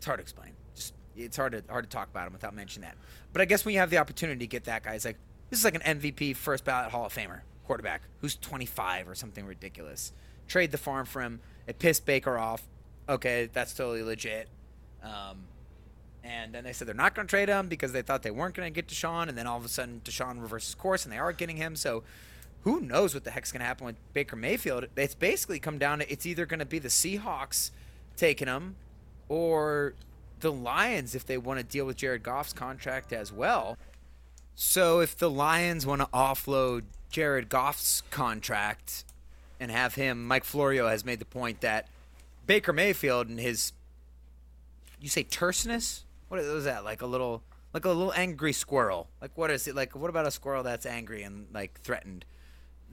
it's 0.05 0.07
hard 0.07 0.19
to 0.19 0.21
explain. 0.21 0.51
Just 0.75 0.93
it's 1.17 1.35
hard 1.35 1.53
to 1.53 1.63
hard 1.67 1.83
to 1.83 1.89
talk 1.89 2.09
about 2.11 2.27
him 2.27 2.33
without 2.33 2.53
mentioning 2.53 2.87
that. 2.87 2.95
But 3.33 3.41
I 3.41 3.45
guess 3.45 3.65
when 3.65 3.73
you 3.73 3.79
have 3.79 3.89
the 3.89 3.97
opportunity 3.97 4.39
to 4.41 4.47
get 4.47 4.65
that 4.65 4.83
guy, 4.83 4.93
it's 4.93 5.03
like, 5.03 5.17
This 5.49 5.57
is 5.57 5.65
like 5.65 5.73
an 5.73 5.99
MVP, 5.99 6.35
first 6.35 6.63
ballot 6.63 6.91
Hall 6.91 7.07
of 7.07 7.13
Famer 7.13 7.39
quarterback 7.65 8.03
who's 8.21 8.35
25 8.35 9.09
or 9.09 9.15
something 9.15 9.47
ridiculous. 9.47 10.13
Trade 10.47 10.71
the 10.71 10.77
farm 10.77 11.07
for 11.07 11.23
him. 11.23 11.39
It 11.65 11.79
pissed 11.79 12.05
Baker 12.05 12.37
off. 12.37 12.67
Okay, 13.09 13.49
that's 13.51 13.73
totally 13.73 14.03
legit. 14.03 14.47
Um, 15.01 15.45
and 16.23 16.53
then 16.53 16.63
they 16.63 16.73
said 16.73 16.87
they're 16.87 16.93
not 16.93 17.15
going 17.15 17.25
to 17.25 17.29
trade 17.29 17.49
him 17.49 17.67
because 17.67 17.91
they 17.91 18.03
thought 18.03 18.21
they 18.21 18.29
weren't 18.29 18.53
going 18.53 18.71
to 18.71 18.75
get 18.75 18.87
Deshaun. 18.87 19.27
And 19.27 19.35
then 19.35 19.47
all 19.47 19.57
of 19.57 19.65
a 19.65 19.69
sudden, 19.69 20.01
Deshaun 20.03 20.39
reverses 20.39 20.75
course 20.75 21.03
and 21.03 21.11
they 21.11 21.17
are 21.17 21.33
getting 21.33 21.57
him. 21.57 21.75
So 21.75 22.03
who 22.61 22.79
knows 22.79 23.15
what 23.15 23.23
the 23.23 23.31
heck's 23.31 23.51
going 23.51 23.61
to 23.61 23.65
happen 23.65 23.87
with 23.87 23.95
Baker 24.13 24.35
Mayfield? 24.35 24.85
It's 24.95 25.15
basically 25.15 25.59
come 25.59 25.79
down 25.79 25.99
to 25.99 26.11
it's 26.11 26.27
either 26.27 26.45
going 26.45 26.59
to 26.59 26.65
be 26.65 26.77
the 26.77 26.89
Seahawks 26.89 27.71
taking 28.15 28.47
him 28.47 28.75
or 29.29 29.93
the 30.39 30.51
Lions 30.51 31.15
if 31.15 31.25
they 31.25 31.37
want 31.37 31.59
to 31.59 31.65
deal 31.65 31.85
with 31.85 31.97
Jared 31.97 32.23
Goff's 32.23 32.53
contract 32.53 33.11
as 33.13 33.31
well. 33.31 33.77
So 34.55 34.99
if 34.99 35.17
the 35.17 35.29
Lions 35.29 35.85
want 35.85 36.01
to 36.01 36.07
offload 36.07 36.83
Jared 37.09 37.49
Goff's 37.49 38.03
contract 38.11 39.03
and 39.59 39.71
have 39.71 39.95
him, 39.95 40.25
Mike 40.27 40.43
Florio 40.43 40.87
has 40.87 41.03
made 41.03 41.19
the 41.19 41.25
point 41.25 41.61
that 41.61 41.87
Baker 42.45 42.73
Mayfield 42.73 43.27
and 43.27 43.39
his, 43.39 43.73
you 45.01 45.09
say 45.09 45.23
terseness? 45.23 46.05
What 46.27 46.39
is 46.39 46.63
that? 46.65 46.83
Like 46.83 47.01
a 47.01 47.05
little, 47.05 47.43
like 47.73 47.85
a 47.85 47.89
little 47.89 48.13
angry 48.13 48.53
squirrel. 48.53 49.09
Like 49.21 49.37
what 49.37 49.51
is 49.51 49.67
it? 49.67 49.75
Like 49.75 49.95
what 49.95 50.09
about 50.09 50.27
a 50.27 50.31
squirrel 50.31 50.63
that's 50.63 50.85
angry 50.85 51.23
and 51.23 51.47
like 51.53 51.81
threatened? 51.81 52.25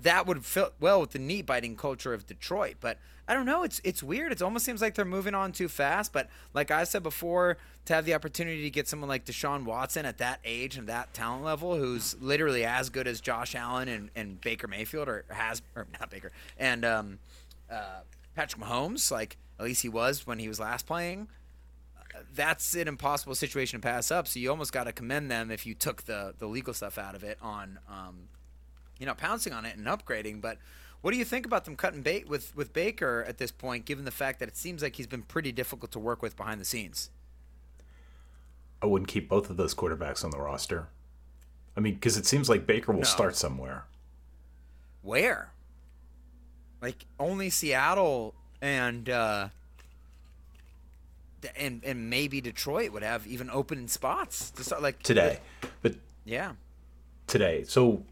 That 0.01 0.27
would 0.27 0.45
fit 0.45 0.73
well 0.81 1.01
with 1.01 1.11
the 1.11 1.19
knee 1.19 1.43
biting 1.43 1.77
culture 1.77 2.13
of 2.13 2.27
Detroit, 2.27 2.77
but 2.81 2.99
I 3.29 3.35
don't 3.35 3.47
know. 3.47 3.63
It's 3.63 3.81
it's 3.85 4.03
weird. 4.03 4.33
It 4.33 4.43
almost 4.43 4.65
seems 4.65 4.83
like 4.83 4.95
they're 4.95 5.05
moving 5.05 5.35
on 5.35 5.53
too 5.53 5.69
fast. 5.69 6.13
But 6.13 6.29
like 6.55 6.71
I 6.71 6.85
said 6.85 7.03
before, 7.03 7.57
to 7.85 7.95
have 7.95 8.05
the 8.05 8.15
opportunity 8.15 8.63
to 8.63 8.71
get 8.71 8.89
someone 8.89 9.09
like 9.09 9.25
Deshaun 9.25 9.65
Watson 9.65 10.05
at 10.05 10.19
that 10.19 10.41
age 10.45 10.77
and 10.77 10.89
that 10.89 11.15
talent 11.15 11.45
level, 11.45 11.77
who's 11.77 12.21
literally 12.21 12.65
as 12.65 12.91
good 12.91 13.07
as 13.07 13.21
Josh 13.21 13.55
Allen 13.55 13.89
and, 13.89 14.11
and 14.17 14.41
Baker 14.41 14.67
Mayfield, 14.67 15.09
or 15.09 15.25
has 15.29 15.63
or 15.77 15.87
not 15.99 16.11
Baker 16.11 16.33
and 16.59 16.85
um, 16.85 17.19
uh, 17.71 18.01
Patrick 18.35 18.63
Mahomes, 18.63 19.11
like 19.11 19.37
at 19.59 19.65
least 19.65 19.83
he 19.83 19.89
was 19.89 20.27
when 20.27 20.39
he 20.39 20.49
was 20.49 20.59
last 20.59 20.87
playing 20.87 21.29
that's 22.35 22.75
an 22.75 22.89
impossible 22.89 23.35
situation 23.35 23.81
to 23.81 23.87
pass 23.87 24.11
up. 24.11 24.29
So 24.29 24.39
you 24.39 24.51
almost 24.51 24.73
got 24.73 24.85
to 24.85 24.93
commend 24.93 25.31
them 25.31 25.51
if 25.51 25.67
you 25.67 25.75
took 25.75 26.03
the 26.03 26.35
the 26.39 26.47
legal 26.47 26.75
stuff 26.75 26.99
out 26.99 27.15
of 27.15 27.25
it 27.25 27.39
on, 27.41 27.79
um, 27.89 28.29
you 28.99 29.07
know, 29.07 29.15
pouncing 29.15 29.53
on 29.53 29.65
it 29.65 29.77
and 29.77 29.87
upgrading. 29.87 30.41
But 30.41 30.59
what 31.03 31.11
do 31.13 31.19
you 31.19 31.25
think 31.25 31.45
about 31.47 31.65
them 31.67 31.77
cutting 31.77 32.01
bait 32.03 32.29
with 32.29 32.55
with 32.57 32.73
Baker 32.73 33.25
at 33.29 33.39
this 33.39 33.51
point, 33.53 33.85
given 33.85 34.05
the 34.05 34.11
fact 34.11 34.39
that 34.41 34.49
it 34.49 34.57
seems 34.57 34.83
like 34.83 34.97
he's 34.97 35.07
been 35.07 35.23
pretty 35.23 35.53
difficult 35.53 35.93
to 35.93 35.99
work 35.99 36.23
with 36.23 36.37
behind 36.37 36.61
the 36.61 36.65
scenes? 36.65 37.11
I 38.81 38.87
wouldn't 38.87 39.09
keep 39.09 39.29
both 39.29 39.51
of 39.51 39.57
those 39.57 39.75
quarterbacks 39.75 40.25
on 40.25 40.31
the 40.31 40.39
roster. 40.41 40.89
I 41.77 41.81
mean, 41.81 41.95
because 41.95 42.17
it 42.17 42.27
seems 42.27 42.49
like 42.49 42.67
Baker 42.67 42.93
will 42.93 43.01
No. 43.01 43.05
start 43.05 43.37
somewhere. 43.37 43.85
Where? 45.03 45.53
Like 46.81 47.07
only 47.21 47.49
Seattle 47.51 48.35
and 48.61 49.09
uh, 49.09 49.49
and 51.57 51.83
and 51.85 52.11
maybe 52.11 52.41
Detroit 52.41 52.91
would 52.93 53.03
have 53.03 53.27
even 53.27 53.51
open 53.51 53.89
spots 53.89 54.51
to 54.53 54.65
start. 54.65 54.83
Like 54.83 55.03
today. 55.03 55.39
But 55.83 55.95
Yeah. 56.25 56.53
today. 57.27 57.65
So, 57.65 58.05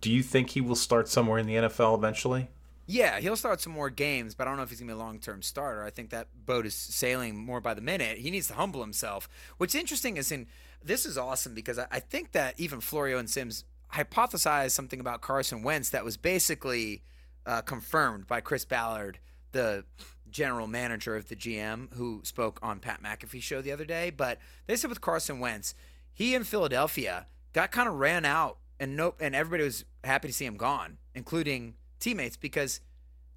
do 0.00 0.10
you 0.10 0.22
think 0.22 0.50
he 0.50 0.60
will 0.60 0.76
start 0.76 1.08
somewhere 1.08 1.38
in 1.38 1.46
the 1.46 1.54
NFL 1.54 1.96
eventually? 1.96 2.48
Yeah, 2.86 3.20
he'll 3.20 3.36
start 3.36 3.60
some 3.60 3.72
more 3.74 3.90
games, 3.90 4.34
but 4.34 4.46
I 4.46 4.50
don't 4.50 4.56
know 4.56 4.62
if 4.62 4.70
he's 4.70 4.80
gonna 4.80 4.92
be 4.92 4.98
a 4.98 5.02
long-term 5.02 5.42
starter. 5.42 5.84
I 5.84 5.90
think 5.90 6.10
that 6.10 6.28
boat 6.46 6.64
is 6.64 6.74
sailing 6.74 7.36
more 7.36 7.60
by 7.60 7.74
the 7.74 7.82
minute. 7.82 8.18
He 8.18 8.30
needs 8.30 8.48
to 8.48 8.54
humble 8.54 8.80
himself. 8.80 9.28
What's 9.58 9.74
interesting 9.74 10.16
is 10.16 10.32
in 10.32 10.46
this 10.82 11.04
is 11.04 11.18
awesome 11.18 11.54
because 11.54 11.78
I, 11.78 11.86
I 11.90 12.00
think 12.00 12.32
that 12.32 12.54
even 12.58 12.80
Florio 12.80 13.18
and 13.18 13.28
Sims 13.28 13.64
hypothesized 13.92 14.70
something 14.70 15.00
about 15.00 15.20
Carson 15.20 15.62
Wentz 15.62 15.90
that 15.90 16.04
was 16.04 16.16
basically 16.16 17.02
uh, 17.44 17.62
confirmed 17.62 18.26
by 18.26 18.40
Chris 18.40 18.64
Ballard, 18.64 19.18
the 19.52 19.84
general 20.30 20.66
manager 20.66 21.16
of 21.16 21.28
the 21.28 21.36
GM, 21.36 21.92
who 21.94 22.20
spoke 22.24 22.58
on 22.62 22.80
Pat 22.80 23.02
McAfee's 23.02 23.44
show 23.44 23.60
the 23.60 23.72
other 23.72 23.84
day. 23.84 24.10
But 24.10 24.38
they 24.66 24.76
said 24.76 24.90
with 24.90 25.00
Carson 25.00 25.40
Wentz, 25.40 25.74
he 26.12 26.34
in 26.34 26.44
Philadelphia 26.44 27.26
got 27.52 27.70
kind 27.70 27.88
of 27.88 27.94
ran 27.94 28.24
out, 28.24 28.58
and 28.80 28.96
nope, 28.96 29.18
and 29.20 29.34
everybody 29.34 29.64
was 29.64 29.84
happy 30.04 30.28
to 30.28 30.34
see 30.34 30.46
him 30.46 30.56
gone, 30.56 30.98
including 31.14 31.74
teammates, 31.98 32.36
because 32.36 32.80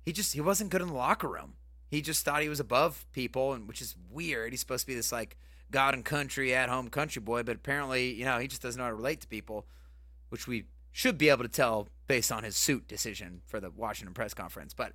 he 0.06 0.12
just 0.12 0.34
he 0.34 0.42
wasn't 0.42 0.70
good 0.70 0.82
in 0.82 0.88
the 0.88 0.94
locker 0.94 1.28
room. 1.28 1.54
He 1.90 2.02
just 2.02 2.24
thought 2.24 2.42
he 2.42 2.50
was 2.50 2.60
above 2.60 3.06
people, 3.12 3.54
and 3.54 3.68
which 3.68 3.82
is 3.82 3.96
weird. 4.10 4.52
He's 4.54 4.62
supposed 4.62 4.82
to 4.82 4.88
be 4.88 4.96
this 4.96 5.12
like 5.12 5.38
God 5.72 5.94
and 5.94 6.06
country 6.06 6.54
at 6.54 6.70
home 6.70 6.90
country 6.90 7.22
boy, 7.22 7.44
but 7.44 7.56
apparently, 7.56 8.14
you 8.14 8.26
know, 8.26 8.40
he 8.40 8.48
just 8.48 8.62
doesn't 8.62 8.78
know 8.78 8.86
how 8.86 8.90
to 8.90 8.96
relate 8.96 9.22
to 9.22 9.28
people, 9.28 9.66
which 10.30 10.48
we 10.48 10.66
should 10.92 11.18
be 11.18 11.30
able 11.30 11.44
to 11.44 11.50
tell 11.50 11.88
based 12.08 12.32
on 12.32 12.44
his 12.44 12.56
suit 12.56 12.88
decision 12.88 13.42
for 13.46 13.60
the 13.60 13.72
Washington 13.72 14.14
press 14.14 14.34
conference. 14.34 14.74
But 14.74 14.94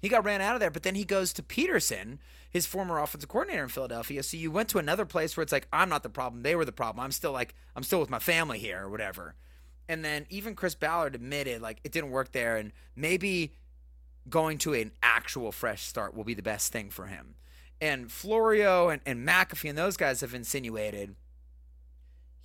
he 0.00 0.08
got 0.08 0.24
ran 0.24 0.40
out 0.40 0.54
of 0.54 0.60
there, 0.60 0.70
but 0.70 0.82
then 0.82 0.94
he 0.94 1.04
goes 1.04 1.32
to 1.32 1.42
Peterson, 1.42 2.20
his 2.50 2.66
former 2.66 2.98
offensive 2.98 3.28
coordinator 3.28 3.64
in 3.64 3.68
Philadelphia. 3.68 4.22
So 4.22 4.36
you 4.36 4.50
went 4.50 4.68
to 4.70 4.78
another 4.78 5.04
place 5.04 5.36
where 5.36 5.42
it's 5.42 5.52
like, 5.52 5.66
I'm 5.72 5.88
not 5.88 6.02
the 6.02 6.10
problem. 6.10 6.42
They 6.42 6.54
were 6.54 6.64
the 6.64 6.72
problem. 6.72 7.04
I'm 7.04 7.10
still 7.10 7.32
like, 7.32 7.54
I'm 7.74 7.82
still 7.82 8.00
with 8.00 8.10
my 8.10 8.18
family 8.18 8.58
here 8.58 8.82
or 8.82 8.90
whatever. 8.90 9.34
And 9.88 10.04
then 10.04 10.26
even 10.28 10.54
Chris 10.54 10.74
Ballard 10.74 11.14
admitted 11.14 11.62
like 11.62 11.80
it 11.84 11.92
didn't 11.92 12.10
work 12.10 12.32
there, 12.32 12.56
and 12.56 12.72
maybe 12.94 13.54
going 14.28 14.58
to 14.58 14.74
an 14.74 14.92
actual 15.02 15.52
fresh 15.52 15.82
start 15.82 16.14
will 16.14 16.24
be 16.24 16.34
the 16.34 16.42
best 16.42 16.72
thing 16.72 16.90
for 16.90 17.06
him. 17.06 17.34
And 17.80 18.10
Florio 18.10 18.88
and, 18.88 19.00
and 19.06 19.26
McAfee 19.26 19.70
and 19.70 19.78
those 19.78 19.96
guys 19.96 20.20
have 20.20 20.34
insinuated 20.34 21.14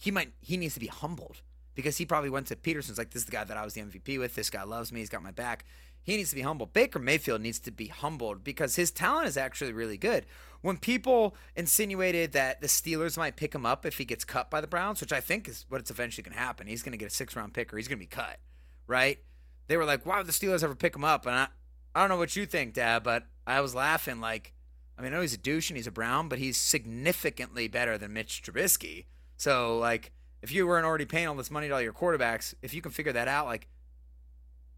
he 0.03 0.11
might 0.11 0.33
he 0.41 0.57
needs 0.57 0.73
to 0.73 0.81
be 0.81 0.87
humbled 0.87 1.41
because 1.75 1.97
he 1.97 2.05
probably 2.05 2.29
went 2.29 2.47
to 2.47 2.55
Peterson's 2.55 2.97
like 2.97 3.11
this 3.11 3.21
is 3.21 3.25
the 3.25 3.31
guy 3.31 3.45
that 3.45 3.55
I 3.55 3.63
was 3.63 3.73
the 3.73 3.81
MVP 3.81 4.19
with. 4.19 4.35
This 4.35 4.49
guy 4.49 4.63
loves 4.63 4.91
me. 4.91 4.99
He's 4.99 5.09
got 5.09 5.23
my 5.23 5.31
back. 5.31 5.65
He 6.03 6.17
needs 6.17 6.29
to 6.31 6.35
be 6.35 6.41
humbled. 6.41 6.73
Baker 6.73 6.99
Mayfield 6.99 7.41
needs 7.41 7.59
to 7.59 7.71
be 7.71 7.87
humbled 7.87 8.43
because 8.43 8.75
his 8.75 8.91
talent 8.91 9.27
is 9.27 9.37
actually 9.37 9.71
really 9.71 9.97
good. 9.97 10.25
When 10.61 10.77
people 10.77 11.35
insinuated 11.55 12.33
that 12.33 12.61
the 12.61 12.67
Steelers 12.67 13.17
might 13.17 13.35
pick 13.35 13.55
him 13.55 13.65
up 13.65 13.85
if 13.85 13.97
he 13.97 14.05
gets 14.05 14.25
cut 14.25 14.49
by 14.49 14.61
the 14.61 14.67
Browns, 14.67 15.01
which 15.01 15.13
I 15.13 15.21
think 15.21 15.47
is 15.47 15.65
what 15.69 15.81
it's 15.81 15.91
eventually 15.91 16.23
going 16.23 16.35
to 16.35 16.43
happen, 16.43 16.67
he's 16.67 16.83
going 16.83 16.91
to 16.91 16.97
get 16.97 17.11
a 17.11 17.15
six 17.15 17.35
round 17.35 17.53
pick 17.53 17.73
or 17.73 17.77
he's 17.77 17.87
going 17.87 17.99
to 17.99 18.03
be 18.03 18.07
cut, 18.07 18.39
right? 18.85 19.19
They 19.67 19.77
were 19.77 19.85
like, 19.85 20.05
why 20.05 20.17
would 20.17 20.27
the 20.27 20.33
Steelers 20.33 20.63
ever 20.63 20.75
pick 20.75 20.95
him 20.95 21.05
up? 21.05 21.25
And 21.25 21.35
I, 21.35 21.47
I 21.95 22.01
don't 22.01 22.09
know 22.09 22.17
what 22.17 22.35
you 22.35 22.45
think, 22.45 22.73
Dad, 22.73 23.03
but 23.03 23.25
I 23.47 23.61
was 23.61 23.73
laughing 23.73 24.19
like, 24.19 24.53
I 24.97 25.01
mean, 25.01 25.13
I 25.13 25.15
know 25.15 25.21
he's 25.21 25.33
a 25.33 25.37
douche 25.37 25.69
and 25.69 25.77
he's 25.77 25.87
a 25.87 25.91
Brown, 25.91 26.27
but 26.27 26.39
he's 26.39 26.57
significantly 26.57 27.67
better 27.67 27.97
than 27.97 28.13
Mitch 28.13 28.43
Trubisky. 28.43 29.05
So, 29.37 29.77
like, 29.77 30.11
if 30.41 30.51
you 30.51 30.67
weren't 30.67 30.85
already 30.85 31.05
paying 31.05 31.27
all 31.27 31.35
this 31.35 31.49
money 31.49 31.67
to 31.67 31.73
all 31.73 31.81
your 31.81 31.93
quarterbacks, 31.93 32.53
if 32.61 32.73
you 32.73 32.81
can 32.81 32.91
figure 32.91 33.13
that 33.13 33.27
out, 33.27 33.45
like, 33.45 33.67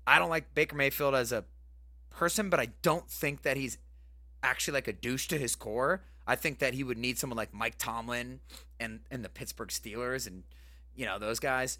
I 0.07 0.19
don't 0.19 0.29
like 0.29 0.53
Baker 0.53 0.75
Mayfield 0.75 1.15
as 1.15 1.31
a 1.31 1.45
person, 2.09 2.49
but 2.49 2.59
I 2.59 2.67
don't 2.81 3.09
think 3.09 3.41
that 3.43 3.57
he's 3.57 3.77
actually 4.43 4.73
like 4.75 4.87
a 4.87 4.93
douche 4.93 5.27
to 5.27 5.37
his 5.37 5.55
core. 5.55 6.03
I 6.27 6.35
think 6.35 6.59
that 6.59 6.73
he 6.73 6.83
would 6.83 6.97
need 6.97 7.17
someone 7.17 7.37
like 7.37 7.53
Mike 7.53 7.75
Tomlin 7.77 8.39
and 8.79 9.01
and 9.11 9.23
the 9.23 9.29
Pittsburgh 9.29 9.69
Steelers 9.69 10.27
and 10.27 10.43
you 10.95 11.05
know 11.05 11.19
those 11.19 11.39
guys, 11.39 11.79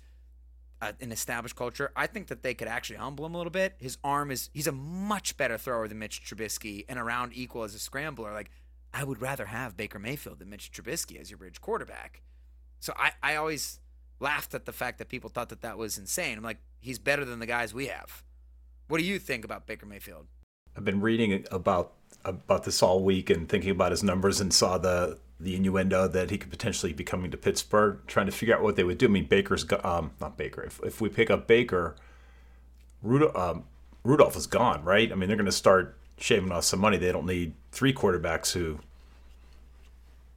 uh, 0.82 0.92
an 1.02 1.12
established 1.12 1.56
culture. 1.56 1.92
I 1.96 2.08
think 2.08 2.28
that 2.28 2.44
they 2.44 2.54
could 2.54 2.68
actually 2.68 2.98
humble 2.98 3.26
him 3.26 3.34
a 3.34 3.38
little 3.38 3.52
bit. 3.52 3.76
His 3.80 3.98
arm 4.04 4.32
is 4.32 4.50
he's 4.54 4.68
a 4.68 4.72
much 4.72 5.38
better 5.38 5.58
thrower 5.58 5.88
than 5.88 6.00
Mitch 6.00 6.24
Trubisky 6.24 6.86
and 6.88 7.00
around 7.00 7.32
equal 7.34 7.64
as 7.64 7.74
a 7.74 7.80
scrambler. 7.80 8.34
Like 8.34 8.52
I 8.94 9.04
would 9.04 9.22
rather 9.22 9.46
have 9.46 9.78
Baker 9.78 10.00
Mayfield 10.00 10.40
than 10.40 10.50
Mitch 10.50 10.72
Trubisky 10.72 11.20
as 11.20 11.30
your 11.30 11.38
bridge 11.38 11.62
quarterback. 11.62 12.22
So 12.80 12.94
I 12.98 13.14
I 13.24 13.36
always 13.36 13.80
laughed 14.20 14.54
at 14.54 14.66
the 14.66 14.72
fact 14.72 15.00
that 15.00 15.10
people 15.10 15.30
thought 15.30 15.50
that 15.50 15.62
that 15.62 15.78
was 15.78 15.98
insane. 15.98 16.38
I'm 16.38 16.44
like 16.44 16.60
he's 16.86 17.00
better 17.00 17.26
than 17.26 17.40
the 17.40 17.46
guys 17.46 17.74
we 17.74 17.88
have. 17.88 18.24
What 18.88 19.00
do 19.00 19.04
you 19.04 19.18
think 19.18 19.44
about 19.44 19.66
Baker 19.66 19.86
Mayfield? 19.86 20.28
I've 20.78 20.86
been 20.86 21.02
reading 21.02 21.46
about 21.52 21.94
about 22.24 22.64
this 22.64 22.82
all 22.82 23.04
week 23.04 23.30
and 23.30 23.48
thinking 23.50 23.72
about 23.72 23.92
his 23.92 24.04
numbers 24.04 24.40
and 24.40 24.54
saw 24.54 24.78
the 24.78 25.18
the 25.40 25.56
innuendo 25.56 26.08
that 26.08 26.30
he 26.30 26.38
could 26.38 26.50
potentially 26.50 26.94
be 26.94 27.04
coming 27.04 27.30
to 27.32 27.38
Pittsburgh, 27.38 28.00
trying 28.08 28.28
to 28.28 28.32
figure 28.32 28.56
out 28.56 28.62
what 28.62 28.76
they 28.78 28.84
would 28.84 28.98
do. 28.98 29.08
I 29.08 29.10
mean, 29.10 29.26
Baker's 29.26 29.66
um, 29.84 30.12
not 30.22 30.38
Baker. 30.38 30.64
If, 30.64 30.80
if 30.84 31.02
we 31.02 31.10
pick 31.10 31.30
up 31.30 31.46
Baker, 31.46 31.96
Rudolph, 33.02 33.36
um, 33.36 33.66
Rudolph 34.04 34.38
is 34.38 34.48
gone, 34.48 34.84
right? 34.86 35.12
I 35.12 35.16
mean, 35.16 35.28
they're 35.28 35.36
going 35.36 35.46
to 35.46 35.52
start 35.52 35.98
shaving 36.18 36.52
off 36.54 36.64
some 36.64 36.80
money. 36.80 36.96
They 36.98 37.12
don't 37.12 37.26
need 37.26 37.54
three 37.72 37.94
quarterbacks 37.94 38.54
who 38.54 38.80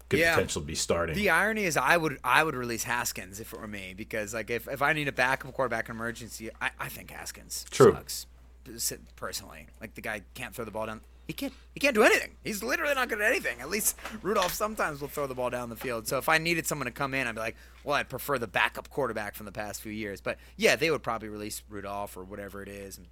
could 0.09 0.21
Yeah. 0.21 0.35
potentially 0.35 0.65
be 0.65 0.75
starting. 0.75 1.15
The 1.17 1.31
irony 1.31 1.65
is, 1.65 1.77
I 1.77 1.97
would 1.97 2.19
I 2.25 2.43
would 2.43 2.55
release 2.57 2.85
Haskins 2.85 3.41
if 3.41 3.53
it 3.53 3.61
were 3.61 3.67
me 3.69 3.95
because 3.97 4.33
like 4.35 4.51
if, 4.51 4.67
if 4.69 4.81
I 4.83 4.93
need 4.93 5.09
a 5.09 5.13
backup 5.13 5.53
quarterback 5.53 5.89
in 5.89 5.95
emergency, 5.97 6.51
I, 6.61 6.71
I 6.79 6.89
think 6.89 7.11
Haskins 7.11 7.67
True. 7.71 7.93
sucks 7.93 8.27
personally. 9.17 9.67
Like 9.81 9.95
the 9.95 10.01
guy 10.01 10.23
can't 10.35 10.55
throw 10.55 10.65
the 10.65 10.71
ball 10.71 10.87
down. 10.87 11.01
He 11.27 11.35
can't. 11.35 11.53
He 11.75 11.81
can't 11.81 11.95
do 11.95 12.03
anything. 12.03 12.37
He's 12.43 12.63
literally 12.63 12.95
not 12.95 13.11
good 13.11 13.21
at 13.21 13.31
anything. 13.31 13.61
At 13.61 13.69
least 13.69 13.99
Rudolph 14.23 14.55
sometimes 14.55 15.03
will 15.03 15.09
throw 15.09 15.27
the 15.27 15.35
ball 15.35 15.51
down 15.51 15.69
the 15.69 15.77
field. 15.77 16.09
So 16.09 16.17
if 16.17 16.27
I 16.27 16.39
needed 16.39 16.67
someone 16.67 16.87
to 16.87 16.91
come 16.91 17.13
in, 17.13 17.27
I'd 17.27 17.35
be 17.35 17.41
like, 17.41 17.57
well, 17.85 17.97
I'd 17.97 18.09
prefer 18.09 18.39
the 18.39 18.47
backup 18.47 18.89
quarterback 18.89 19.35
from 19.35 19.45
the 19.45 19.53
past 19.53 19.83
few 19.83 19.93
years. 19.93 20.23
But 20.23 20.39
yeah, 20.57 20.75
they 20.77 20.91
would 20.91 21.03
probably 21.03 21.29
release 21.29 21.63
Rudolph 21.69 22.17
or 22.17 22.25
whatever 22.25 22.63
it 22.63 22.69
is. 22.69 22.97
And 22.97 23.09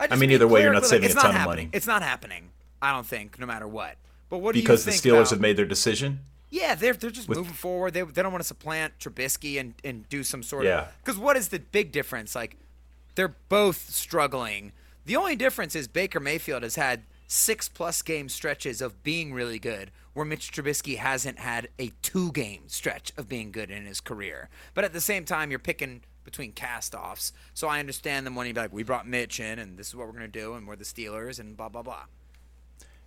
I, 0.00 0.08
just 0.08 0.20
mean, 0.20 0.32
either 0.32 0.48
way, 0.48 0.62
you're 0.62 0.72
not 0.72 0.86
saving 0.86 1.04
it's 1.04 1.14
a 1.14 1.20
ton 1.20 1.30
of 1.30 1.36
happening. 1.36 1.66
money. 1.66 1.70
It's 1.72 1.86
not 1.86 2.02
happening. 2.02 2.50
I 2.80 2.90
don't 2.92 3.06
think, 3.06 3.38
no 3.38 3.46
matter 3.46 3.68
what. 3.68 3.94
But 4.28 4.38
what 4.38 4.54
do 4.56 4.60
because 4.60 4.84
the 4.84 4.90
Steelers 4.90 5.12
about- 5.18 5.30
have 5.30 5.40
made 5.40 5.56
their 5.56 5.64
decision. 5.66 6.18
Yeah, 6.52 6.74
they're 6.74 6.92
they're 6.92 7.10
just 7.10 7.28
With- 7.28 7.38
moving 7.38 7.54
forward. 7.54 7.94
They, 7.94 8.02
they 8.02 8.22
don't 8.22 8.30
want 8.30 8.42
to 8.42 8.46
supplant 8.46 8.98
Trubisky 8.98 9.58
and, 9.58 9.72
and 9.82 10.06
do 10.10 10.22
some 10.22 10.42
sort 10.42 10.66
Yeah. 10.66 10.82
of 10.82 10.88
because 11.02 11.18
what 11.18 11.36
is 11.36 11.48
the 11.48 11.58
big 11.58 11.92
difference? 11.92 12.34
Like 12.34 12.56
they're 13.14 13.34
both 13.48 13.88
struggling. 13.90 14.72
The 15.06 15.16
only 15.16 15.34
difference 15.34 15.74
is 15.74 15.88
Baker 15.88 16.20
Mayfield 16.20 16.62
has 16.62 16.76
had 16.76 17.04
six 17.26 17.68
plus 17.70 18.02
game 18.02 18.28
stretches 18.28 18.82
of 18.82 19.02
being 19.02 19.32
really 19.32 19.58
good, 19.58 19.90
where 20.12 20.26
Mitch 20.26 20.52
Trubisky 20.52 20.98
hasn't 20.98 21.38
had 21.38 21.68
a 21.78 21.90
two 22.02 22.30
game 22.32 22.64
stretch 22.68 23.12
of 23.16 23.28
being 23.30 23.50
good 23.50 23.70
in 23.70 23.86
his 23.86 24.00
career. 24.02 24.50
But 24.74 24.84
at 24.84 24.92
the 24.92 25.00
same 25.00 25.24
time, 25.24 25.48
you're 25.50 25.58
picking 25.58 26.02
between 26.22 26.52
cast 26.52 26.94
offs. 26.94 27.32
So 27.54 27.66
I 27.66 27.80
understand 27.80 28.26
them 28.26 28.34
when 28.36 28.46
you 28.46 28.52
be 28.52 28.60
like, 28.60 28.72
we 28.74 28.82
brought 28.82 29.08
Mitch 29.08 29.40
in 29.40 29.58
and 29.58 29.78
this 29.78 29.88
is 29.88 29.96
what 29.96 30.06
we're 30.06 30.12
gonna 30.12 30.28
do 30.28 30.52
and 30.54 30.68
we're 30.68 30.76
the 30.76 30.84
Steelers 30.84 31.40
and 31.40 31.56
blah 31.56 31.70
blah 31.70 31.82
blah. 31.82 32.04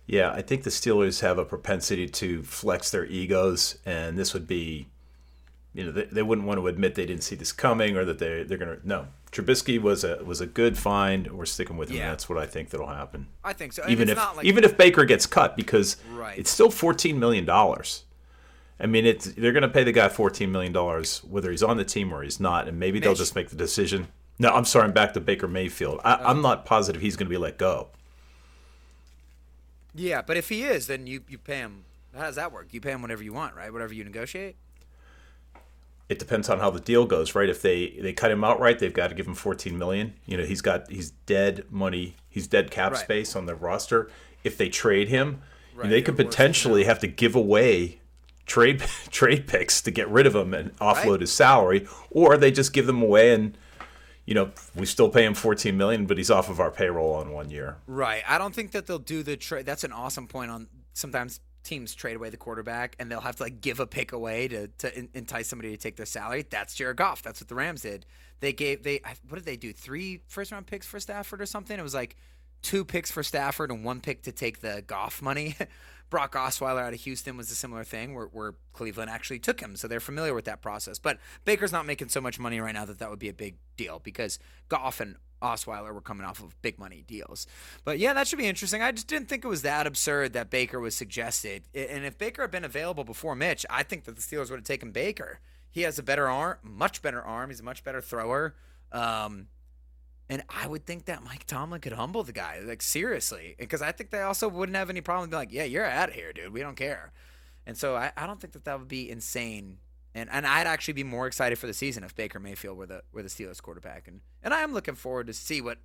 Yeah, 0.06 0.30
I 0.30 0.42
think 0.42 0.62
the 0.62 0.70
Steelers 0.70 1.20
have 1.20 1.36
a 1.38 1.44
propensity 1.44 2.06
to 2.08 2.42
flex 2.44 2.90
their 2.90 3.04
egos, 3.06 3.78
and 3.84 4.16
this 4.16 4.32
would 4.34 4.46
be, 4.46 4.86
you 5.74 5.84
know, 5.84 5.90
they, 5.90 6.04
they 6.04 6.22
wouldn't 6.22 6.46
want 6.46 6.60
to 6.60 6.66
admit 6.68 6.94
they 6.94 7.06
didn't 7.06 7.24
see 7.24 7.34
this 7.34 7.50
coming 7.52 7.96
or 7.96 8.04
that 8.04 8.18
they 8.20 8.44
they're 8.44 8.58
gonna 8.58 8.78
no. 8.84 9.08
Trubisky 9.32 9.80
was 9.80 10.04
a 10.04 10.22
was 10.24 10.40
a 10.40 10.46
good 10.46 10.78
find. 10.78 11.30
We're 11.32 11.44
sticking 11.44 11.76
with 11.76 11.90
him. 11.90 11.96
Yeah. 11.96 12.10
That's 12.10 12.28
what 12.28 12.38
I 12.38 12.46
think 12.46 12.70
that'll 12.70 12.86
happen. 12.86 13.26
I 13.44 13.52
think 13.52 13.72
so. 13.72 13.82
And 13.82 13.90
even 13.90 14.08
if 14.08 14.16
like 14.16 14.46
even 14.46 14.62
if 14.64 14.76
Baker 14.76 15.04
gets 15.04 15.26
cut 15.26 15.56
because 15.56 15.96
Right. 16.12 16.38
it's 16.38 16.50
still 16.50 16.70
fourteen 16.70 17.18
million 17.18 17.44
dollars. 17.44 18.04
I 18.78 18.86
mean, 18.86 19.06
it's 19.06 19.26
they're 19.32 19.52
going 19.52 19.62
to 19.62 19.68
pay 19.68 19.84
the 19.84 19.92
guy 19.92 20.08
fourteen 20.08 20.52
million 20.52 20.72
dollars 20.72 21.24
whether 21.24 21.50
he's 21.50 21.62
on 21.62 21.78
the 21.78 21.84
team 21.84 22.12
or 22.12 22.22
he's 22.22 22.38
not, 22.38 22.68
and 22.68 22.78
maybe 22.78 23.00
they'll 23.00 23.14
just 23.14 23.34
make 23.34 23.48
the 23.50 23.56
decision. 23.56 24.08
No, 24.38 24.50
I'm 24.50 24.66
sorry, 24.66 24.84
I'm 24.84 24.92
back 24.92 25.14
to 25.14 25.20
Baker 25.20 25.48
Mayfield. 25.48 26.00
I, 26.04 26.14
I'm 26.16 26.42
not 26.42 26.64
positive 26.66 27.00
he's 27.02 27.16
going 27.16 27.26
to 27.26 27.30
be 27.30 27.38
let 27.38 27.56
go. 27.58 27.88
Yeah, 29.96 30.22
but 30.22 30.36
if 30.36 30.48
he 30.48 30.62
is, 30.64 30.86
then 30.86 31.06
you, 31.06 31.22
you 31.28 31.38
pay 31.38 31.58
him. 31.58 31.84
How 32.14 32.22
does 32.24 32.36
that 32.36 32.52
work? 32.52 32.68
You 32.72 32.80
pay 32.80 32.90
him 32.92 33.02
whatever 33.02 33.22
you 33.22 33.32
want, 33.32 33.54
right? 33.54 33.72
Whatever 33.72 33.94
you 33.94 34.04
negotiate. 34.04 34.56
It 36.08 36.18
depends 36.20 36.48
on 36.48 36.60
how 36.60 36.70
the 36.70 36.78
deal 36.80 37.04
goes, 37.04 37.34
right? 37.34 37.48
If 37.48 37.62
they 37.62 37.88
they 38.00 38.12
cut 38.12 38.30
him 38.30 38.44
outright, 38.44 38.78
they've 38.78 38.92
got 38.92 39.08
to 39.08 39.14
give 39.14 39.26
him 39.26 39.34
fourteen 39.34 39.76
million. 39.76 40.14
You 40.24 40.36
know, 40.36 40.44
he's 40.44 40.60
got 40.60 40.88
he's 40.90 41.10
dead 41.10 41.64
money, 41.68 42.14
he's 42.28 42.46
dead 42.46 42.70
cap 42.70 42.92
Right. 42.92 43.00
space 43.00 43.34
on 43.34 43.46
the 43.46 43.56
roster. 43.56 44.08
If 44.44 44.56
they 44.56 44.68
trade 44.68 45.08
him, 45.08 45.42
Right, 45.74 45.90
they 45.90 46.02
could 46.02 46.16
potentially 46.16 46.84
have 46.84 47.00
to 47.00 47.08
give 47.08 47.34
away 47.34 47.98
trade 48.46 48.80
trade 49.10 49.48
picks 49.48 49.82
to 49.82 49.90
get 49.90 50.08
rid 50.08 50.26
of 50.28 50.36
him 50.36 50.54
and 50.54 50.76
offload 50.76 51.10
Right. 51.12 51.20
his 51.22 51.32
salary, 51.32 51.88
or 52.10 52.36
they 52.36 52.52
just 52.52 52.72
give 52.72 52.86
them 52.86 53.02
away 53.02 53.32
and 53.34 53.58
you 54.26 54.34
know 54.34 54.50
we 54.74 54.86
still 54.86 55.08
pay 55.08 55.24
him 55.24 55.34
fourteen 55.34 55.76
million, 55.76 56.06
but 56.06 56.18
he's 56.18 56.30
off 56.30 56.50
of 56.50 56.60
our 56.60 56.70
payroll 56.70 57.14
on 57.14 57.32
one 57.32 57.50
year. 57.50 57.76
Right. 57.86 58.22
I 58.28 58.38
don't 58.38 58.54
think 58.54 58.72
that 58.72 58.86
they'll 58.86 58.98
do 58.98 59.22
the 59.22 59.36
trade. 59.36 59.64
That's 59.64 59.84
an 59.84 59.92
awesome 59.92 60.26
point. 60.26 60.50
On 60.50 60.68
sometimes 60.92 61.40
teams 61.62 61.94
trade 61.94 62.14
away 62.14 62.30
the 62.30 62.36
quarterback 62.36 62.94
and 62.98 63.10
they'll 63.10 63.20
have 63.20 63.36
to 63.36 63.42
like 63.42 63.60
give 63.60 63.80
a 63.80 63.86
pick 63.86 64.12
away 64.12 64.46
to 64.48 64.68
to 64.68 64.96
en- 64.96 65.08
entice 65.14 65.48
somebody 65.48 65.70
to 65.70 65.76
take 65.76 65.96
their 65.96 66.06
salary. 66.06 66.44
That's 66.48 66.74
Jared 66.74 66.96
Goff. 66.96 67.22
That's 67.22 67.40
what 67.40 67.48
the 67.48 67.54
Rams 67.54 67.82
did. 67.82 68.06
They 68.40 68.52
gave 68.52 68.82
they 68.82 69.00
what 69.28 69.36
did 69.36 69.44
they 69.44 69.56
do? 69.56 69.72
Three 69.72 70.20
first 70.26 70.52
round 70.52 70.66
picks 70.66 70.86
for 70.86 71.00
Stafford 71.00 71.40
or 71.40 71.46
something. 71.46 71.78
It 71.78 71.82
was 71.82 71.94
like 71.94 72.16
two 72.62 72.84
picks 72.84 73.10
for 73.10 73.22
Stafford 73.22 73.70
and 73.70 73.84
one 73.84 74.00
pick 74.00 74.22
to 74.22 74.32
take 74.32 74.60
the 74.60 74.82
Goff 74.86 75.22
money. 75.22 75.56
Brock 76.08 76.34
Osweiler 76.34 76.82
out 76.82 76.92
of 76.92 77.00
Houston 77.00 77.36
was 77.36 77.50
a 77.50 77.54
similar 77.54 77.84
thing 77.84 78.14
where, 78.14 78.26
where 78.26 78.54
Cleveland 78.72 79.10
actually 79.10 79.38
took 79.38 79.60
him, 79.60 79.76
so 79.76 79.88
they're 79.88 80.00
familiar 80.00 80.34
with 80.34 80.44
that 80.44 80.62
process. 80.62 80.98
But 80.98 81.18
Baker's 81.44 81.72
not 81.72 81.86
making 81.86 82.08
so 82.10 82.20
much 82.20 82.38
money 82.38 82.60
right 82.60 82.74
now 82.74 82.84
that 82.84 82.98
that 82.98 83.10
would 83.10 83.18
be 83.18 83.28
a 83.28 83.34
big 83.34 83.56
deal 83.76 84.00
because 84.02 84.38
Goff 84.68 85.00
and 85.00 85.16
Osweiler 85.42 85.92
were 85.92 86.00
coming 86.00 86.26
off 86.26 86.40
of 86.40 86.60
big 86.62 86.78
money 86.78 87.04
deals. 87.06 87.46
But 87.84 87.98
yeah, 87.98 88.12
that 88.14 88.26
should 88.26 88.38
be 88.38 88.46
interesting. 88.46 88.82
I 88.82 88.92
just 88.92 89.06
didn't 89.06 89.28
think 89.28 89.44
it 89.44 89.48
was 89.48 89.62
that 89.62 89.86
absurd 89.86 90.32
that 90.32 90.50
Baker 90.50 90.80
was 90.80 90.94
suggested. 90.94 91.64
And 91.74 92.04
if 92.04 92.16
Baker 92.16 92.42
had 92.42 92.50
been 92.50 92.64
available 92.64 93.04
before 93.04 93.34
Mitch, 93.34 93.66
I 93.68 93.82
think 93.82 94.04
that 94.04 94.16
the 94.16 94.22
Steelers 94.22 94.50
would 94.50 94.60
have 94.60 94.64
taken 94.64 94.92
Baker. 94.92 95.40
He 95.70 95.82
has 95.82 95.98
a 95.98 96.02
better 96.02 96.28
arm, 96.28 96.58
much 96.62 97.02
better 97.02 97.22
arm. 97.22 97.50
He's 97.50 97.60
a 97.60 97.64
much 97.64 97.84
better 97.84 98.00
thrower. 98.00 98.54
Um, 98.92 99.48
and 100.28 100.42
I 100.48 100.66
would 100.66 100.86
think 100.86 101.04
that 101.04 101.22
Mike 101.22 101.44
Tomlin 101.44 101.80
could 101.80 101.92
humble 101.92 102.24
the 102.24 102.32
guy, 102.32 102.60
like 102.64 102.82
seriously, 102.82 103.54
because 103.58 103.80
I 103.80 103.92
think 103.92 104.10
they 104.10 104.22
also 104.22 104.48
wouldn't 104.48 104.76
have 104.76 104.90
any 104.90 105.00
problem 105.00 105.30
being 105.30 105.38
like, 105.38 105.52
"Yeah, 105.52 105.64
you're 105.64 105.86
out 105.86 106.08
of 106.08 106.14
here, 106.14 106.32
dude. 106.32 106.52
We 106.52 106.60
don't 106.60 106.76
care." 106.76 107.12
And 107.64 107.76
so 107.76 107.96
I, 107.96 108.12
I 108.16 108.26
don't 108.26 108.40
think 108.40 108.52
that 108.54 108.64
that 108.64 108.78
would 108.78 108.88
be 108.88 109.08
insane. 109.10 109.78
And 110.14 110.28
and 110.30 110.46
I'd 110.46 110.66
actually 110.66 110.94
be 110.94 111.04
more 111.04 111.26
excited 111.26 111.58
for 111.58 111.66
the 111.66 111.74
season 111.74 112.02
if 112.02 112.14
Baker 112.14 112.40
Mayfield 112.40 112.76
were 112.76 112.86
the 112.86 113.02
were 113.12 113.22
the 113.22 113.28
Steelers 113.28 113.62
quarterback. 113.62 114.08
And 114.08 114.20
and 114.42 114.52
I 114.52 114.62
am 114.62 114.72
looking 114.72 114.94
forward 114.96 115.28
to 115.28 115.32
see 115.32 115.60
what 115.60 115.78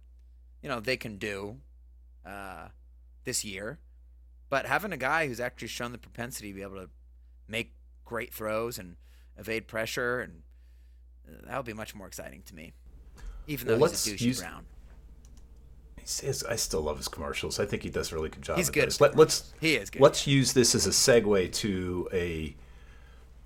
you 0.64 0.70
know 0.70 0.80
they 0.80 0.98
can 0.98 1.18
do 1.18 1.58
uh, 2.26 2.70
this 3.26 3.46
year. 3.46 3.80
But 4.50 4.66
having 4.66 4.92
a 4.92 4.98
guy 4.98 5.28
who's 5.28 5.40
actually 5.40 5.70
shown 5.70 5.92
the 5.92 5.98
propensity 5.98 6.50
to 6.50 6.56
be 6.56 6.62
able 6.62 6.76
to 6.76 6.90
make 7.48 7.74
great 8.06 8.34
throws 8.34 8.78
and 8.78 8.96
evade 9.38 9.68
pressure, 9.68 10.20
and 10.20 10.42
uh, 11.28 11.48
that 11.48 11.58
would 11.58 11.66
be 11.66 11.74
much 11.74 11.94
more 11.94 12.08
exciting 12.08 12.42
to 12.48 12.56
me. 12.56 12.74
Even 13.48 13.68
though 13.68 13.78
Well, 13.78 13.90
he's 13.90 14.08
a 14.08 14.10
let's 14.12 14.22
douchey 14.22 14.26
use- 14.26 14.40
Brown. 14.42 14.66
He's- 15.98 16.44
I 16.44 16.56
still 16.56 16.82
love 16.82 16.98
his 16.98 17.08
commercials. 17.08 17.60
I 17.60 17.66
think 17.66 17.84
he 17.84 17.90
does 17.90 18.12
a 18.12 18.16
really 18.16 18.30
good 18.30 18.42
job. 18.42 18.58
He's 18.58 18.70
good 18.70 18.88
this. 18.88 19.00
Let, 19.00 19.16
let's 19.16 19.54
He 19.62 19.76
is 19.76 19.90
good. 19.90 20.02
let's 20.02 20.28
use 20.28 20.54
this 20.54 20.74
as 20.76 20.86
a 20.88 20.90
segue 20.90 21.52
to 21.54 22.10
a 22.12 22.56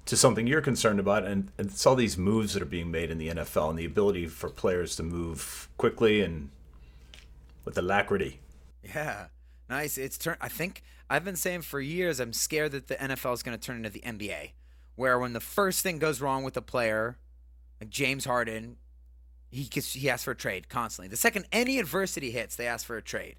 to 0.06 0.16
something 0.16 0.46
you're 0.46 0.62
concerned 0.62 1.00
about, 1.00 1.24
and, 1.26 1.52
and 1.58 1.68
it's 1.72 1.84
all 1.86 1.96
these 1.96 2.16
moves 2.18 2.54
that 2.54 2.62
are 2.62 2.68
being 2.68 2.92
made 2.92 3.10
in 3.10 3.18
the 3.18 3.30
NFL 3.30 3.72
and 3.72 3.80
the 3.80 3.86
ability 3.86 4.28
for 4.28 4.50
players 4.50 4.96
to 4.98 5.04
move 5.04 5.68
quickly 5.78 6.22
and 6.22 6.50
with 7.66 7.76
alacrity. 7.78 8.40
Yeah, 8.84 9.28
nice. 9.68 9.98
It's 9.98 10.18
turn. 10.18 10.38
I 10.40 10.48
think 10.48 10.84
I've 11.10 11.26
been 11.26 11.36
saying 11.36 11.64
for 11.64 11.82
years 11.82 12.20
I'm 12.20 12.34
scared 12.34 12.72
that 12.74 12.88
the 12.88 12.96
NFL 12.96 13.34
is 13.34 13.42
going 13.44 13.58
to 13.58 13.64
turn 13.64 13.78
into 13.78 13.90
the 13.90 14.02
NBA, 14.02 14.52
where 14.96 15.18
when 15.20 15.34
the 15.34 15.40
first 15.40 15.82
thing 15.82 15.98
goes 15.98 16.22
wrong 16.22 16.44
with 16.44 16.56
a 16.56 16.62
player, 16.62 17.18
like 17.82 17.90
James 17.90 18.26
Harden, 18.26 18.78
he 19.56 19.66
gets 19.66 19.94
he 19.94 20.10
asks 20.10 20.26
for 20.26 20.32
a 20.32 20.36
trade 20.36 20.70
constantly. 20.70 21.08
The 21.08 21.18
second 21.18 21.46
any 21.52 21.80
adversity 21.80 22.32
hits, 22.32 22.56
they 22.56 22.68
ask 22.68 22.86
for 22.86 22.98
a 22.98 23.02
trade, 23.02 23.38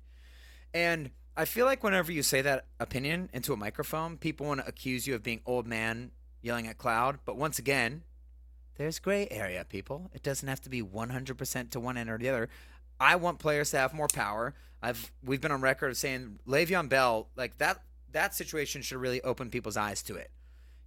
and 0.73 1.11
I 1.37 1.45
feel 1.45 1.67
like 1.67 1.85
whenever 1.85 2.11
you 2.11 2.23
say 2.23 2.41
that 2.43 2.64
opinion 2.81 3.29
into 3.33 3.53
a 3.53 3.57
microphone, 3.57 4.17
people 4.17 4.47
want 4.47 4.61
to 4.61 4.67
accuse 4.67 5.07
you 5.07 5.14
of 5.14 5.23
being 5.23 5.43
old 5.45 5.67
man 5.67 6.12
yelling 6.41 6.67
at 6.67 6.79
cloud. 6.79 7.19
But 7.27 7.37
once 7.37 7.59
again, 7.59 8.05
there's 8.77 8.99
gray 8.99 9.29
area, 9.31 9.67
people. 9.69 10.11
It 10.14 10.23
doesn't 10.23 10.49
have 10.49 10.62
to 10.62 10.71
be 10.71 10.83
100% 10.83 11.71
to 11.71 11.81
one 11.81 11.99
end 11.99 12.09
or 12.09 12.17
the 12.17 12.31
other. 12.31 12.49
I 12.99 13.17
want 13.17 13.39
players 13.39 13.71
to 13.73 13.79
have 13.79 13.93
more 13.93 14.09
power. 14.09 14.55
I've 14.83 15.12
we've 15.23 15.41
been 15.41 15.53
on 15.53 15.61
record 15.61 15.91
of 15.91 15.97
saying 15.99 16.39
Le'Veon 16.47 16.89
Bell, 16.89 17.29
like 17.37 17.59
that 17.59 17.83
that 18.12 18.35
situation 18.35 18.81
should 18.81 18.99
really 18.99 19.21
open 19.21 19.51
people's 19.51 19.77
eyes 19.77 20.03
to 20.05 20.17
it. 20.17 20.31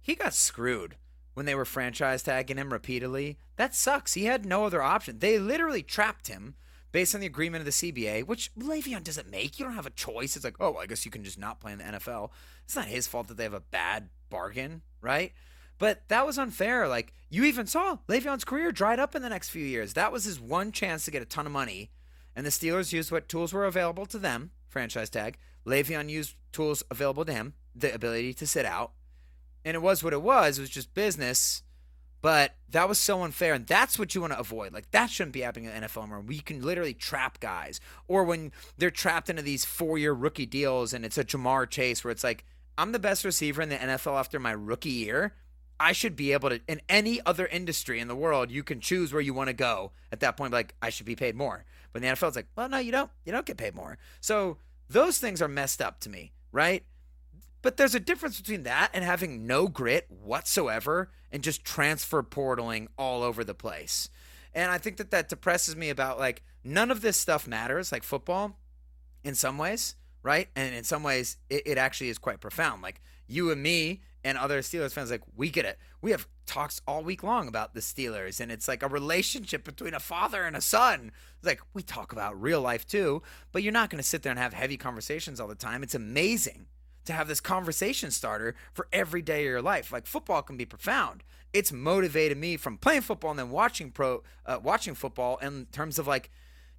He 0.00 0.16
got 0.16 0.34
screwed 0.34 0.96
when 1.34 1.46
they 1.46 1.54
were 1.54 1.64
franchise 1.64 2.22
tagging 2.22 2.56
him 2.56 2.72
repeatedly. 2.72 3.38
That 3.56 3.74
sucks. 3.74 4.14
He 4.14 4.24
had 4.24 4.44
no 4.44 4.64
other 4.64 4.82
option. 4.82 5.18
They 5.18 5.38
literally 5.38 5.82
trapped 5.82 6.28
him 6.28 6.54
based 6.92 7.14
on 7.14 7.20
the 7.20 7.26
agreement 7.26 7.60
of 7.60 7.66
the 7.66 7.92
CBA, 7.92 8.26
which 8.26 8.52
Le'Veon 8.54 9.04
doesn't 9.04 9.30
make. 9.30 9.58
You 9.58 9.64
don't 9.64 9.74
have 9.74 9.86
a 9.86 9.90
choice. 9.90 10.36
It's 10.36 10.44
like, 10.44 10.56
oh, 10.60 10.76
I 10.76 10.86
guess 10.86 11.04
you 11.04 11.10
can 11.10 11.24
just 11.24 11.38
not 11.38 11.60
play 11.60 11.72
in 11.72 11.78
the 11.78 11.84
NFL. 11.84 12.30
It's 12.64 12.76
not 12.76 12.86
his 12.86 13.06
fault 13.06 13.28
that 13.28 13.36
they 13.36 13.44
have 13.44 13.54
a 13.54 13.60
bad 13.60 14.08
bargain, 14.28 14.82
right? 15.00 15.32
But 15.78 16.02
that 16.08 16.26
was 16.26 16.38
unfair. 16.38 16.88
Like 16.88 17.12
you 17.30 17.44
even 17.44 17.66
saw 17.66 17.98
Le'Veon's 18.08 18.44
career 18.44 18.72
dried 18.72 18.98
up 18.98 19.14
in 19.14 19.22
the 19.22 19.28
next 19.28 19.48
few 19.48 19.64
years. 19.64 19.94
That 19.94 20.12
was 20.12 20.24
his 20.24 20.40
one 20.40 20.72
chance 20.72 21.04
to 21.04 21.10
get 21.10 21.22
a 21.22 21.26
ton 21.26 21.46
of 21.46 21.52
money, 21.52 21.90
and 22.36 22.44
the 22.44 22.50
Steelers 22.50 22.92
used 22.92 23.10
what 23.10 23.28
tools 23.28 23.52
were 23.52 23.64
available 23.64 24.06
to 24.06 24.18
them. 24.18 24.50
Franchise 24.68 25.10
tag. 25.10 25.38
Le'Veon 25.66 26.08
used 26.08 26.36
tools 26.52 26.82
available 26.90 27.24
to 27.24 27.32
him, 27.32 27.54
the 27.74 27.92
ability 27.92 28.34
to 28.34 28.46
sit 28.46 28.64
out, 28.64 28.92
and 29.64 29.74
it 29.74 29.82
was 29.82 30.02
what 30.02 30.12
it 30.12 30.22
was. 30.22 30.58
It 30.58 30.62
was 30.62 30.70
just 30.70 30.94
business. 30.94 31.62
But 32.22 32.54
that 32.68 32.86
was 32.86 32.98
so 32.98 33.22
unfair, 33.22 33.54
and 33.54 33.66
that's 33.66 33.98
what 33.98 34.14
you 34.14 34.20
want 34.20 34.34
to 34.34 34.38
avoid. 34.38 34.74
Like 34.74 34.90
that 34.90 35.08
shouldn't 35.08 35.32
be 35.32 35.40
happening 35.40 35.70
in 35.70 35.80
the 35.80 35.88
NFL 35.88 36.02
anymore. 36.02 36.24
You 36.28 36.42
can 36.42 36.60
literally 36.60 36.92
trap 36.92 37.40
guys, 37.40 37.80
or 38.08 38.24
when 38.24 38.52
they're 38.76 38.90
trapped 38.90 39.30
into 39.30 39.42
these 39.42 39.64
four-year 39.64 40.12
rookie 40.12 40.44
deals, 40.44 40.92
and 40.92 41.04
it's 41.04 41.16
a 41.16 41.24
Ja'Marr 41.24 41.68
Chase, 41.70 42.04
where 42.04 42.10
it's 42.10 42.24
like, 42.24 42.44
I'm 42.76 42.92
the 42.92 42.98
best 42.98 43.24
receiver 43.24 43.62
in 43.62 43.70
the 43.70 43.76
NFL 43.76 44.18
after 44.18 44.38
my 44.38 44.52
rookie 44.52 44.90
year. 44.90 45.34
I 45.78 45.92
should 45.92 46.14
be 46.14 46.32
able 46.32 46.50
to. 46.50 46.60
In 46.68 46.82
any 46.90 47.20
other 47.24 47.46
industry 47.46 48.00
in 48.00 48.08
the 48.08 48.14
world, 48.14 48.50
you 48.50 48.62
can 48.62 48.80
choose 48.80 49.14
where 49.14 49.22
you 49.22 49.32
want 49.32 49.48
to 49.48 49.54
go. 49.54 49.92
At 50.12 50.20
that 50.20 50.36
point, 50.36 50.52
like 50.52 50.74
I 50.82 50.90
should 50.90 51.06
be 51.06 51.16
paid 51.16 51.34
more. 51.34 51.64
But 51.92 52.02
in 52.02 52.08
the 52.08 52.14
NFL, 52.14 52.28
it's 52.28 52.36
like, 52.36 52.48
well, 52.54 52.68
no, 52.68 52.78
you 52.78 52.92
don't. 52.92 53.10
You 53.24 53.32
don't 53.32 53.46
get 53.46 53.56
paid 53.56 53.74
more. 53.74 53.96
So 54.20 54.58
those 54.90 55.16
things 55.16 55.40
are 55.40 55.48
messed 55.48 55.80
up 55.80 56.00
to 56.00 56.10
me, 56.10 56.32
right? 56.52 56.84
But 57.62 57.76
there's 57.76 57.94
a 57.94 58.00
difference 58.00 58.40
between 58.40 58.62
that 58.62 58.90
and 58.94 59.04
having 59.04 59.46
no 59.46 59.68
grit 59.68 60.06
whatsoever 60.08 61.10
and 61.30 61.42
just 61.42 61.64
transfer 61.64 62.22
portaling 62.22 62.88
all 62.96 63.22
over 63.22 63.44
the 63.44 63.54
place. 63.54 64.08
And 64.54 64.70
I 64.70 64.78
think 64.78 64.96
that 64.96 65.10
that 65.10 65.28
depresses 65.28 65.76
me 65.76 65.90
about 65.90 66.18
like 66.18 66.42
none 66.64 66.90
of 66.90 67.02
this 67.02 67.18
stuff 67.18 67.46
matters, 67.46 67.92
like 67.92 68.02
football 68.02 68.58
in 69.22 69.34
some 69.34 69.58
ways, 69.58 69.94
right? 70.22 70.48
And 70.56 70.74
in 70.74 70.84
some 70.84 71.02
ways, 71.02 71.36
it, 71.48 71.62
it 71.66 71.78
actually 71.78 72.08
is 72.08 72.18
quite 72.18 72.40
profound. 72.40 72.82
Like 72.82 73.00
you 73.26 73.50
and 73.50 73.62
me 73.62 74.00
and 74.24 74.36
other 74.36 74.60
Steelers 74.60 74.92
fans, 74.92 75.10
like 75.10 75.22
we 75.36 75.50
get 75.50 75.64
it. 75.64 75.78
We 76.02 76.10
have 76.10 76.26
talks 76.46 76.80
all 76.86 77.04
week 77.04 77.22
long 77.22 77.46
about 77.46 77.74
the 77.74 77.80
Steelers, 77.80 78.40
and 78.40 78.50
it's 78.50 78.66
like 78.66 78.82
a 78.82 78.88
relationship 78.88 79.64
between 79.64 79.94
a 79.94 80.00
father 80.00 80.44
and 80.44 80.56
a 80.56 80.60
son. 80.60 81.12
It's 81.38 81.46
like 81.46 81.60
we 81.74 81.82
talk 81.82 82.12
about 82.12 82.40
real 82.40 82.60
life 82.60 82.86
too, 82.86 83.22
but 83.52 83.62
you're 83.62 83.72
not 83.72 83.88
going 83.88 84.02
to 84.02 84.08
sit 84.08 84.22
there 84.22 84.30
and 84.30 84.38
have 84.38 84.52
heavy 84.52 84.76
conversations 84.76 85.38
all 85.38 85.48
the 85.48 85.54
time. 85.54 85.82
It's 85.82 85.94
amazing 85.94 86.66
to 87.04 87.12
have 87.12 87.28
this 87.28 87.40
conversation 87.40 88.10
starter 88.10 88.54
for 88.72 88.88
every 88.92 89.22
day 89.22 89.40
of 89.40 89.50
your 89.50 89.62
life. 89.62 89.92
Like 89.92 90.06
football 90.06 90.42
can 90.42 90.56
be 90.56 90.64
profound. 90.64 91.22
It's 91.52 91.72
motivated 91.72 92.38
me 92.38 92.56
from 92.56 92.78
playing 92.78 93.02
football 93.02 93.30
and 93.30 93.38
then 93.38 93.50
watching 93.50 93.90
pro 93.90 94.22
uh, 94.46 94.58
watching 94.62 94.94
football 94.94 95.38
in 95.38 95.66
terms 95.72 95.98
of 95.98 96.06
like 96.06 96.30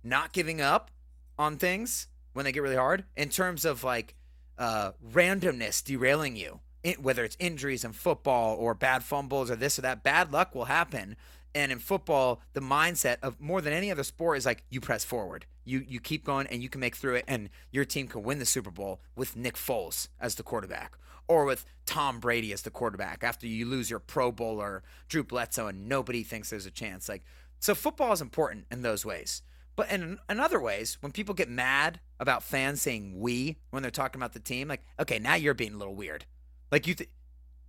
not 0.03 0.31
giving 0.33 0.61
up 0.61 0.91
on 1.37 1.57
things 1.57 2.07
when 2.33 2.45
they 2.45 2.51
get 2.51 2.63
really 2.63 2.75
hard. 2.75 3.03
In 3.17 3.29
terms 3.29 3.65
of 3.65 3.83
like 3.83 4.15
uh, 4.57 4.91
randomness 5.11 5.83
derailing 5.83 6.35
you, 6.35 6.59
whether 6.99 7.23
it's 7.23 7.37
injuries 7.39 7.83
in 7.83 7.93
football 7.93 8.55
or 8.55 8.73
bad 8.73 9.03
fumbles 9.03 9.51
or 9.51 9.55
this 9.55 9.77
or 9.77 9.81
that, 9.83 10.03
bad 10.03 10.31
luck 10.31 10.55
will 10.55 10.65
happen. 10.65 11.15
And 11.53 11.71
in 11.71 11.79
football, 11.79 12.41
the 12.53 12.61
mindset 12.61 13.17
of 13.21 13.39
more 13.39 13.61
than 13.61 13.73
any 13.73 13.91
other 13.91 14.03
sport 14.03 14.37
is 14.37 14.45
like 14.45 14.63
you 14.69 14.79
press 14.79 15.03
forward. 15.03 15.45
You 15.65 15.83
you 15.87 15.99
keep 15.99 16.25
going 16.25 16.47
and 16.47 16.63
you 16.63 16.69
can 16.69 16.81
make 16.81 16.95
through 16.95 17.15
it 17.15 17.25
and 17.27 17.49
your 17.71 17.85
team 17.85 18.07
can 18.07 18.23
win 18.23 18.39
the 18.39 18.45
Super 18.45 18.71
Bowl 18.71 19.01
with 19.15 19.35
Nick 19.35 19.55
Foles 19.55 20.07
as 20.19 20.35
the 20.35 20.43
quarterback 20.43 20.97
or 21.27 21.45
with 21.45 21.65
Tom 21.85 22.19
Brady 22.19 22.51
as 22.51 22.63
the 22.63 22.71
quarterback 22.71 23.23
after 23.23 23.45
you 23.47 23.65
lose 23.65 23.89
your 23.89 23.99
Pro 23.99 24.31
Bowler 24.31 24.83
Drew 25.07 25.23
Bledsoe 25.23 25.67
and 25.67 25.87
nobody 25.87 26.23
thinks 26.23 26.49
there's 26.49 26.65
a 26.65 26.71
chance. 26.71 27.07
Like 27.07 27.23
so 27.59 27.75
football 27.75 28.11
is 28.11 28.21
important 28.21 28.65
in 28.71 28.81
those 28.81 29.05
ways. 29.05 29.43
But 29.75 29.91
in, 29.91 30.19
in 30.29 30.39
other 30.39 30.59
ways, 30.59 30.97
when 31.01 31.11
people 31.11 31.33
get 31.33 31.49
mad 31.49 31.99
about 32.19 32.43
fans 32.43 32.81
saying 32.81 33.19
we 33.19 33.57
when 33.69 33.81
they're 33.81 33.91
talking 33.91 34.19
about 34.19 34.33
the 34.33 34.39
team, 34.39 34.67
like, 34.67 34.83
okay, 34.99 35.19
now 35.19 35.35
you're 35.35 35.53
being 35.53 35.73
a 35.73 35.77
little 35.77 35.95
weird. 35.95 36.25
Like 36.71 36.87
you 36.87 36.93
th- 36.93 37.09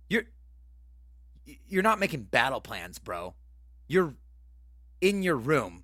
you're 0.09 0.23
you're 1.67 1.83
not 1.83 1.99
making 1.99 2.23
battle 2.23 2.61
plans, 2.61 2.99
bro. 2.99 3.35
You're 3.87 4.15
in 5.01 5.23
your 5.23 5.35
room 5.35 5.83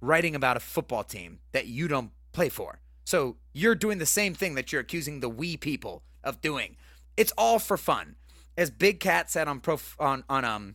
writing 0.00 0.34
about 0.34 0.56
a 0.56 0.60
football 0.60 1.04
team 1.04 1.40
that 1.52 1.66
you 1.66 1.88
don't 1.88 2.10
play 2.32 2.48
for. 2.48 2.80
So 3.04 3.36
you're 3.52 3.74
doing 3.74 3.98
the 3.98 4.06
same 4.06 4.34
thing 4.34 4.54
that 4.54 4.72
you're 4.72 4.80
accusing 4.80 5.20
the 5.20 5.28
we 5.28 5.56
people 5.56 6.02
of 6.22 6.40
doing. 6.40 6.76
It's 7.16 7.32
all 7.36 7.58
for 7.58 7.76
fun. 7.76 8.16
As 8.56 8.70
Big 8.70 9.00
Cat 9.00 9.30
said 9.30 9.48
on 9.48 9.60
prof- 9.60 9.96
on 9.98 10.24
on 10.28 10.44
um 10.44 10.74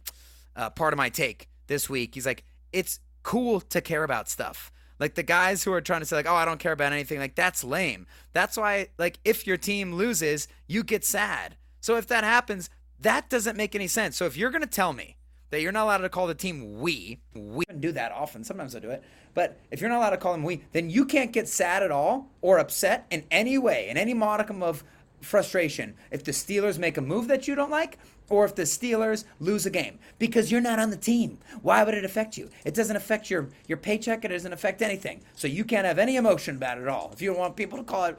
uh, 0.55 0.69
Pardon 0.69 0.97
My 0.97 1.09
Take 1.09 1.49
this 1.67 1.89
week, 1.89 2.15
he's 2.15 2.25
like, 2.25 2.43
it's 2.71 2.99
cool 3.23 3.61
to 3.61 3.81
care 3.81 4.03
about 4.03 4.29
stuff. 4.29 4.71
Like 4.99 5.15
the 5.15 5.23
guys 5.23 5.63
who 5.63 5.71
are 5.71 5.81
trying 5.81 6.01
to 6.01 6.05
say 6.05 6.17
like, 6.17 6.27
oh, 6.27 6.35
I 6.35 6.45
don't 6.45 6.59
care 6.59 6.73
about 6.73 6.91
anything, 6.91 7.19
like 7.19 7.35
that's 7.35 7.63
lame. 7.63 8.05
That's 8.33 8.57
why 8.57 8.87
like 8.97 9.19
if 9.23 9.47
your 9.47 9.57
team 9.57 9.93
loses, 9.93 10.47
you 10.67 10.83
get 10.83 11.05
sad. 11.05 11.55
So 11.81 11.95
if 11.95 12.07
that 12.07 12.23
happens, 12.23 12.69
that 12.99 13.29
doesn't 13.29 13.55
make 13.55 13.75
any 13.75 13.87
sense. 13.87 14.17
So 14.17 14.25
if 14.25 14.35
you're 14.35 14.51
gonna 14.51 14.67
tell 14.67 14.91
me 14.91 15.15
that 15.49 15.61
you're 15.61 15.71
not 15.71 15.83
allowed 15.83 15.97
to 15.97 16.09
call 16.09 16.27
the 16.27 16.35
team 16.35 16.79
we. 16.79 17.19
We 17.33 17.65
don't 17.65 17.81
do 17.81 17.91
that 17.93 18.11
often. 18.11 18.43
Sometimes 18.43 18.75
I 18.75 18.79
do 18.79 18.89
it. 18.89 19.03
But 19.33 19.59
if 19.71 19.81
you're 19.81 19.89
not 19.89 19.97
allowed 19.97 20.11
to 20.11 20.17
call 20.17 20.33
them 20.33 20.43
we, 20.43 20.63
then 20.71 20.89
you 20.89 21.05
can't 21.05 21.31
get 21.31 21.47
sad 21.47 21.83
at 21.83 21.91
all 21.91 22.29
or 22.41 22.59
upset 22.59 23.05
in 23.09 23.23
any 23.31 23.57
way, 23.57 23.89
in 23.89 23.97
any 23.97 24.13
modicum 24.13 24.61
of 24.63 24.83
frustration 25.21 25.95
if 26.11 26.23
the 26.23 26.31
Steelers 26.31 26.77
make 26.77 26.97
a 26.97 27.01
move 27.01 27.27
that 27.27 27.47
you 27.47 27.55
don't 27.55 27.71
like 27.71 27.97
or 28.29 28.45
if 28.45 28.55
the 28.55 28.63
Steelers 28.63 29.25
lose 29.39 29.65
a 29.65 29.69
game 29.69 29.99
because 30.17 30.51
you're 30.51 30.61
not 30.61 30.79
on 30.79 30.89
the 30.91 30.97
team. 30.97 31.37
Why 31.61 31.83
would 31.83 31.93
it 31.93 32.05
affect 32.05 32.37
you? 32.37 32.49
It 32.63 32.73
doesn't 32.73 32.95
affect 32.95 33.29
your 33.29 33.49
your 33.67 33.77
paycheck, 33.77 34.23
it 34.23 34.29
doesn't 34.29 34.53
affect 34.53 34.81
anything. 34.81 35.21
So 35.35 35.47
you 35.47 35.63
can't 35.63 35.85
have 35.85 35.99
any 35.99 36.15
emotion 36.15 36.55
about 36.55 36.77
it 36.77 36.81
at 36.81 36.87
all. 36.87 37.11
If 37.13 37.21
you 37.21 37.29
don't 37.31 37.39
want 37.39 37.55
people 37.55 37.77
to 37.77 37.83
call 37.83 38.05
it 38.05 38.17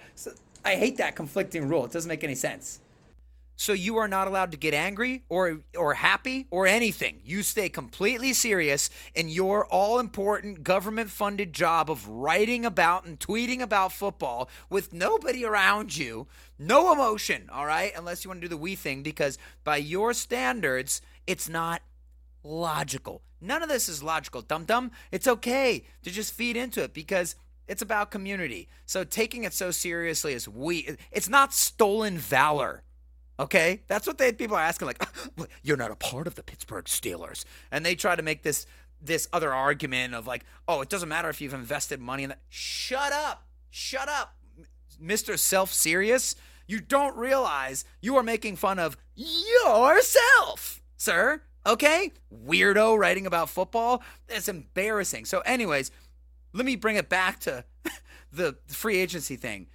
I 0.64 0.74
hate 0.74 0.98
that 0.98 1.16
conflicting 1.16 1.68
rule. 1.68 1.86
It 1.86 1.92
doesn't 1.92 2.08
make 2.08 2.24
any 2.24 2.34
sense. 2.34 2.80
So 3.61 3.74
you 3.74 3.98
are 3.98 4.08
not 4.08 4.26
allowed 4.26 4.52
to 4.52 4.56
get 4.56 4.72
angry 4.72 5.22
or 5.28 5.61
or 5.76 5.92
happy 5.92 6.46
or 6.50 6.66
anything. 6.66 7.20
You 7.22 7.42
stay 7.42 7.68
completely 7.68 8.32
serious 8.32 8.88
in 9.14 9.28
your 9.28 9.66
all 9.66 9.98
important 9.98 10.64
government 10.64 11.11
funded 11.11 11.52
job 11.52 11.90
of 11.90 12.08
writing 12.08 12.64
about 12.64 13.04
and 13.04 13.20
tweeting 13.20 13.61
about 13.61 13.92
football 13.92 14.48
with 14.70 14.94
nobody 14.94 15.44
around 15.44 15.94
you, 15.94 16.26
no 16.58 16.90
emotion, 16.90 17.50
all 17.52 17.66
right? 17.66 17.92
Unless 17.94 18.24
you 18.24 18.30
want 18.30 18.40
to 18.40 18.46
do 18.46 18.48
the 18.48 18.56
we 18.56 18.76
thing 18.76 19.02
because 19.02 19.36
by 19.62 19.76
your 19.76 20.14
standards, 20.14 21.02
it's 21.26 21.46
not 21.46 21.82
logical. 22.42 23.20
None 23.42 23.62
of 23.62 23.68
this 23.68 23.90
is 23.90 24.02
logical, 24.02 24.40
dum 24.40 24.64
dum. 24.64 24.90
It's 25.12 25.28
okay 25.28 25.84
to 26.02 26.11
just 26.11 26.32
feed 26.32 26.56
into 26.56 26.82
it 26.82 26.94
because 26.94 27.36
it's 27.68 27.82
about 27.82 28.11
community. 28.11 28.70
So 28.86 29.04
taking 29.04 29.44
it 29.44 29.52
so 29.52 29.70
seriously 29.70 30.32
is 30.32 30.48
we 30.48 30.96
it's 31.12 31.28
not 31.28 31.52
stolen 31.52 32.16
valor. 32.16 32.84
Okay, 33.41 33.80
that's 33.88 34.07
what 34.07 34.18
they 34.18 34.32
people 34.32 34.55
are 34.55 34.62
asking. 34.62 34.86
Like, 34.86 34.99
ah, 35.01 35.47
you're 35.62 35.78
not 35.78 35.91
a 35.91 35.97
part 35.97 36.26
of 36.26 36.34
the 36.34 36.43
Pittsburgh 36.43 36.84
Steelers, 36.84 37.47
and 37.70 37.86
they 37.86 37.95
try 37.95 38.14
to 38.14 38.22
make 38.22 38.43
this 38.43 38.66
this 39.01 39.28
other 39.32 39.51
argument 39.51 40.14
of 40.14 40.26
like, 40.26 40.45
oh, 40.68 40.82
it 40.82 40.91
doesn't 40.91 41.09
matter 41.09 41.30
if 41.30 41.41
you've 41.41 41.55
invested 41.55 42.01
money 42.01 42.24
in 42.24 42.28
that. 42.28 42.41
Shut 42.51 43.14
up, 43.14 43.47
shut 43.70 44.11
up, 44.11 44.34
Mister 45.01 45.38
Self 45.38 45.72
Serious. 45.72 46.36
You 46.66 46.80
don't 46.80 47.16
realize 47.16 47.86
you 48.03 48.14
are 48.16 48.22
making 48.22 48.57
fun 48.57 48.78
of 48.78 48.99
yourself, 49.16 50.82
sir. 50.99 51.41
Okay, 51.66 52.12
weirdo 52.47 52.99
writing 52.99 53.26
about 53.26 53.49
football. 53.49 54.03
It's 54.28 54.49
embarrassing. 54.49 55.24
So, 55.24 55.41
anyways, 55.41 55.91
let 56.53 56.66
me 56.66 56.76
bring 56.76 56.97
it 56.97 57.09
back 57.09 57.41
to 57.41 57.64
the 58.32 58.59
free 58.68 58.99
agency 58.99 59.36
thing 59.36 59.68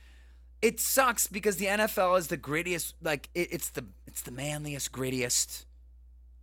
it 0.62 0.80
sucks 0.80 1.28
because 1.28 1.58
the 1.58 1.66
NFL 1.66 2.18
is 2.18 2.28
the 2.28 2.38
grittiest 2.38 2.94
like 3.02 3.30
it, 3.34 3.50
it's 3.52 3.70
the 3.70 3.86
it's 4.08 4.22
the 4.22 4.32
manliest 4.32 4.92
grittiest 4.92 5.66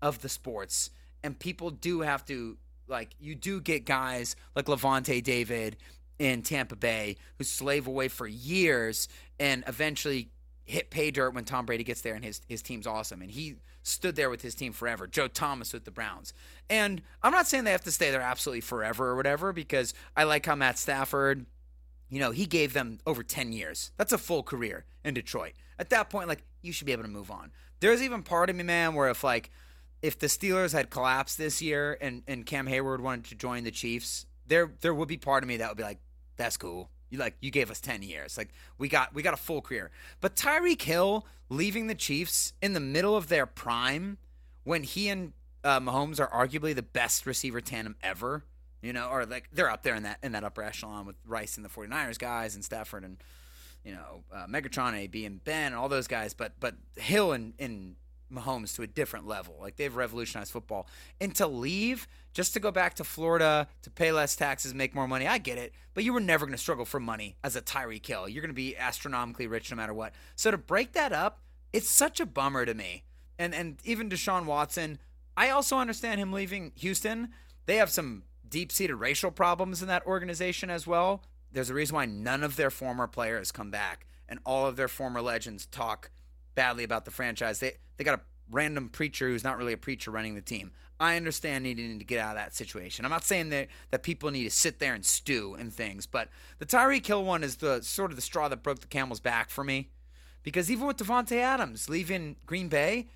of 0.01 0.21
the 0.23 0.29
sports 0.29 0.91
and 1.23 1.39
people 1.39 1.71
do 1.71 2.01
have 2.01 2.25
to 2.27 2.57
like 2.89 3.11
you 3.19 3.35
do 3.35 3.61
get 3.61 3.85
guys 3.85 4.37
like 4.55 4.67
Lavonte 4.67 5.23
David 5.23 5.77
in 6.19 6.43
Tampa 6.43 6.77
Bay 6.77 7.17
who 7.39 7.45
slave 7.45 7.87
away 7.87 8.09
for 8.09 8.27
years 8.27 9.09
and 9.41 9.65
eventually 9.67 10.31
hit 10.65 10.91
pay 10.91 11.11
dirt 11.11 11.35
when 11.35 11.45
Tom 11.45 11.67
Brady 11.67 11.85
gets 11.85 12.03
there 12.03 12.15
and 12.15 12.25
his 12.25 12.41
his 12.49 12.63
team's 12.63 12.87
awesome 12.87 13.23
and 13.23 13.31
he 13.31 13.57
stood 13.83 14.15
there 14.15 14.31
with 14.31 14.43
his 14.43 14.55
team 14.55 14.73
forever. 14.73 15.07
Joe 15.07 15.29
Thomas 15.29 15.73
with 15.73 15.85
the 15.85 15.91
Browns. 15.91 16.33
And 16.71 17.03
I'm 17.23 17.33
not 17.33 17.49
saying 17.49 17.65
they 17.65 17.73
have 17.73 17.83
to 17.85 17.93
stay 17.93 18.11
there 18.11 18.21
absolutely 18.21 18.61
forever 18.61 19.09
or 19.09 19.17
whatever 19.17 19.53
because 19.53 19.93
I 20.17 20.25
like 20.25 20.47
how 20.47 20.55
Matt 20.55 20.79
Stafford 20.79 21.47
you 22.13 22.21
know, 22.21 22.31
he 22.31 22.45
gave 22.45 22.75
them 22.75 22.99
over 23.07 23.23
10 23.23 23.53
years. 23.53 23.91
That's 23.97 24.13
a 24.13 24.19
full 24.19 24.43
career 24.43 24.85
in 25.03 25.15
Detroit. 25.15 25.55
At 25.79 25.89
that 25.91 26.11
point, 26.11 26.29
like, 26.29 26.45
you 26.61 26.71
should 26.71 26.87
be 26.87 26.93
able 26.93 27.05
to 27.05 27.09
move 27.09 27.31
on. 27.31 27.53
There's 27.81 28.03
even 28.03 28.23
part 28.23 28.51
of 28.51 28.57
me, 28.57 28.65
man, 28.65 28.95
where 28.95 29.09
if, 29.09 29.25
like, 29.25 29.51
if 30.03 30.19
the 30.19 30.27
Steelers 30.27 30.75
had 30.75 30.91
collapsed 30.91 31.39
this 31.39 31.63
year 31.63 31.97
and, 32.03 32.23
and 32.29 32.45
Cam 32.45 32.67
Heyward 32.67 33.01
wanted 33.01 33.25
to 33.31 33.35
join 33.35 33.65
the 33.65 33.71
Chiefs, 33.71 34.27
there 34.47 34.73
there 34.83 34.93
would 34.93 35.09
be 35.09 35.17
part 35.17 35.43
of 35.43 35.49
me 35.49 35.57
that 35.57 35.71
would 35.71 35.79
be 35.79 35.85
like, 35.85 36.01
that's 36.37 36.59
cool. 36.59 36.91
You 37.09 37.19
like 37.19 37.37
you 37.41 37.51
gave 37.51 37.71
us 37.71 37.81
10 37.81 38.03
years. 38.03 38.37
Like 38.37 38.51
we 38.77 38.89
got 38.89 39.15
we 39.15 39.23
got 39.23 39.33
a 39.33 39.39
full 39.39 39.63
career. 39.63 39.91
But 40.21 40.35
Tyreek 40.35 40.83
Hill 40.83 41.27
leaving 41.49 41.87
the 41.87 41.95
Chiefs 41.95 42.53
in 42.61 42.73
the 42.73 42.81
middle 42.81 43.17
of 43.17 43.29
their 43.29 43.47
prime 43.47 44.19
when 44.65 44.83
he 44.83 45.09
and 45.09 45.33
uh, 45.65 45.81
Mahomes 45.81 46.21
are 46.21 46.29
arguably 46.29 46.75
the 46.75 46.83
best 46.83 47.25
receiver 47.25 47.61
tandem 47.61 47.97
ever 48.03 48.45
you 48.83 48.93
know, 48.93 49.09
or 49.09 49.25
like 49.25 49.49
they're 49.53 49.71
up 49.71 49.83
there 49.83 49.95
in 49.95 50.03
that 50.03 50.19
in 50.23 50.33
that 50.33 50.45
upper 50.45 50.63
echelon 50.63 51.07
with 51.07 51.17
Rice 51.25 51.57
and 51.57 51.65
the 51.65 51.71
49ers 51.71 52.19
guys 52.19 52.55
and 52.55 52.65
Stafford 52.65 53.05
and 53.05 53.17
you 53.85 53.93
know 53.93 54.25
uh, 54.35 54.47
Megatron, 54.47 54.95
AB 54.95 55.25
and 55.25 55.43
Ben 55.43 55.67
and 55.67 55.77
all 55.77 55.89
those 55.89 56.07
guys, 56.07 56.35
but 56.35 56.53
but 56.61 56.75
Hill 56.97 57.33
and, 57.33 57.55
and 57.59 57.95
Mahomes 58.33 58.75
to 58.77 58.83
a 58.83 58.87
different 58.87 59.27
level. 59.27 59.57
Like 59.61 59.77
they've 59.77 59.95
revolutionized 59.95 60.53
football. 60.53 60.89
And 61.21 61.35
to 61.37 61.47
leave 61.47 62.09
just 62.33 62.55
to 62.55 62.61
go 62.61 62.71
back 62.71 62.95
to 62.95 63.05
Florida 63.05 63.69
to 63.83 63.91
pay 63.91 64.11
less 64.11 64.35
taxes, 64.35 64.75
make 64.75 64.95
more 64.95 65.07
money, 65.07 65.27
I 65.27 65.39
get 65.39 65.59
it. 65.59 65.73
But 65.95 66.05
you 66.05 66.13
were 66.13 66.21
never 66.21 66.47
going 66.47 66.57
to 66.57 66.59
struggle 66.59 66.85
for 66.85 66.99
money 66.99 67.37
as 67.45 67.57
a 67.57 67.63
Tyreek 67.63 68.07
Hill. 68.07 68.29
You're 68.29 68.43
going 68.43 68.51
to 68.51 68.55
be 68.55 68.77
astronomically 68.77 69.47
rich 69.47 69.71
no 69.71 69.77
matter 69.77 69.95
what. 69.95 70.15
So 70.35 70.51
to 70.51 70.59
break 70.59 70.93
that 70.93 71.13
up, 71.13 71.41
it's 71.73 71.91
such 71.91 72.21
a 72.21 72.27
bummer 72.27 72.65
to 72.65 72.75
me. 72.75 73.05
And 73.39 73.55
and 73.55 73.79
even 73.85 74.09
Deshaun 74.09 74.47
Watson, 74.47 74.99
I 75.37 75.51
also 75.51 75.79
understand 75.79 76.21
him 76.21 76.33
leaving 76.33 76.73
Houston. 76.77 77.31
They 77.67 77.77
have 77.77 77.91
some 77.91 78.25
deep 78.53 78.71
seated 78.71 78.97
racial 78.97 79.31
problems 79.31 79.81
in 79.81 79.89
that 79.89 80.07
organization 80.07 80.69
as 80.71 80.87
well. 80.87 81.25
There's 81.51 81.71
a 81.71 81.75
reason 81.75 81.97
why 81.97 82.05
none 82.05 82.45
of 82.45 82.57
their 82.57 82.71
former 82.71 83.07
players 83.09 83.51
come 83.51 83.71
back 83.71 84.07
and 84.29 84.39
all 84.45 84.67
of 84.67 84.77
their 84.77 84.89
former 84.89 85.23
legends 85.23 85.67
talk 85.67 86.11
badly 86.55 86.85
about 86.85 87.07
the 87.07 87.11
franchise. 87.11 87.59
They 87.59 87.73
they 87.97 88.05
got 88.05 88.19
a 88.19 88.23
random 88.51 88.91
preacher 88.91 89.27
who's 89.27 89.43
not 89.43 89.57
really 89.57 89.73
a 89.73 89.79
preacher 89.79 90.11
running 90.11 90.35
the 90.35 90.43
team. 90.43 90.71
I 91.01 91.17
understand 91.17 91.65
needing 91.65 91.99
to 91.99 92.05
get 92.05 92.21
out 92.21 92.37
of 92.37 92.43
that 92.43 92.55
situation. 92.55 93.05
I'm 93.05 93.11
not 93.11 93.25
saying 93.25 93.49
that 93.49 93.69
that 93.91 94.03
people 94.03 94.31
need 94.31 94.45
to 94.45 94.51
sit 94.51 94.79
there 94.79 94.93
and 94.93 95.05
stew 95.05 95.57
and 95.59 95.73
things, 95.73 96.07
but 96.07 96.29
the 96.59 96.67
Tyreek 96.67 97.07
Hill 97.07 97.25
one 97.25 97.43
is 97.43 97.57
the 97.57 97.81
sort 97.81 98.11
of 98.11 98.17
the 98.17 98.23
straw 98.23 98.49
that 98.49 98.63
broke 98.63 98.81
the 98.81 98.87
camel's 98.87 99.21
back 99.21 99.49
for 99.49 99.65
me. 99.65 99.89
Because 100.43 100.71
even 100.71 100.87
with 100.87 100.99
Davante 100.99 101.39
Adams 101.39 101.89
leaving 101.89 102.37
Green 102.45 102.69
Bay, 102.69 103.09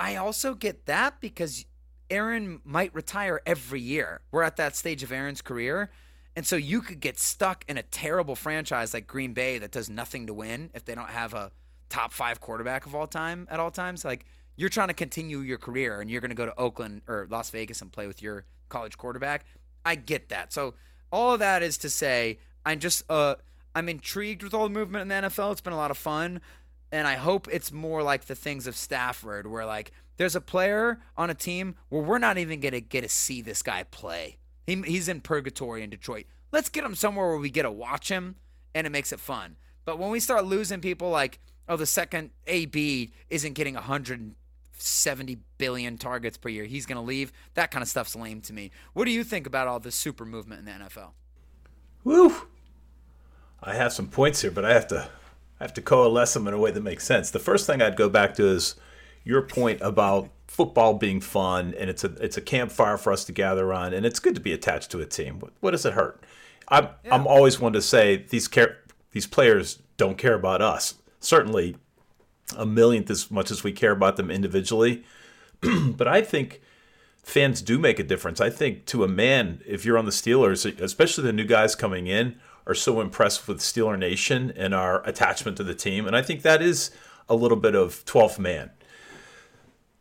I 0.00 0.16
also 0.16 0.54
get 0.54 0.86
that 0.86 1.20
because 1.20 1.66
Aaron 2.14 2.60
might 2.64 2.94
retire 2.94 3.40
every 3.44 3.80
year. 3.80 4.20
We're 4.30 4.44
at 4.44 4.56
that 4.56 4.76
stage 4.76 5.02
of 5.02 5.10
Aaron's 5.10 5.42
career. 5.42 5.90
And 6.36 6.46
so 6.46 6.56
you 6.56 6.80
could 6.80 7.00
get 7.00 7.18
stuck 7.18 7.64
in 7.68 7.76
a 7.76 7.82
terrible 7.82 8.36
franchise 8.36 8.94
like 8.94 9.06
Green 9.06 9.32
Bay 9.32 9.58
that 9.58 9.72
does 9.72 9.90
nothing 9.90 10.28
to 10.28 10.34
win 10.34 10.70
if 10.74 10.84
they 10.84 10.94
don't 10.94 11.10
have 11.10 11.34
a 11.34 11.50
top 11.88 12.12
five 12.12 12.40
quarterback 12.40 12.86
of 12.86 12.94
all 12.94 13.08
time 13.08 13.48
at 13.50 13.58
all 13.58 13.70
times. 13.70 14.04
Like 14.04 14.26
you're 14.56 14.68
trying 14.68 14.88
to 14.88 14.94
continue 14.94 15.38
your 15.40 15.58
career 15.58 16.00
and 16.00 16.08
you're 16.08 16.20
going 16.20 16.30
to 16.30 16.36
go 16.36 16.46
to 16.46 16.58
Oakland 16.58 17.02
or 17.08 17.26
Las 17.30 17.50
Vegas 17.50 17.82
and 17.82 17.90
play 17.92 18.06
with 18.06 18.22
your 18.22 18.44
college 18.68 18.96
quarterback. 18.96 19.44
I 19.84 19.96
get 19.96 20.28
that. 20.28 20.52
So 20.52 20.74
all 21.10 21.32
of 21.34 21.40
that 21.40 21.62
is 21.62 21.78
to 21.78 21.90
say, 21.90 22.38
I'm 22.64 22.78
just 22.78 23.04
uh 23.10 23.34
I'm 23.74 23.88
intrigued 23.88 24.44
with 24.44 24.54
all 24.54 24.64
the 24.64 24.74
movement 24.74 25.02
in 25.02 25.08
the 25.08 25.28
NFL. 25.28 25.52
It's 25.52 25.60
been 25.60 25.72
a 25.72 25.76
lot 25.76 25.90
of 25.90 25.98
fun 25.98 26.40
And 26.92 27.08
I 27.08 27.16
hope 27.16 27.48
it's 27.50 27.72
more 27.72 28.02
like 28.04 28.26
the 28.26 28.36
things 28.36 28.66
of 28.68 28.76
Stafford, 28.76 29.46
where 29.48 29.66
like 29.66 29.90
there's 30.16 30.36
a 30.36 30.40
player 30.40 31.00
on 31.16 31.30
a 31.30 31.34
team 31.34 31.74
where 31.88 32.02
we're 32.02 32.18
not 32.18 32.38
even 32.38 32.60
gonna 32.60 32.80
get 32.80 33.02
to 33.02 33.08
see 33.08 33.42
this 33.42 33.62
guy 33.62 33.84
play. 33.84 34.38
He, 34.66 34.80
he's 34.82 35.08
in 35.08 35.20
purgatory 35.20 35.82
in 35.82 35.90
Detroit. 35.90 36.26
Let's 36.52 36.68
get 36.68 36.84
him 36.84 36.94
somewhere 36.94 37.28
where 37.28 37.38
we 37.38 37.50
get 37.50 37.62
to 37.62 37.70
watch 37.70 38.08
him, 38.08 38.36
and 38.74 38.86
it 38.86 38.90
makes 38.90 39.12
it 39.12 39.20
fun. 39.20 39.56
But 39.84 39.98
when 39.98 40.10
we 40.10 40.20
start 40.20 40.44
losing 40.44 40.80
people 40.80 41.10
like, 41.10 41.40
oh, 41.68 41.76
the 41.76 41.86
second 41.86 42.30
AB 42.46 43.12
isn't 43.28 43.52
getting 43.54 43.74
170 43.74 45.38
billion 45.58 45.98
targets 45.98 46.38
per 46.38 46.48
year, 46.48 46.64
he's 46.64 46.86
gonna 46.86 47.02
leave. 47.02 47.32
That 47.54 47.70
kind 47.70 47.82
of 47.82 47.88
stuff's 47.88 48.16
lame 48.16 48.40
to 48.42 48.52
me. 48.52 48.70
What 48.92 49.04
do 49.04 49.10
you 49.10 49.24
think 49.24 49.46
about 49.46 49.66
all 49.66 49.80
this 49.80 49.94
super 49.94 50.24
movement 50.24 50.60
in 50.60 50.64
the 50.66 50.84
NFL? 50.84 51.10
Woo! 52.04 52.34
I 53.62 53.74
have 53.74 53.92
some 53.92 54.08
points 54.08 54.42
here, 54.42 54.50
but 54.50 54.64
I 54.64 54.74
have 54.74 54.86
to 54.88 55.08
I 55.58 55.64
have 55.64 55.74
to 55.74 55.82
coalesce 55.82 56.34
them 56.34 56.46
in 56.46 56.54
a 56.54 56.58
way 56.58 56.70
that 56.70 56.82
makes 56.82 57.04
sense. 57.04 57.30
The 57.30 57.38
first 57.38 57.66
thing 57.66 57.80
I'd 57.80 57.96
go 57.96 58.08
back 58.08 58.34
to 58.34 58.46
is 58.46 58.74
your 59.24 59.42
point 59.42 59.80
about 59.80 60.30
football 60.46 60.94
being 60.94 61.20
fun 61.20 61.74
and 61.78 61.90
it's 61.90 62.04
a 62.04 62.12
it's 62.22 62.36
a 62.36 62.40
campfire 62.40 62.96
for 62.96 63.12
us 63.12 63.24
to 63.24 63.32
gather 63.32 63.72
on 63.72 63.92
and 63.92 64.06
it's 64.06 64.20
good 64.20 64.36
to 64.36 64.40
be 64.40 64.52
attached 64.52 64.90
to 64.92 65.00
a 65.00 65.06
team. 65.06 65.40
What, 65.40 65.52
what 65.60 65.70
does 65.72 65.84
it 65.84 65.94
hurt? 65.94 66.22
I'm 66.68 66.88
I'm 67.10 67.26
always 67.26 67.58
one 67.58 67.72
to 67.72 67.82
say 67.82 68.24
these 68.28 68.46
care 68.46 68.78
these 69.10 69.26
players 69.26 69.80
don't 69.96 70.18
care 70.18 70.34
about 70.34 70.62
us. 70.62 70.94
Certainly 71.20 71.76
a 72.56 72.66
millionth 72.66 73.10
as 73.10 73.30
much 73.30 73.50
as 73.50 73.64
we 73.64 73.72
care 73.72 73.92
about 73.92 74.16
them 74.16 74.30
individually. 74.30 75.04
but 75.60 76.06
I 76.06 76.20
think 76.20 76.60
fans 77.22 77.62
do 77.62 77.78
make 77.78 77.98
a 77.98 78.04
difference. 78.04 78.40
I 78.40 78.50
think 78.50 78.84
to 78.86 79.02
a 79.02 79.08
man, 79.08 79.62
if 79.66 79.84
you're 79.84 79.98
on 79.98 80.04
the 80.04 80.10
Steelers, 80.10 80.80
especially 80.80 81.24
the 81.24 81.32
new 81.32 81.44
guys 81.44 81.74
coming 81.74 82.06
in, 82.06 82.36
are 82.66 82.74
so 82.74 83.00
impressed 83.00 83.46
with 83.48 83.60
Steeler 83.60 83.98
Nation 83.98 84.52
and 84.56 84.74
our 84.74 85.06
attachment 85.06 85.56
to 85.56 85.64
the 85.64 85.74
team. 85.74 86.06
And 86.06 86.16
I 86.16 86.22
think 86.22 86.42
that 86.42 86.62
is 86.62 86.90
a 87.28 87.34
little 87.34 87.56
bit 87.56 87.74
of 87.74 88.04
12th 88.04 88.38
man. 88.38 88.70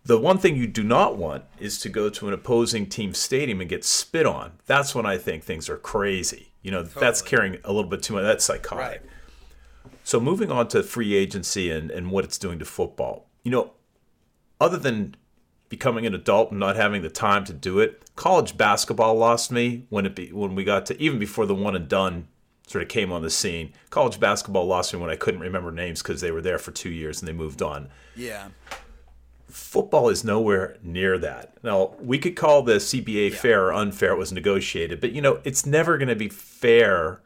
The 0.05 0.19
one 0.19 0.37
thing 0.37 0.57
you 0.57 0.67
do 0.67 0.83
not 0.83 1.17
want 1.17 1.45
is 1.59 1.79
to 1.79 1.89
go 1.89 2.09
to 2.09 2.27
an 2.27 2.33
opposing 2.33 2.87
team 2.87 3.13
stadium 3.13 3.61
and 3.61 3.69
get 3.69 3.85
spit 3.85 4.25
on. 4.25 4.53
That's 4.65 4.93
when 4.93 5.05
I 5.05 5.17
think 5.17 5.43
things 5.43 5.69
are 5.69 5.77
crazy. 5.77 6.51
You 6.61 6.71
know, 6.71 6.83
that's 6.83 7.21
carrying 7.21 7.57
a 7.63 7.71
little 7.71 7.89
bit 7.89 8.03
too 8.03 8.13
much. 8.13 8.23
That's 8.23 8.43
psychotic. 8.43 9.01
Right. 9.01 9.93
So 10.03 10.19
moving 10.19 10.51
on 10.51 10.67
to 10.69 10.83
free 10.83 11.13
agency 11.13 11.71
and, 11.71 11.89
and 11.89 12.11
what 12.11 12.25
it's 12.25 12.37
doing 12.37 12.59
to 12.59 12.65
football. 12.65 13.29
You 13.43 13.51
know, 13.51 13.71
other 14.59 14.77
than 14.77 15.15
becoming 15.69 16.05
an 16.05 16.13
adult 16.13 16.51
and 16.51 16.59
not 16.59 16.75
having 16.75 17.01
the 17.01 17.09
time 17.09 17.45
to 17.45 17.53
do 17.53 17.79
it, 17.79 18.03
college 18.15 18.57
basketball 18.57 19.15
lost 19.15 19.51
me 19.51 19.85
when 19.89 20.05
it 20.05 20.15
be, 20.15 20.31
when 20.31 20.55
we 20.55 20.63
got 20.63 20.85
to 20.87 21.01
even 21.01 21.19
before 21.19 21.45
the 21.45 21.55
one 21.55 21.75
and 21.75 21.87
done 21.87 22.27
sort 22.67 22.81
of 22.81 22.89
came 22.89 23.11
on 23.11 23.21
the 23.21 23.29
scene. 23.29 23.73
College 23.89 24.19
basketball 24.19 24.65
lost 24.65 24.93
me 24.93 24.99
when 24.99 25.09
I 25.09 25.15
couldn't 25.15 25.39
remember 25.39 25.71
names 25.71 26.01
because 26.01 26.21
they 26.21 26.31
were 26.31 26.41
there 26.41 26.59
for 26.59 26.71
two 26.71 26.89
years 26.89 27.21
and 27.21 27.27
they 27.27 27.33
moved 27.33 27.61
on. 27.61 27.89
Yeah. 28.15 28.49
Football 29.53 30.09
is 30.09 30.23
nowhere 30.23 30.77
near 30.81 31.19
that. 31.19 31.53
Now, 31.63 31.93
we 31.99 32.17
could 32.17 32.35
call 32.35 32.63
the 32.63 32.79
CBA 32.79 33.33
fair 33.33 33.67
or 33.67 33.73
unfair. 33.73 34.13
It 34.13 34.17
was 34.17 34.31
negotiated, 34.31 34.99
but 34.99 35.11
you 35.11 35.21
know, 35.21 35.39
it's 35.43 35.63
never 35.63 35.99
going 35.99 36.07
to 36.07 36.15
be 36.15 36.27
fair 36.27 37.19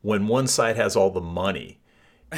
when 0.00 0.28
one 0.28 0.46
side 0.46 0.76
has 0.76 0.96
all 0.96 1.10
the 1.10 1.20
money. 1.20 1.78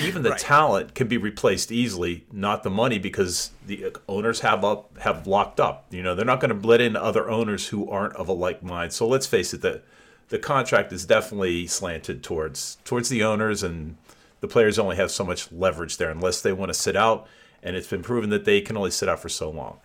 Even 0.01 0.22
the 0.22 0.31
Right. 0.31 0.39
talent 0.41 0.95
can 0.97 1.07
be 1.07 1.16
replaced 1.16 1.70
easily, 1.70 2.24
not 2.33 2.64
the 2.64 2.70
money, 2.70 2.99
because 2.99 3.51
the 3.64 3.85
uh, 3.87 3.91
owners 4.09 4.41
have 4.41 4.64
up 4.64 4.99
have 4.99 5.28
locked 5.28 5.61
up. 5.61 5.87
You 5.91 6.03
know, 6.03 6.16
they're 6.16 6.24
not 6.24 6.41
going 6.41 6.61
to 6.61 6.66
let 6.66 6.81
in 6.81 6.97
other 6.97 7.31
owners 7.31 7.68
who 7.68 7.89
aren't 7.89 8.14
of 8.14 8.28
a 8.28 8.33
like 8.33 8.62
mind. 8.64 8.93
So 8.93 9.07
let's 9.07 9.26
face 9.26 9.55
it, 9.55 9.62
the 9.62 9.83
the 10.28 10.39
contract 10.41 10.93
is 10.93 11.05
definitely 11.05 11.68
slanted 11.68 12.22
towards 12.24 12.78
towards 12.85 13.09
the 13.09 13.22
owners, 13.22 13.62
and 13.62 13.97
the 14.41 14.49
players 14.49 14.76
only 14.78 14.97
have 14.97 15.11
so 15.12 15.24
much 15.24 15.51
leverage 15.53 15.99
there 15.99 16.11
unless 16.11 16.41
they 16.41 16.53
want 16.53 16.70
to 16.70 16.74
sit 16.74 16.97
out. 16.97 17.28
And 17.63 17.77
it's 17.77 17.89
been 17.89 18.03
proven 18.03 18.31
that 18.31 18.45
they 18.45 18.61
can 18.61 18.77
only 18.77 18.91
sit 18.91 19.09
out 19.09 19.21
for 19.21 19.29
so 19.29 19.51
long 19.51 19.81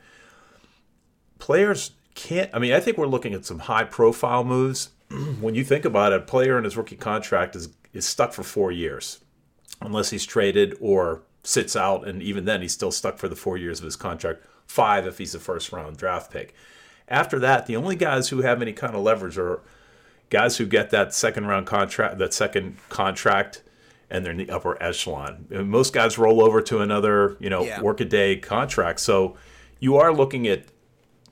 players 1.40 1.92
can't. 2.14 2.50
I 2.54 2.60
mean, 2.60 2.74
I 2.74 2.80
think 2.80 2.98
we're 2.98 3.08
looking 3.08 3.34
at 3.34 3.46
some 3.46 3.60
high 3.60 3.84
profile 3.84 4.44
moves. 4.44 4.90
when 5.40 5.56
you 5.56 5.64
think 5.64 5.86
about 5.86 6.14
it, 6.14 6.22
a 6.22 6.26
player 6.26 6.58
in 6.58 6.64
his 6.64 6.78
rookie 6.78 6.96
contract 6.96 7.56
is 7.56 7.70
is 7.94 8.06
stuck 8.06 8.34
for 8.34 8.44
four 8.44 8.72
years, 8.72 9.22
unless 9.82 10.10
he's 10.10 10.26
traded 10.26 10.76
or 10.82 11.22
sits 11.44 11.76
out, 11.76 12.08
and 12.08 12.22
even 12.22 12.46
then, 12.46 12.62
he's 12.62 12.74
still 12.74 12.92
stuck 12.92 13.18
for 13.18 13.28
the 13.28 13.36
four 13.36 13.58
years 13.58 13.80
of 13.80 13.86
his 13.86 13.96
contract. 13.96 14.44
Five 14.66 15.06
if 15.06 15.20
he's 15.20 15.36
a 15.36 15.40
first 15.40 15.72
round 15.72 15.98
draft 15.98 16.32
pick. 16.32 16.54
After 17.08 17.38
that, 17.40 17.68
the 17.68 17.76
only 17.76 17.96
guys 17.96 18.30
who 18.30 18.42
have 18.42 18.62
any 18.62 18.74
kind 18.74 18.96
of 18.96 19.04
leverage 19.04 19.38
are 19.38 19.62
guys 20.32 20.58
who 20.58 20.66
get 20.66 20.90
that 20.90 21.14
second 21.14 21.46
round 21.46 21.68
contract, 21.68 22.18
that 22.18 22.34
second 22.34 22.78
contract, 22.90 23.62
and 24.10 24.24
they're 24.24 24.32
in 24.32 24.38
the 24.38 24.49
upper 24.49 24.82
echelon. 24.82 25.45
Most 25.49 25.93
guys 25.93 26.18
roll 26.18 26.43
over 26.43 26.62
to 26.62 26.80
another, 26.80 27.38
you 27.39 27.49
know, 27.49 27.64
Yeah. 27.64 27.82
workaday 27.82 28.36
contract. 28.38 28.99
So 28.99 29.36
you 29.80 29.97
are 29.97 30.14
looking 30.14 30.47
at 30.47 30.66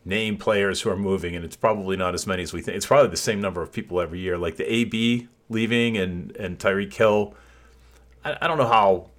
name 0.06 0.38
players 0.38 0.82
who 0.82 0.90
are 0.90 0.98
moving, 0.98 1.36
and 1.36 1.46
it's 1.46 1.56
probably 1.56 1.96
not 1.96 2.14
as 2.14 2.28
many 2.28 2.44
as 2.44 2.52
we 2.52 2.62
think. 2.62 2.76
It's 2.76 2.86
probably 2.86 3.10
the 3.10 3.18
same 3.18 3.40
number 3.40 3.62
of 3.62 3.72
people 3.72 4.02
every 4.02 4.20
year. 4.20 4.38
Like 4.38 4.58
the 4.58 4.72
AB 4.72 5.28
leaving 5.50 5.98
and 5.98 6.36
and 6.38 6.58
Tyreek 6.60 6.94
Hill. 6.94 7.36
I, 8.26 8.38
I 8.42 8.48
don't 8.48 8.58
know 8.58 8.68
how 8.68 9.10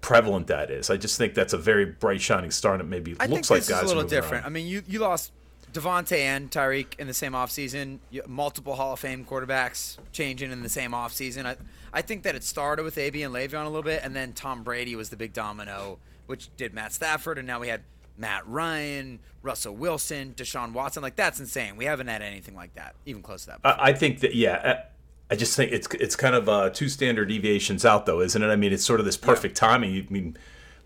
prevalent 0.00 0.48
that 0.48 0.70
is. 0.70 0.90
I 0.90 0.96
just 0.96 1.16
think 1.16 1.34
that's 1.34 1.52
a 1.52 1.58
very 1.58 1.84
bright 1.84 2.20
shining 2.20 2.50
star, 2.50 2.72
and 2.72 2.82
it 2.82 2.86
maybe 2.86 3.14
I 3.20 3.26
looks 3.26 3.48
think 3.48 3.50
like 3.50 3.60
this 3.60 3.68
guys 3.68 3.84
is 3.84 3.90
a 3.92 3.94
little 3.94 4.08
different. 4.08 4.44
around. 4.44 4.46
I 4.46 4.54
mean, 4.54 4.66
you 4.66 4.82
you 4.88 4.98
lost 4.98 5.32
Davante 5.72 6.18
and 6.18 6.50
Tyreek 6.50 6.98
in 6.98 7.06
the 7.06 7.14
same 7.14 7.32
offseason. 7.32 7.98
Multiple 8.26 8.74
Hall 8.74 8.92
of 8.92 9.00
Fame 9.00 9.24
quarterbacks 9.24 9.96
changing 10.12 10.52
in 10.52 10.62
the 10.62 10.68
same 10.68 10.92
offseason. 10.92 11.46
I 11.46 11.56
I 11.92 12.02
think 12.02 12.22
that 12.22 12.34
it 12.34 12.42
started 12.42 12.84
with 12.84 12.96
AB 12.96 13.22
and 13.22 13.34
Le'Veon 13.34 13.64
a 13.64 13.68
little 13.68 13.82
bit, 13.82 14.00
and 14.02 14.16
then 14.16 14.32
Tom 14.32 14.62
Brady 14.62 14.96
was 14.96 15.10
the 15.10 15.16
big 15.16 15.32
domino, 15.32 15.98
which 16.26 16.48
did 16.56 16.72
Matt 16.72 16.92
Stafford, 16.92 17.36
and 17.38 17.46
now 17.46 17.60
we 17.60 17.68
had 17.68 17.82
Matt 18.16 18.46
Ryan, 18.46 19.18
Russell 19.42 19.74
Wilson, 19.74 20.34
Deshaun 20.34 20.72
Watson. 20.72 21.02
Like 21.02 21.16
that's 21.16 21.40
insane. 21.40 21.76
We 21.76 21.84
haven't 21.84 22.08
had 22.08 22.22
anything 22.22 22.54
like 22.54 22.74
that, 22.74 22.94
even 23.06 23.22
close 23.22 23.42
to 23.42 23.48
that. 23.48 23.62
before. 23.62 23.80
I, 23.80 23.92
think 23.92 24.20
that 24.20 24.34
yeah. 24.34 24.82
I, 25.30 25.34
I 25.34 25.36
just 25.36 25.56
think 25.56 25.72
it's 25.72 25.88
it's 25.94 26.16
kind 26.16 26.34
of 26.34 26.48
uh, 26.48 26.70
two 26.70 26.88
standard 26.88 27.28
deviations 27.28 27.84
out 27.84 28.06
though, 28.06 28.20
isn't 28.20 28.42
it? 28.42 28.46
I 28.48 28.56
mean, 28.56 28.72
it's 28.72 28.84
sort 28.84 29.00
of 29.00 29.06
this 29.06 29.16
perfect 29.16 29.56
timing. 29.56 29.96
I 29.96 30.12
mean, 30.12 30.36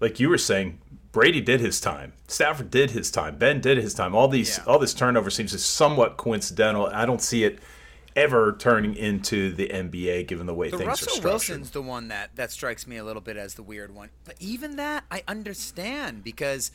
like 0.01 0.21
you 0.21 0.29
were 0.29 0.39
saying, 0.39 0.79
Brady 1.17 1.41
did 1.41 1.61
his 1.61 1.81
time, 1.81 2.13
Stafford 2.29 2.71
did 2.71 2.91
his 2.91 3.11
time, 3.11 3.39
Ben 3.39 3.59
did 3.63 3.79
his 3.79 3.95
time. 3.95 4.15
All 4.15 4.29
these 4.29 4.59
Yeah. 4.59 4.65
all 4.65 4.79
this 4.79 4.93
turnover 4.93 5.31
seems 5.31 5.53
just 5.53 5.71
somewhat 5.71 6.19
coincidental. 6.19 6.89
I 6.89 7.07
don't 7.07 7.23
see 7.23 7.43
it 7.45 7.59
ever 8.15 8.55
turning 8.59 8.95
into 8.95 9.51
the 9.55 9.73
NBA 9.73 10.25
given 10.25 10.45
the 10.47 10.53
way 10.53 10.69
The 10.69 10.77
things 10.77 10.87
are 10.87 10.91
Russell 10.91 11.09
structured. 11.09 11.25
Wilson's 11.25 11.71
the 11.71 11.81
one 11.81 12.09
that 12.09 12.37
that 12.37 12.53
strikes 12.53 12.87
me 12.87 12.99
a 12.99 13.05
little 13.05 13.23
bit 13.23 13.39
as 13.39 13.55
the 13.55 13.63
weird 13.63 13.95
one. 13.95 14.11
But 14.27 14.37
even 14.41 14.77
that, 14.77 15.05
I 15.11 15.23
understand 15.27 16.23
because 16.23 16.71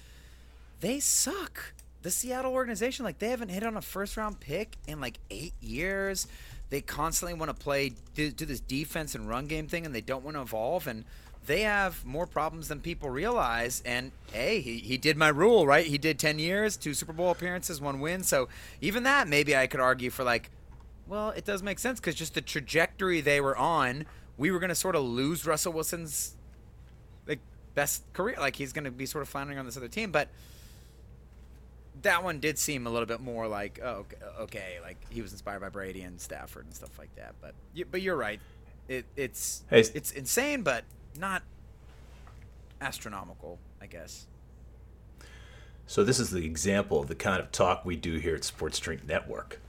they 0.79 0.99
suck. 0.99 1.73
The 2.01 2.09
Seattle 2.09 2.53
organization, 2.53 3.05
like 3.05 3.19
they 3.19 3.29
haven't 3.29 3.49
hit 3.49 3.61
on 3.61 3.77
a 3.77 3.81
first 3.83 4.17
round 4.17 4.39
pick 4.39 4.75
in 4.87 4.99
like 4.99 5.19
eight 5.29 5.53
years. 5.61 6.25
They 6.71 6.81
constantly 6.81 7.35
want 7.35 7.55
to 7.55 7.63
play 7.63 7.91
do, 8.15 8.31
do 8.31 8.47
this 8.47 8.59
defense 8.59 9.13
and 9.13 9.29
run 9.29 9.45
game 9.45 9.67
thing, 9.67 9.85
and 9.85 9.93
they 9.93 10.01
don't 10.01 10.23
want 10.23 10.35
to 10.35 10.41
evolve. 10.41 10.87
And 10.87 11.05
they 11.45 11.61
have 11.61 12.05
more 12.05 12.27
problems 12.27 12.67
than 12.67 12.79
people 12.81 13.09
realize. 13.09 13.81
And 13.85 14.11
hey, 14.31 14.61
he, 14.61 14.77
he 14.77 14.97
did 14.97 15.17
my 15.17 15.29
rule 15.29 15.65
right. 15.65 15.85
He 15.85 15.97
did 15.97 16.19
ten 16.19 16.39
years, 16.39 16.77
two 16.77 16.93
Super 16.93 17.13
Bowl 17.13 17.31
appearances, 17.31 17.81
one 17.81 17.99
win. 17.99 18.23
So 18.23 18.47
even 18.79 19.03
that, 19.03 19.27
maybe 19.27 19.55
I 19.55 19.67
could 19.67 19.79
argue 19.79 20.09
for 20.09 20.23
like 20.23 20.49
well, 21.07 21.31
it 21.31 21.43
does 21.43 21.61
make 21.61 21.77
sense 21.77 21.99
because 21.99 22.15
just 22.15 22.35
the 22.35 22.41
trajectory 22.41 23.19
they 23.19 23.41
were 23.41 23.57
on, 23.57 24.05
we 24.37 24.49
were 24.49 24.59
going 24.59 24.69
to 24.69 24.75
sort 24.75 24.95
of 24.95 25.03
lose 25.03 25.45
Russell 25.45 25.73
Wilson's 25.73 26.35
like 27.27 27.39
best 27.75 28.03
career. 28.13 28.37
Like 28.39 28.55
he's 28.55 28.71
going 28.71 28.85
to 28.85 28.91
be 28.91 29.05
sort 29.05 29.21
of 29.21 29.27
floundering 29.27 29.59
on 29.59 29.65
this 29.65 29.75
other 29.75 29.89
team, 29.89 30.11
but 30.11 30.29
that 32.01 32.23
one 32.23 32.39
did 32.39 32.57
seem 32.57 32.87
a 32.87 32.89
little 32.89 33.05
bit 33.05 33.19
more 33.19 33.47
like 33.47 33.79
oh, 33.83 34.05
okay, 34.05 34.15
okay, 34.39 34.77
like 34.81 34.97
he 35.09 35.21
was 35.21 35.33
inspired 35.33 35.59
by 35.59 35.69
Brady 35.69 36.01
and 36.01 36.19
Stafford 36.19 36.65
and 36.65 36.73
stuff 36.73 36.97
like 36.97 37.13
that. 37.15 37.35
But 37.41 37.55
but 37.91 38.01
you're 38.01 38.15
right, 38.15 38.39
it, 38.87 39.05
it's 39.17 39.63
Hey. 39.69 39.81
it's 39.81 40.11
insane, 40.11 40.61
but 40.61 40.85
not 41.19 41.43
astronomical, 42.79 43.59
I 43.81 43.85
guess. 43.87 44.27
So 45.87 46.03
this 46.03 46.19
is 46.19 46.31
the 46.31 46.45
example 46.45 46.99
of 47.01 47.07
the 47.07 47.15
kind 47.15 47.41
of 47.41 47.51
talk 47.51 47.83
we 47.85 47.95
do 47.95 48.15
here 48.17 48.35
at 48.35 48.43
Sports 48.43 48.79
Drink 48.79 49.05
Network. 49.07 49.59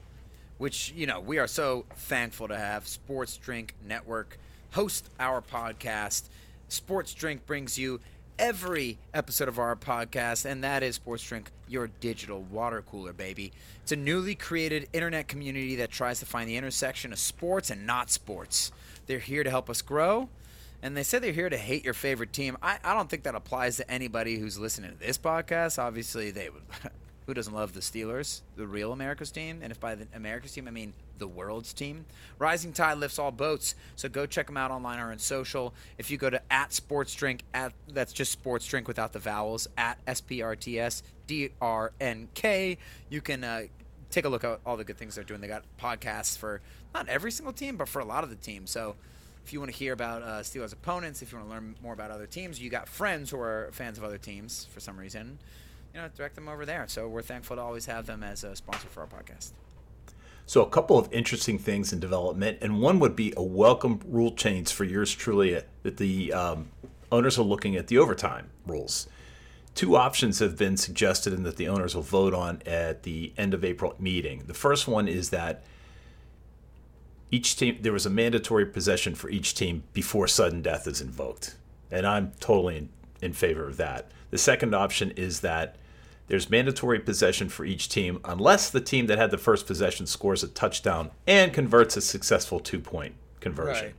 which 0.59 0.93
you 0.95 1.07
know 1.07 1.19
we 1.19 1.39
are 1.39 1.49
so 1.49 1.85
thankful 1.97 2.47
to 2.49 2.57
have 2.57 2.87
Sports 2.87 3.37
Drink 3.37 3.75
Network 3.85 4.39
host 4.73 5.09
our 5.19 5.43
podcast. 5.43 6.25
Sports 6.69 7.13
Drink 7.15 7.45
brings 7.47 7.77
you 7.77 8.01
every 8.39 8.99
episode 9.13 9.49
of 9.49 9.59
our 9.59 9.75
podcast, 9.77 10.45
and 10.45 10.63
that 10.65 10.83
is 10.83 10.95
Sports 10.95 11.25
Drink, 11.25 11.51
your 11.69 11.89
digital 12.01 12.43
water 12.43 12.83
cooler, 12.83 13.13
baby. 13.13 13.53
It's 13.83 13.93
a 13.93 13.97
newly 13.97 14.35
created 14.35 14.89
internet 14.93 15.29
community 15.29 15.77
that 15.77 15.91
tries 15.91 16.21
to 16.21 16.27
find 16.27 16.49
the 16.49 16.57
intersection 16.57 17.13
of 17.13 17.19
sports 17.19 17.69
and 17.69 17.87
not 17.87 18.11
sports. 18.11 18.71
They're 19.07 19.19
here 19.19 19.43
to 19.45 19.51
help 19.51 19.69
us 19.69 19.83
grow. 19.83 20.29
And 20.83 20.97
they 20.97 21.05
said 21.05 21.23
they're 21.23 21.33
here 21.33 21.49
to 21.49 21.57
hate 21.57 21.85
your 21.85 21.95
favorite 21.95 22.33
team. 22.33 22.57
I, 22.61 22.79
I 22.83 22.95
don't 22.95 23.09
think 23.09 23.23
that 23.23 23.35
applies 23.35 23.77
to 23.77 23.89
anybody 23.91 24.39
who's 24.39 24.59
listening 24.59 24.91
to 24.91 24.99
this 24.99 25.17
podcast. 25.17 25.79
Obviously, 25.79 26.31
they 26.33 26.51
would 26.51 26.63
who 27.27 27.35
doesn't 27.35 27.55
love 27.55 27.73
the 27.73 27.81
Steelers, 27.81 28.41
the 28.57 28.67
real 28.67 28.93
America's 28.93 29.31
team? 29.31 29.61
And 29.63 29.71
if 29.71 29.79
by 29.79 29.95
the 29.95 30.07
America's 30.15 30.53
team, 30.53 30.67
I 30.67 30.73
mean 30.73 30.93
the 31.19 31.29
world's 31.29 31.73
team. 31.73 32.05
Rising 32.39 32.73
Tide 32.73 32.99
lifts 32.99 33.19
all 33.19 33.31
boats. 33.31 33.77
So 33.95 34.09
go 34.09 34.27
check 34.27 34.47
them 34.47 34.57
out 34.57 34.73
online 34.73 34.99
or 34.99 35.13
on 35.13 35.19
social. 35.19 35.73
If 35.99 36.11
you 36.11 36.19
go 36.19 36.31
to 36.31 36.43
at 36.53 36.73
Sports 36.73 37.15
Drink, 37.15 37.45
at 37.55 37.73
that's 37.89 38.13
just 38.13 38.33
Sports 38.33 38.67
Drink 38.67 38.89
without 38.89 39.13
the 39.13 39.21
vowels, 39.21 39.69
at 39.79 39.99
S 40.07 40.21
P 40.21 40.43
R 40.43 40.57
T 40.57 40.81
S 40.81 41.03
D 41.29 41.51
R 41.61 41.93
N 42.01 42.29
K, 42.35 42.77
you 43.09 43.21
can 43.21 43.45
uh, 43.45 43.63
take 44.11 44.25
a 44.25 44.29
look 44.29 44.43
at 44.43 44.59
all 44.67 44.77
the 44.77 44.85
good 44.85 44.99
things 44.99 45.15
they're 45.15 45.25
doing. 45.25 45.41
They 45.41 45.49
got 45.49 45.63
podcasts 45.81 46.37
for 46.37 46.61
not 46.93 47.09
every 47.09 47.31
single 47.31 47.53
team, 47.53 47.77
but 47.77 47.89
for 47.89 48.01
a 48.01 48.05
lot 48.05 48.25
of 48.25 48.31
the 48.31 48.37
teams. 48.37 48.71
So 48.71 48.97
if 49.45 49.53
you 49.53 49.61
want 49.61 49.71
to 49.73 49.77
hear 49.77 49.93
about 49.93 50.23
uh, 50.23 50.41
Steelers 50.41 50.73
opponents, 50.73 51.23
if 51.23 51.33
you 51.33 51.39
want 51.39 51.51
to 51.51 51.55
learn 51.55 51.75
more 51.83 51.93
about 51.93 52.11
other 52.11 52.27
teams, 52.27 52.61
you 52.61 52.71
got 52.71 52.89
friends 52.89 53.31
who 53.31 53.41
are 53.41 53.69
fans 53.73 53.99
of 53.99 54.05
other 54.05 54.19
teams 54.19 54.67
for 54.71 54.81
some 54.81 54.97
reason, 54.97 55.39
you 55.95 56.01
know, 56.01 56.09
direct 56.17 56.35
them 56.35 56.49
over 56.49 56.65
there. 56.65 56.87
So 56.89 57.09
we're 57.09 57.23
thankful 57.23 57.57
to 57.57 57.63
always 57.63 57.87
have 57.87 58.07
them 58.07 58.23
as 58.23 58.45
a 58.45 58.55
sponsor 58.57 58.89
for 58.89 59.01
our 59.01 59.07
podcast. 59.07 59.53
So, 60.45 60.63
a 60.63 60.69
couple 60.69 60.99
of 60.99 61.09
interesting 61.13 61.57
things 61.59 61.93
in 61.93 62.01
development, 62.01 62.59
and 62.61 62.81
one 62.81 62.99
would 62.99 63.15
be 63.15 63.33
a 63.37 63.43
welcome 63.43 64.01
rule 64.05 64.33
change 64.33 64.73
for 64.73 64.85
yours 64.85 65.15
truly 65.15 65.57
uh, 65.57 65.63
that 65.85 65.99
the 65.99 66.33
um, 66.33 66.69
owners 67.13 67.39
are 67.39 67.45
looking 67.45 67.77
at 67.77 67.87
the 67.87 67.99
overtime 67.99 68.51
rules. 68.67 69.09
Two 69.75 69.97
options 69.97 70.41
have 70.41 70.59
been 70.59 70.77
suggested 70.77 71.33
and 71.33 71.47
that 71.47 71.57
the 71.57 71.69
owners 71.69 71.95
will 71.95 72.03
vote 72.03 72.35
on 72.35 72.61
at 72.67 73.05
the 73.05 73.33
end 73.39 73.55
of 73.55 73.65
April 73.65 73.95
meeting. 73.99 74.43
The 74.47 74.55
first 74.55 74.87
one 74.87 75.09
is 75.09 75.31
that 75.31 75.65
each 77.33 77.57
team 77.57 77.79
there 77.81 77.93
was 77.95 78.07
a 78.07 78.11
mandatory 78.11 78.67
possession 78.67 79.15
for 79.17 79.29
each 79.31 79.55
team 79.55 79.83
before 79.93 80.29
sudden 80.29 80.63
death 80.63 80.87
is 80.87 81.01
invoked, 81.01 81.57
and 81.91 82.07
I'm 82.07 82.33
totally 82.39 82.77
in, 82.77 82.89
in 83.21 83.33
favor 83.33 83.67
of 83.67 83.79
that. 83.79 84.11
The 84.31 84.39
second 84.39 84.75
option 84.75 85.11
is 85.13 85.41
that 85.41 85.77
there's 86.29 86.49
mandatory 86.49 87.01
possession 87.01 87.49
for 87.49 87.65
each 87.65 87.89
team 87.89 88.21
unless 88.25 88.71
the 88.71 88.81
team 88.81 89.07
that 89.07 89.19
had 89.19 89.31
the 89.31 89.39
first 89.39 89.67
possession 89.67 90.07
scores 90.07 90.43
a 90.45 90.49
touchdown 90.49 91.11
and 91.27 91.53
converts 91.53 91.97
a 91.97 92.01
successful 92.01 92.61
two 92.61 92.79
point 92.79 93.15
conversion. 93.41 93.87
Right. 93.87 93.95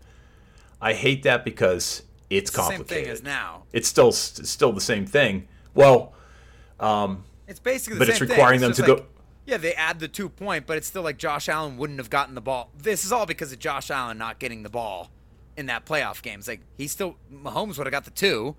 I 0.81 0.93
hate 0.93 1.23
that 1.23 1.43
because 1.43 2.03
it's, 2.29 2.49
It's 2.49 2.51
the 2.51 2.61
same 2.63 2.77
complicated. 2.77 3.03
thing 3.05 3.11
as 3.13 3.23
now. 3.23 3.63
It's 3.73 3.87
still 3.87 4.09
it's 4.09 4.49
still 4.49 4.71
the 4.71 4.81
same 4.81 5.05
thing. 5.05 5.47
Well, 5.73 6.13
um, 6.79 7.23
It's 7.47 7.59
basically 7.59 7.95
the 7.97 8.05
But 8.05 8.07
same 8.07 8.11
it's 8.11 8.19
thing. 8.19 8.29
requiring 8.29 8.61
them 8.61 8.69
just 8.71 8.79
to 8.81 8.85
go- 8.85 8.93
like- 8.95 9.09
Yeah, 9.45 9.57
they 9.57 9.73
add 9.73 9.99
the 9.99 10.07
two 10.07 10.29
point, 10.29 10.65
but 10.65 10.77
it's 10.77 10.87
still 10.87 11.01
like 11.01 11.17
Josh 11.17 11.49
Allen 11.49 11.77
wouldn't 11.77 11.99
have 11.99 12.09
gotten 12.09 12.33
the 12.33 12.41
ball. 12.41 12.71
This 12.77 13.03
is 13.03 13.11
all 13.11 13.25
because 13.25 13.51
of 13.51 13.59
Josh 13.59 13.91
Allen 13.91 14.17
not 14.17 14.39
getting 14.39 14.63
the 14.63 14.69
ball 14.69 15.11
in 15.57 15.65
that 15.65 15.85
playoff 15.85 16.21
game. 16.21 16.39
It's 16.39 16.47
like 16.47 16.61
he 16.77 16.87
still 16.87 17.17
Mahomes 17.31 17.77
would 17.77 17.85
have 17.85 17.91
got 17.91 18.05
the 18.05 18.11
two, 18.11 18.55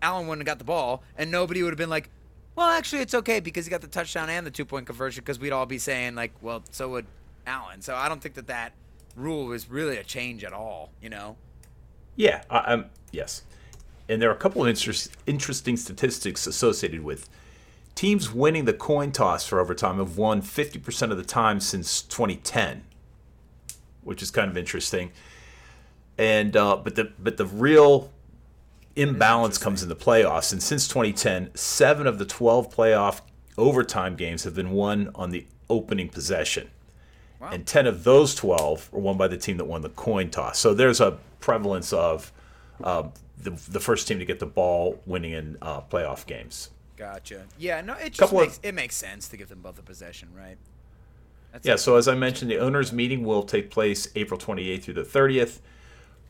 Allen 0.00 0.26
wouldn't 0.26 0.46
have 0.46 0.52
got 0.52 0.58
the 0.58 0.64
ball, 0.64 1.02
and 1.16 1.30
nobody 1.30 1.62
would 1.62 1.72
have 1.72 1.78
been 1.78 1.90
like, 1.90 2.10
"Well, 2.54 2.68
actually, 2.68 3.02
it's 3.02 3.14
okay 3.14 3.40
because 3.40 3.66
he 3.66 3.70
got 3.70 3.80
the 3.80 3.86
touchdown 3.86 4.28
and 4.28 4.46
the 4.46 4.50
two 4.50 4.64
point 4.64 4.86
conversion." 4.86 5.22
Because 5.22 5.38
we'd 5.38 5.52
all 5.52 5.66
be 5.66 5.78
saying 5.78 6.14
like, 6.14 6.32
"Well, 6.40 6.62
so 6.70 6.88
would 6.90 7.06
Allen." 7.46 7.80
So 7.80 7.94
I 7.94 8.08
don't 8.08 8.20
think 8.20 8.34
that 8.34 8.48
that 8.48 8.72
rule 9.16 9.46
was 9.46 9.70
really 9.70 9.96
a 9.96 10.04
change 10.04 10.44
at 10.44 10.52
all. 10.52 10.90
You 11.00 11.10
know? 11.10 11.36
Yeah, 12.16 12.42
I, 12.50 12.72
I'm 12.72 12.90
yes, 13.10 13.42
and 14.08 14.20
there 14.20 14.30
are 14.30 14.34
a 14.34 14.38
couple 14.38 14.62
of 14.62 14.68
interest, 14.68 15.16
interesting 15.26 15.76
statistics 15.76 16.46
associated 16.46 17.02
with 17.02 17.28
teams 18.02 18.32
winning 18.32 18.64
the 18.64 18.72
coin 18.72 19.12
toss 19.12 19.46
for 19.46 19.60
overtime 19.60 19.98
have 19.98 20.18
won 20.18 20.42
50% 20.42 21.12
of 21.12 21.16
the 21.16 21.22
time 21.22 21.60
since 21.60 22.02
2010, 22.02 22.82
which 24.02 24.20
is 24.20 24.28
kind 24.32 24.50
of 24.50 24.56
interesting. 24.56 25.12
And 26.18 26.56
uh, 26.56 26.78
but 26.78 26.96
the 26.96 27.12
but 27.20 27.36
the 27.36 27.46
real 27.46 28.10
imbalance 28.96 29.56
comes 29.56 29.84
in 29.84 29.88
the 29.88 29.94
playoffs, 29.94 30.52
and 30.52 30.60
since 30.60 30.88
2010, 30.88 31.52
seven 31.54 32.08
of 32.08 32.18
the 32.18 32.24
12 32.24 32.74
playoff 32.74 33.20
overtime 33.56 34.16
games 34.16 34.42
have 34.42 34.56
been 34.56 34.72
won 34.72 35.12
on 35.14 35.30
the 35.30 35.46
opening 35.70 36.08
possession 36.08 36.70
and 37.50 37.66
10 37.66 37.86
of 37.86 38.04
those 38.04 38.34
12 38.34 38.92
were 38.92 39.00
won 39.00 39.16
by 39.16 39.26
the 39.26 39.36
team 39.36 39.56
that 39.56 39.64
won 39.64 39.80
the 39.80 39.88
coin 39.88 40.30
toss. 40.30 40.58
So 40.58 40.74
there's 40.74 41.00
a 41.00 41.18
prevalence 41.40 41.92
of 41.92 42.32
uh, 42.82 43.04
the, 43.38 43.50
the 43.68 43.80
first 43.80 44.06
team 44.06 44.18
to 44.18 44.24
get 44.24 44.38
the 44.38 44.46
ball 44.46 45.00
winning 45.06 45.32
in 45.32 45.56
uh, 45.60 45.80
playoff 45.80 46.26
games. 46.26 46.70
Gotcha. 47.02 47.42
Yeah. 47.58 47.80
No, 47.80 47.94
it 47.94 48.10
just 48.10 48.20
Couple 48.20 48.38
of- 48.40 48.46
makes 48.46 48.60
it 48.62 48.74
makes 48.74 48.94
sense 48.96 49.26
to 49.28 49.36
give 49.36 49.48
them 49.48 49.60
both 49.60 49.76
a 49.76 49.82
possession, 49.82 50.28
right? 50.36 50.56
That's 51.50 51.66
Yeah, 51.66 51.74
it. 51.74 51.78
so 51.78 51.96
as 51.96 52.06
I 52.06 52.14
mentioned, 52.14 52.48
the 52.48 52.58
owners' 52.58 52.92
meeting 52.92 53.24
will 53.24 53.42
take 53.42 53.70
place 53.72 54.06
April 54.14 54.38
28th 54.38 54.84
through 54.84 54.94
the 54.94 55.02
30th. 55.04 55.58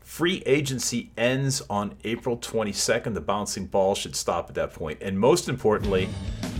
Free 0.01 0.41
agency 0.47 1.11
ends 1.15 1.61
on 1.69 1.95
April 2.03 2.37
22nd. 2.37 3.13
The 3.13 3.21
bouncing 3.21 3.67
ball 3.67 3.93
should 3.93 4.15
stop 4.15 4.49
at 4.49 4.55
that 4.55 4.73
point. 4.73 4.97
And 5.01 5.19
most 5.19 5.47
importantly, 5.47 6.09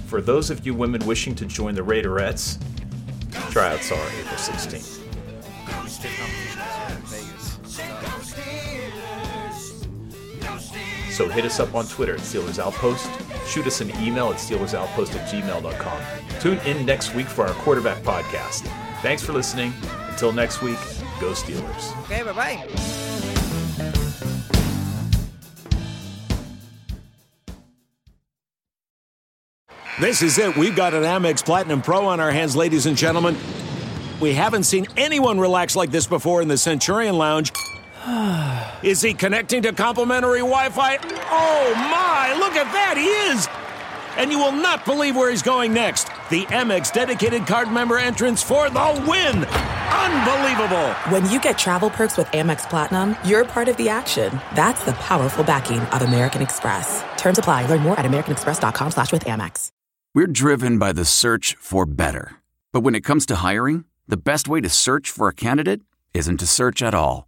for 0.05 0.21
those 0.21 0.51
of 0.51 0.63
you 0.65 0.75
women 0.75 1.03
wishing 1.07 1.33
to 1.35 1.45
join 1.45 1.73
the 1.73 1.81
Raiderettes, 1.81 2.57
tryouts 3.51 3.91
are 3.91 4.07
April 4.19 4.37
16th. 4.37 4.99
So 11.11 11.29
hit 11.29 11.45
us 11.45 11.59
up 11.59 11.75
on 11.75 11.85
Twitter 11.87 12.15
at 12.15 12.21
Steelers 12.21 12.57
Outpost. 12.59 13.07
Shoot 13.45 13.67
us 13.67 13.81
an 13.81 13.89
email 14.01 14.29
at 14.29 14.37
SteelersOutpost 14.37 15.15
at 15.15 15.29
gmail.com. 15.29 16.39
Tune 16.39 16.57
in 16.59 16.85
next 16.85 17.13
week 17.13 17.27
for 17.27 17.45
our 17.45 17.53
quarterback 17.55 18.01
podcast. 18.03 18.61
Thanks 19.01 19.23
for 19.23 19.33
listening. 19.33 19.73
Until 20.09 20.31
next 20.31 20.61
week, 20.61 20.77
go 21.19 21.31
Steelers. 21.31 22.03
Okay, 22.03 22.23
bye 22.23 22.33
bye. 22.33 23.73
This 29.99 30.23
is 30.23 30.37
it. 30.39 30.57
We've 30.57 30.75
got 30.75 30.93
an 30.93 31.03
Amex 31.03 31.45
Platinum 31.45 31.81
Pro 31.81 32.07
on 32.07 32.19
our 32.19 32.31
hands, 32.31 32.55
ladies 32.55 32.87
and 32.87 32.97
gentlemen. 32.97 33.37
We 34.19 34.33
haven't 34.33 34.63
seen 34.63 34.87
anyone 34.97 35.39
relax 35.39 35.75
like 35.75 35.91
this 35.91 36.07
before 36.07 36.41
in 36.41 36.47
the 36.47 36.57
Centurion 36.57 37.17
Lounge. 37.17 37.51
Is 38.83 39.01
he 39.01 39.13
connecting 39.13 39.61
to 39.63 39.71
complimentary 39.71 40.39
Wi 40.39 40.69
Fi? 40.69 40.97
Oh 40.97 41.73
my, 41.75 42.35
look 42.37 42.53
at 42.53 42.71
that, 42.73 42.95
he 42.97 43.05
is! 43.31 43.47
And 44.17 44.31
you 44.31 44.37
will 44.37 44.51
not 44.51 44.85
believe 44.85 45.15
where 45.15 45.29
he's 45.29 45.41
going 45.41 45.73
next. 45.73 46.05
The 46.29 46.45
Amex 46.47 46.91
dedicated 46.91 47.47
card 47.47 47.71
member 47.71 47.97
entrance 47.97 48.43
for 48.43 48.69
the 48.69 49.05
win! 49.07 49.45
Unbelievable! 49.45 50.93
When 51.09 51.29
you 51.31 51.39
get 51.39 51.57
travel 51.57 51.89
perks 51.89 52.17
with 52.17 52.27
Amex 52.27 52.69
Platinum, 52.69 53.15
you're 53.23 53.45
part 53.45 53.69
of 53.69 53.77
the 53.77 53.89
action. 53.89 54.31
That's 54.53 54.83
the 54.83 54.93
powerful 54.93 55.43
backing 55.43 55.79
of 55.79 56.01
American 56.01 56.41
Express. 56.41 57.03
Terms 57.17 57.39
apply. 57.39 57.67
Learn 57.67 57.81
more 57.81 57.97
at 57.97 58.05
americanexpress.com 58.05 58.91
slash 58.91 59.11
with 59.11 59.25
Amex. 59.25 59.69
We're 60.13 60.27
driven 60.27 60.77
by 60.77 60.91
the 60.91 61.05
search 61.05 61.55
for 61.59 61.85
better. 61.85 62.35
But 62.71 62.81
when 62.81 62.95
it 62.95 63.03
comes 63.03 63.25
to 63.27 63.37
hiring, 63.37 63.85
the 64.07 64.17
best 64.17 64.47
way 64.47 64.61
to 64.61 64.69
search 64.69 65.09
for 65.09 65.27
a 65.27 65.33
candidate 65.33 65.81
isn't 66.13 66.37
to 66.37 66.45
search 66.45 66.83
at 66.83 66.93
all. 66.93 67.27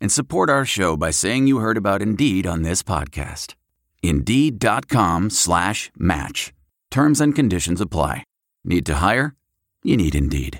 and 0.00 0.10
support 0.10 0.50
our 0.50 0.64
show 0.64 0.96
by 0.96 1.10
saying 1.10 1.46
you 1.46 1.58
heard 1.58 1.76
about 1.76 2.02
Indeed 2.02 2.46
on 2.46 2.62
this 2.62 2.82
podcast. 2.82 3.54
Indeed.com 4.02 5.30
slash 5.30 5.90
match. 5.96 6.52
Terms 6.90 7.20
and 7.20 7.34
conditions 7.34 7.80
apply. 7.80 8.24
Need 8.64 8.86
to 8.86 8.94
hire? 8.94 9.34
You 9.82 9.96
need 9.96 10.14
Indeed. 10.14 10.58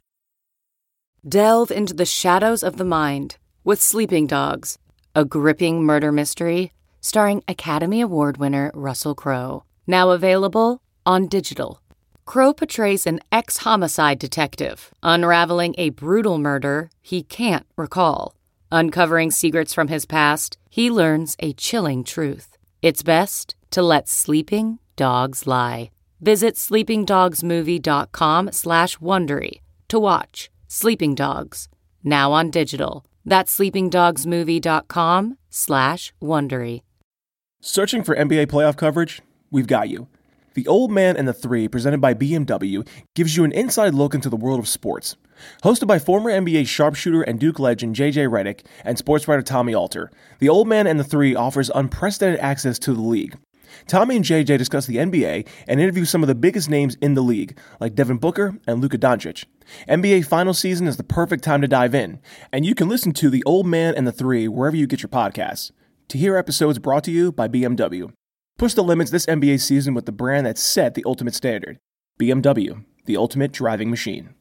Delve 1.26 1.70
into 1.70 1.94
the 1.94 2.06
shadows 2.06 2.62
of 2.62 2.76
the 2.76 2.84
mind 2.84 3.36
with 3.64 3.80
Sleeping 3.80 4.26
Dogs, 4.26 4.78
a 5.14 5.24
gripping 5.24 5.82
murder 5.82 6.12
mystery 6.12 6.72
starring 7.00 7.42
Academy 7.48 8.00
Award 8.00 8.36
winner 8.36 8.70
Russell 8.74 9.14
Crowe. 9.14 9.64
Now 9.86 10.10
available 10.10 10.82
on 11.04 11.28
digital. 11.28 11.80
Crowe 12.24 12.52
portrays 12.52 13.06
an 13.06 13.20
ex 13.32 13.58
homicide 13.58 14.18
detective 14.18 14.94
unraveling 15.02 15.74
a 15.78 15.90
brutal 15.90 16.38
murder 16.38 16.90
he 17.00 17.22
can't 17.22 17.66
recall. 17.76 18.34
Uncovering 18.72 19.30
secrets 19.30 19.74
from 19.74 19.88
his 19.88 20.06
past, 20.06 20.56
he 20.68 20.90
learns 20.90 21.36
a 21.40 21.52
chilling 21.54 22.04
truth. 22.04 22.56
It's 22.82 23.02
best 23.02 23.56
to 23.70 23.82
let 23.82 24.08
sleeping 24.08 24.78
dogs 24.96 25.46
lie. 25.46 25.90
Visit 26.20 26.54
sleepingdogsmovie.com 26.54 28.52
slash 28.52 28.98
Wondery 28.98 29.60
to 29.88 29.98
watch 29.98 30.50
Sleeping 30.68 31.14
Dogs, 31.14 31.68
now 32.04 32.30
on 32.32 32.50
digital. 32.50 33.04
That's 33.24 33.58
sleepingdogsmovie.com 33.58 35.38
slash 35.48 36.12
Wondery. 36.22 36.82
Searching 37.60 38.04
for 38.04 38.14
NBA 38.14 38.46
playoff 38.46 38.76
coverage? 38.76 39.20
We've 39.50 39.66
got 39.66 39.88
you. 39.88 40.06
The 40.54 40.66
Old 40.66 40.90
Man 40.90 41.16
and 41.16 41.26
the 41.26 41.32
Three, 41.32 41.68
presented 41.68 42.00
by 42.00 42.14
BMW, 42.14 42.86
gives 43.14 43.36
you 43.36 43.44
an 43.44 43.52
inside 43.52 43.94
look 43.94 44.14
into 44.14 44.28
the 44.28 44.36
world 44.36 44.60
of 44.60 44.68
sports. 44.68 45.16
Hosted 45.62 45.86
by 45.86 45.98
former 45.98 46.30
NBA 46.30 46.66
sharpshooter 46.66 47.22
and 47.22 47.38
Duke 47.38 47.58
legend 47.58 47.96
JJ 47.96 48.28
Redick 48.28 48.64
and 48.84 48.98
sports 48.98 49.28
writer 49.28 49.42
Tommy 49.42 49.74
Alter, 49.74 50.10
The 50.38 50.48
Old 50.48 50.68
Man 50.68 50.86
and 50.86 50.98
the 50.98 51.04
Three 51.04 51.34
offers 51.34 51.70
unprecedented 51.74 52.40
access 52.40 52.78
to 52.80 52.94
the 52.94 53.00
league. 53.00 53.36
Tommy 53.86 54.16
and 54.16 54.24
JJ 54.24 54.58
discuss 54.58 54.86
the 54.86 54.96
NBA 54.96 55.46
and 55.66 55.80
interview 55.80 56.04
some 56.04 56.22
of 56.22 56.28
the 56.28 56.34
biggest 56.34 56.68
names 56.68 56.96
in 57.00 57.14
the 57.14 57.22
league, 57.22 57.58
like 57.78 57.94
Devin 57.94 58.18
Booker 58.18 58.58
and 58.66 58.80
Luka 58.80 58.98
Doncic. 58.98 59.44
NBA 59.88 60.26
final 60.26 60.54
season 60.54 60.86
is 60.86 60.96
the 60.96 61.04
perfect 61.04 61.44
time 61.44 61.60
to 61.60 61.68
dive 61.68 61.94
in, 61.94 62.20
and 62.52 62.66
you 62.66 62.74
can 62.74 62.88
listen 62.88 63.12
to 63.12 63.30
The 63.30 63.44
Old 63.44 63.66
Man 63.66 63.94
and 63.94 64.06
the 64.06 64.12
Three 64.12 64.48
wherever 64.48 64.76
you 64.76 64.86
get 64.86 65.02
your 65.02 65.08
podcasts. 65.08 65.70
To 66.08 66.18
hear 66.18 66.36
episodes 66.36 66.78
brought 66.78 67.04
to 67.04 67.12
you 67.12 67.30
by 67.30 67.46
BMW. 67.46 68.12
Push 68.58 68.74
the 68.74 68.82
limits 68.82 69.10
this 69.10 69.26
NBA 69.26 69.60
season 69.60 69.94
with 69.94 70.06
the 70.06 70.12
brand 70.12 70.44
that 70.46 70.58
set 70.58 70.94
the 70.94 71.04
ultimate 71.06 71.34
standard 71.34 71.78
BMW, 72.20 72.84
the 73.06 73.16
ultimate 73.16 73.52
driving 73.52 73.88
machine. 73.90 74.34